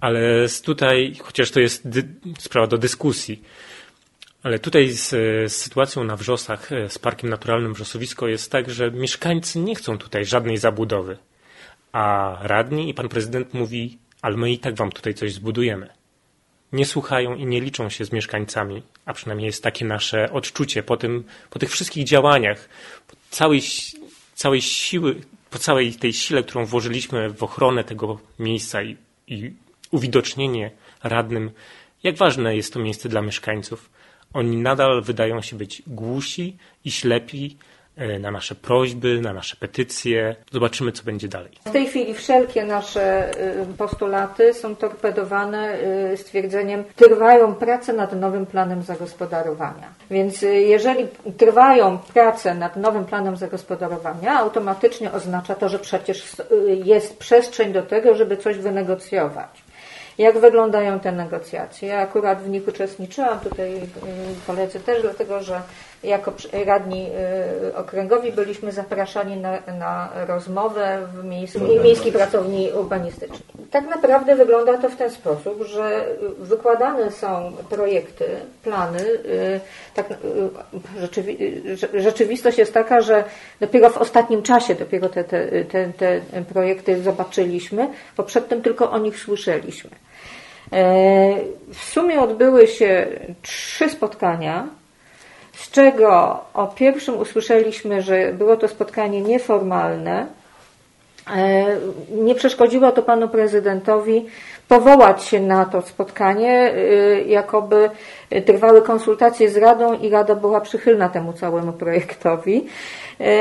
ale 0.00 0.46
tutaj, 0.64 1.14
chociaż 1.18 1.50
to 1.50 1.60
jest 1.60 1.88
sprawa 2.38 2.66
do 2.66 2.78
dyskusji, 2.78 3.42
ale 4.42 4.58
tutaj 4.58 4.88
z, 4.88 5.08
z, 5.52 5.56
sytuacją 5.56 6.04
na 6.04 6.16
Wrzosach, 6.16 6.70
z 6.88 6.98
Parkiem 6.98 7.30
Naturalnym 7.30 7.74
Wrzosowisko 7.74 8.28
jest 8.28 8.52
tak, 8.52 8.70
że 8.70 8.90
mieszkańcy 8.90 9.58
nie 9.58 9.74
chcą 9.74 9.98
tutaj 9.98 10.24
żadnej 10.24 10.56
zabudowy. 10.56 11.18
A 11.92 12.36
radni 12.42 12.90
i 12.90 12.94
pan 12.94 13.08
prezydent 13.08 13.54
mówi, 13.54 13.98
ale 14.22 14.36
my 14.36 14.52
i 14.52 14.58
tak 14.58 14.74
wam 14.76 14.92
tutaj 14.92 15.14
coś 15.14 15.32
zbudujemy. 15.32 15.99
Nie 16.72 16.86
słuchają 16.86 17.34
i 17.34 17.46
nie 17.46 17.60
liczą 17.60 17.88
się 17.88 18.04
z 18.04 18.12
mieszkańcami, 18.12 18.82
a 19.04 19.12
przynajmniej 19.12 19.46
jest 19.46 19.62
takie 19.62 19.84
nasze 19.84 20.32
odczucie 20.32 20.82
po, 20.82 20.96
tym, 20.96 21.24
po 21.50 21.58
tych 21.58 21.70
wszystkich 21.70 22.04
działaniach, 22.04 22.68
po 23.06 23.16
całej, 23.30 23.62
całej 24.34 24.62
siły, 24.62 25.20
po 25.50 25.58
całej 25.58 25.92
tej 25.92 26.12
sile, 26.12 26.42
którą 26.42 26.66
włożyliśmy 26.66 27.30
w 27.30 27.42
ochronę 27.42 27.84
tego 27.84 28.18
miejsca 28.38 28.82
i, 28.82 28.96
i 29.26 29.52
uwidocznienie 29.90 30.70
radnym, 31.02 31.50
jak 32.02 32.16
ważne 32.16 32.56
jest 32.56 32.72
to 32.72 32.78
miejsce 32.78 33.08
dla 33.08 33.22
mieszkańców. 33.22 33.90
Oni 34.32 34.56
nadal 34.56 35.02
wydają 35.02 35.42
się 35.42 35.56
być 35.56 35.82
głusi 35.86 36.56
i 36.84 36.90
ślepi 36.90 37.56
na 38.20 38.30
nasze 38.30 38.54
prośby, 38.54 39.20
na 39.20 39.32
nasze 39.32 39.56
petycje. 39.56 40.36
Zobaczymy, 40.52 40.92
co 40.92 41.04
będzie 41.04 41.28
dalej. 41.28 41.50
W 41.64 41.70
tej 41.70 41.86
chwili 41.86 42.14
wszelkie 42.14 42.64
nasze 42.64 43.30
e, 43.30 43.66
postulaty 43.78 44.54
są 44.54 44.76
torpedowane 44.76 45.72
e, 45.72 46.16
stwierdzeniem, 46.16 46.84
trwają 46.96 47.54
prace 47.54 47.92
nad 47.92 48.12
nowym 48.12 48.46
planem 48.46 48.82
zagospodarowania. 48.82 49.88
Więc 50.10 50.42
jeżeli 50.42 51.08
trwają 51.36 51.98
prace 51.98 52.54
nad 52.54 52.76
nowym 52.76 53.04
planem 53.04 53.36
zagospodarowania, 53.36 54.38
automatycznie 54.38 55.12
oznacza 55.12 55.54
to, 55.54 55.68
że 55.68 55.78
przecież 55.78 56.36
jest 56.84 57.18
przestrzeń 57.18 57.72
do 57.72 57.82
tego, 57.82 58.14
żeby 58.14 58.36
coś 58.36 58.56
wynegocjować. 58.56 59.62
Jak 60.18 60.38
wyglądają 60.38 61.00
te 61.00 61.12
negocjacje? 61.12 61.88
Ja 61.88 62.00
akurat 62.00 62.42
w 62.42 62.48
nich 62.48 62.68
uczestniczyłam, 62.68 63.40
tutaj 63.40 63.80
koledzy 64.46 64.80
też, 64.80 65.02
dlatego 65.02 65.42
że 65.42 65.62
jako 66.04 66.32
radni 66.66 67.06
y, 67.68 67.76
okręgowi 67.76 68.32
byliśmy 68.32 68.72
zapraszani 68.72 69.36
na, 69.36 69.58
na 69.78 70.08
rozmowę 70.26 70.98
w 71.14 71.24
miejskiej, 71.24 71.80
miejskiej 71.80 72.12
pracowni 72.12 72.70
urbanistycznej. 72.72 73.40
Tak 73.70 73.88
naprawdę 73.88 74.36
wygląda 74.36 74.78
to 74.78 74.88
w 74.88 74.96
ten 74.96 75.10
sposób, 75.10 75.62
że 75.62 76.06
wykładane 76.38 77.10
są 77.10 77.52
projekty, 77.70 78.24
plany. 78.62 79.00
Y, 79.00 79.60
tak, 79.94 80.10
y, 80.10 81.00
rzeczywi 81.00 81.62
rzeczywistość 81.94 82.58
jest 82.58 82.74
taka, 82.74 83.00
że 83.00 83.24
dopiero 83.60 83.90
w 83.90 83.98
ostatnim 83.98 84.42
czasie 84.42 84.74
dopiero 84.74 85.08
te, 85.08 85.24
te, 85.24 85.64
te, 85.64 85.92
te 85.92 86.20
projekty 86.52 87.02
zobaczyliśmy, 87.02 87.88
bo 88.16 88.22
przedtem 88.22 88.62
tylko 88.62 88.90
o 88.90 88.98
nich 88.98 89.18
słyszeliśmy. 89.18 89.90
E, 90.72 91.36
w 91.72 91.84
sumie 91.84 92.20
odbyły 92.20 92.66
się 92.66 93.06
trzy 93.42 93.88
spotkania 93.88 94.68
z 95.52 95.70
czego 95.70 96.40
o 96.54 96.66
pierwszym 96.66 97.18
usłyszeliśmy, 97.18 98.02
że 98.02 98.32
było 98.32 98.56
to 98.56 98.68
spotkanie 98.68 99.22
nieformalne. 99.22 100.26
E, 101.36 101.66
nie 102.10 102.34
przeszkodziło 102.34 102.92
to 102.92 103.02
panu 103.02 103.28
prezydentowi 103.28 104.26
powołać 104.68 105.24
się 105.24 105.40
na 105.40 105.64
to 105.64 105.82
spotkanie, 105.82 106.72
e, 106.74 107.22
jakoby 107.22 107.90
trwały 108.46 108.82
konsultacje 108.82 109.50
z 109.50 109.56
Radą 109.56 109.98
i 109.98 110.10
Rada 110.10 110.34
była 110.34 110.60
przychylna 110.60 111.08
temu 111.08 111.32
całemu 111.32 111.72
projektowi. 111.72 112.66
E, 113.20 113.32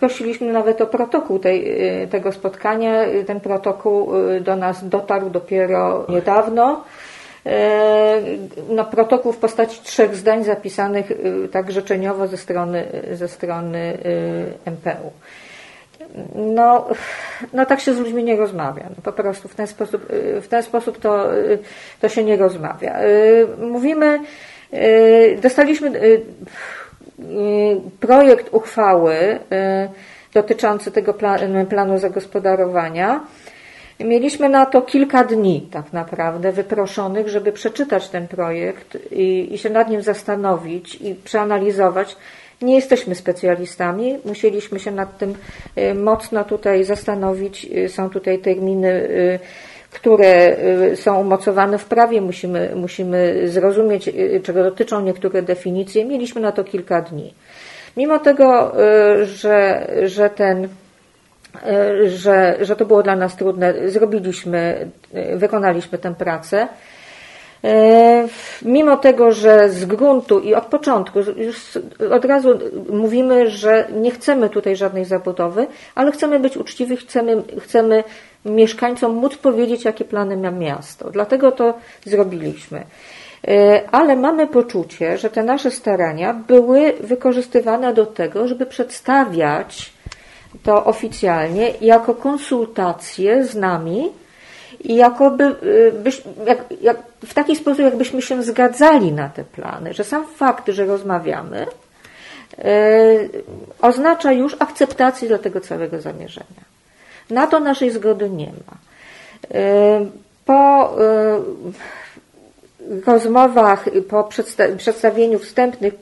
prosiliśmy 0.00 0.52
nawet 0.52 0.80
o 0.80 0.86
protokół 0.86 1.38
tej, 1.38 1.76
tego 2.10 2.32
spotkania. 2.32 2.92
Ten 3.26 3.40
protokół 3.40 4.12
do 4.40 4.56
nas 4.56 4.88
dotarł 4.88 5.30
dopiero 5.30 6.06
niedawno. 6.08 6.84
No, 8.68 8.84
protokół 8.84 9.32
w 9.32 9.36
postaci 9.36 9.80
trzech 9.82 10.16
zdań 10.16 10.44
zapisanych 10.44 11.10
e, 11.10 11.48
tak 11.48 11.72
życzeniowo 11.72 12.28
ze 12.28 12.36
strony, 12.36 12.86
ze 13.12 13.28
strony 13.28 13.98
e, 14.64 14.70
MPU. 14.70 15.12
No, 16.34 16.88
no 17.52 17.66
tak 17.66 17.80
się 17.80 17.94
z 17.94 17.98
ludźmi 17.98 18.24
nie 18.24 18.36
rozmawia. 18.36 18.84
No, 18.96 19.02
po 19.02 19.12
prostu 19.12 19.48
w 19.48 19.54
ten 19.54 19.66
sposób, 19.66 20.06
w 20.42 20.48
ten 20.48 20.62
sposób 20.62 20.98
to, 20.98 21.26
to 22.00 22.08
się 22.08 22.24
nie 22.24 22.36
rozmawia. 22.36 22.98
Mówimy, 23.58 24.20
dostaliśmy 25.42 25.92
projekt 28.00 28.54
uchwały 28.54 29.38
dotyczący 30.34 30.90
tego 30.90 31.14
planu 31.68 31.98
zagospodarowania. 31.98 33.20
Mieliśmy 34.04 34.48
na 34.48 34.66
to 34.66 34.82
kilka 34.82 35.24
dni 35.24 35.68
tak 35.72 35.92
naprawdę 35.92 36.52
wyproszonych, 36.52 37.28
żeby 37.28 37.52
przeczytać 37.52 38.08
ten 38.08 38.28
projekt 38.28 38.98
i, 39.10 39.54
i 39.54 39.58
się 39.58 39.70
nad 39.70 39.90
nim 39.90 40.02
zastanowić 40.02 40.94
i 40.94 41.14
przeanalizować. 41.14 42.16
Nie 42.62 42.74
jesteśmy 42.74 43.14
specjalistami, 43.14 44.18
musieliśmy 44.24 44.80
się 44.80 44.90
nad 44.90 45.18
tym 45.18 45.34
y, 45.78 45.94
mocno 45.94 46.44
tutaj 46.44 46.84
zastanowić. 46.84 47.64
Y, 47.64 47.88
są 47.88 48.10
tutaj 48.10 48.38
terminy, 48.38 48.88
y, 48.88 49.38
które 49.90 50.56
są 50.94 51.20
umocowane 51.20 51.78
w 51.78 51.84
prawie, 51.84 52.20
musimy, 52.20 52.72
musimy 52.76 53.48
zrozumieć, 53.48 54.10
czego 54.42 54.62
dotyczą 54.62 55.00
niektóre 55.00 55.42
definicje. 55.42 56.04
Mieliśmy 56.04 56.40
na 56.40 56.52
to 56.52 56.64
kilka 56.64 57.02
dni. 57.02 57.34
Mimo 57.96 58.18
tego, 58.18 58.72
że, 59.22 59.86
że 60.04 60.30
ten 60.30 60.68
że, 62.06 62.56
że 62.60 62.76
to 62.76 62.84
było 62.86 63.02
dla 63.02 63.16
nas 63.16 63.36
trudne. 63.36 63.74
Zrobiliśmy, 63.88 64.90
e, 65.14 65.36
wykonaliśmy 65.36 65.98
tę 65.98 66.14
pracę. 66.14 66.68
E, 67.64 68.28
mimo 68.62 68.96
tego, 68.96 69.32
że 69.32 69.70
z 69.70 69.84
gruntu 69.84 70.40
i 70.40 70.54
od 70.54 70.66
początku 70.66 71.18
już 71.36 71.78
od 72.10 72.24
razu 72.24 72.58
mówimy, 72.90 73.50
że 73.50 73.88
nie 73.92 74.10
chcemy 74.10 74.48
tutaj 74.48 74.76
żadnej 74.76 75.04
zabudowy, 75.04 75.66
ale 75.94 76.12
chcemy 76.12 76.40
być 76.40 76.56
uczciwi, 76.56 76.96
chcemy, 76.96 77.42
chcemy 77.60 78.04
mieszkańcom 78.44 79.14
móc 79.14 79.36
powiedzieć, 79.36 79.84
jakie 79.84 80.04
plany 80.04 80.36
ma 80.36 80.50
miasto. 80.50 81.10
Dlatego 81.10 81.52
to 81.52 81.74
zrobiliśmy. 82.04 82.84
Ale 83.92 84.16
mamy 84.16 84.46
poczucie, 84.46 85.18
że 85.18 85.30
te 85.30 85.42
nasze 85.42 85.70
starania 85.70 86.34
były 86.34 86.92
wykorzystywane 87.00 87.94
do 87.94 88.06
tego, 88.06 88.48
żeby 88.48 88.66
przedstawiać 88.66 89.92
to 90.62 90.84
oficjalnie 90.84 91.70
jako 91.80 92.14
konsultacje 92.14 93.44
z 93.44 93.54
nami 93.54 94.10
i 94.80 94.96
jakoby 94.96 95.44
y, 95.62 95.92
byś, 95.92 96.22
jak, 96.46 96.58
jak, 96.80 96.96
w 97.26 97.34
taki 97.34 97.56
sposób, 97.56 97.80
jakbyśmy 97.80 98.22
się 98.22 98.42
zgadzali 98.42 99.12
na 99.12 99.28
te 99.28 99.44
plany, 99.44 99.94
że 99.94 100.04
sam 100.04 100.26
fakt, 100.26 100.68
że 100.68 100.84
rozmawiamy, 100.84 101.66
yy, 102.58 102.64
oznacza 103.82 104.32
już 104.32 104.56
akceptację 104.58 105.28
dla 105.28 105.38
tego 105.38 105.60
całego 105.60 106.00
zamierzenia. 106.00 106.64
Na 107.30 107.46
to 107.46 107.60
naszej 107.60 107.90
zgody 107.90 108.30
nie 108.30 108.46
ma. 108.46 108.76
Yy, 109.58 110.10
po 110.44 110.94
yy, 112.88 113.02
rozmowach, 113.06 113.84
po 114.08 114.24
przedsta 114.24 114.64
przedstawieniu 114.76 115.38
wstępnych 115.38 115.94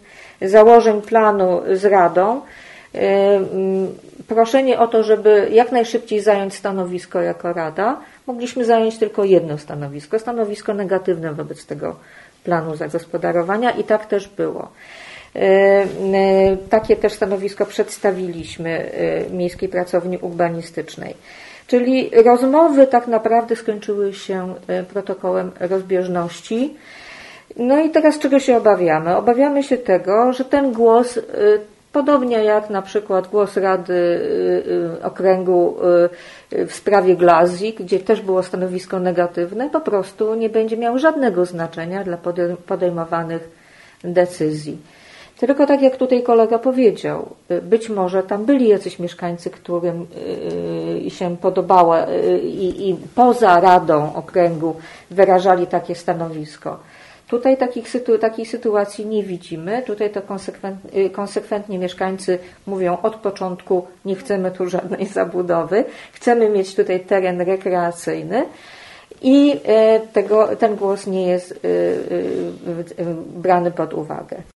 założeń 0.43 1.03
planu 1.03 1.63
z 1.73 1.85
Radą, 1.85 2.41
proszenie 4.29 4.79
o 4.79 4.87
to, 4.89 5.03
żeby 5.03 5.49
jak 5.53 5.73
najszybciej 5.73 6.21
zająć 6.21 6.55
stanowisko 6.55 7.21
jako 7.21 7.53
Rada, 7.53 8.01
mogliśmy 8.27 8.65
zająć 8.65 8.99
tylko 8.99 9.25
jedno 9.25 9.59
stanowisko, 9.59 10.19
stanowisko 10.19 10.75
negatywne 10.75 11.33
wobec 11.33 11.67
tego 11.67 11.97
planu 12.45 12.77
zagospodarowania 12.77 13.71
i 13.71 13.85
tak 13.85 14.07
też 14.07 14.29
było. 14.29 14.69
E, 15.37 15.41
e, 15.41 15.87
takie 16.71 16.97
też 16.97 17.13
stanowisko 17.13 17.67
przedstawiliśmy 17.67 18.71
e, 18.71 19.31
Miejskiej 19.31 19.69
Pracowni 19.69 20.19
Urbanistycznej. 20.19 21.15
Czyli 21.67 22.11
rozmowy 22.25 22.87
tak 22.87 23.07
naprawdę 23.07 23.57
skończyły 23.57 24.15
się 24.15 24.55
protokołem 24.93 25.53
rozbieżności. 25.61 26.75
No 27.57 27.81
i 27.81 27.91
teraz 27.91 28.19
czego 28.19 28.41
się 28.41 28.57
obawiamy? 28.57 29.17
Obawiamy 29.17 29.63
się 29.63 29.79
tego, 29.79 30.33
że 30.33 30.45
ten 30.45 30.73
głos 30.73 31.19
Podobnie 31.99 32.45
jak 32.45 32.71
na 32.71 32.83
przykład 32.83 33.29
głos 33.29 33.57
Rady 33.57 33.93
y, 33.93 34.99
y, 35.01 35.05
Okręgu 35.05 35.77
y, 36.53 36.67
w 36.67 36.73
sprawie 36.73 37.17
Glazji, 37.17 37.73
gdzie 37.73 38.01
też 38.01 38.21
było 38.21 38.43
stanowisko 38.43 39.01
negatywne, 39.01 39.71
po 39.71 39.81
prostu 39.81 40.35
nie 40.35 40.49
będzie 40.49 40.77
miał 40.77 40.99
żadnego 40.99 41.45
znaczenia 41.45 42.05
dla 42.05 42.19
podejmowanych 42.67 43.49
decyzji. 44.05 44.79
Tylko 45.39 45.67
tak 45.67 45.83
jak 45.83 45.97
tutaj 45.97 46.23
kolega 46.23 46.59
powiedział, 46.59 47.29
być 47.63 47.89
może 47.89 48.23
tam 48.23 48.45
byli 48.45 48.69
jacyś 48.69 48.99
mieszkańcy, 48.99 49.51
którym 49.51 50.07
się 51.09 51.37
podobała 51.37 52.07
i, 52.43 52.89
i 52.89 52.97
poza 53.15 53.61
Radą 53.61 54.15
Okręgu 54.15 54.77
wyrażali 55.11 55.67
takie 55.67 55.95
stanowisko. 55.95 56.79
Tutaj 57.29 57.57
takich 57.57 57.87
takiej 58.21 58.47
sytuacji 58.47 59.07
nie 59.07 59.23
widzimy. 59.23 59.83
Tutaj 59.83 60.11
to 60.11 60.23
konsekwent, 60.23 60.79
y, 60.97 61.11
konsekwentnie 61.11 61.79
mieszkańcy 61.79 62.39
mówią 62.67 62.99
od 63.03 63.17
początku, 63.17 63.87
nie 64.05 64.17
chcemy 64.17 64.51
tu 64.51 64.69
żadnej 64.69 65.07
zabudowy, 65.19 65.85
chcemy 66.13 66.49
mieć 66.49 66.75
tutaj 66.75 67.01
teren 67.01 67.41
rekreacyjny. 67.41 68.45
I 69.23 69.61
e, 69.65 70.01
tego, 70.01 70.57
ten 70.57 70.77
głos 70.77 71.07
nie 71.07 71.27
jest 71.27 71.53
y, 71.53 71.69
y, 72.99 73.05
brany 73.37 73.71
pod 73.71 73.95
uwagę. 73.95 74.43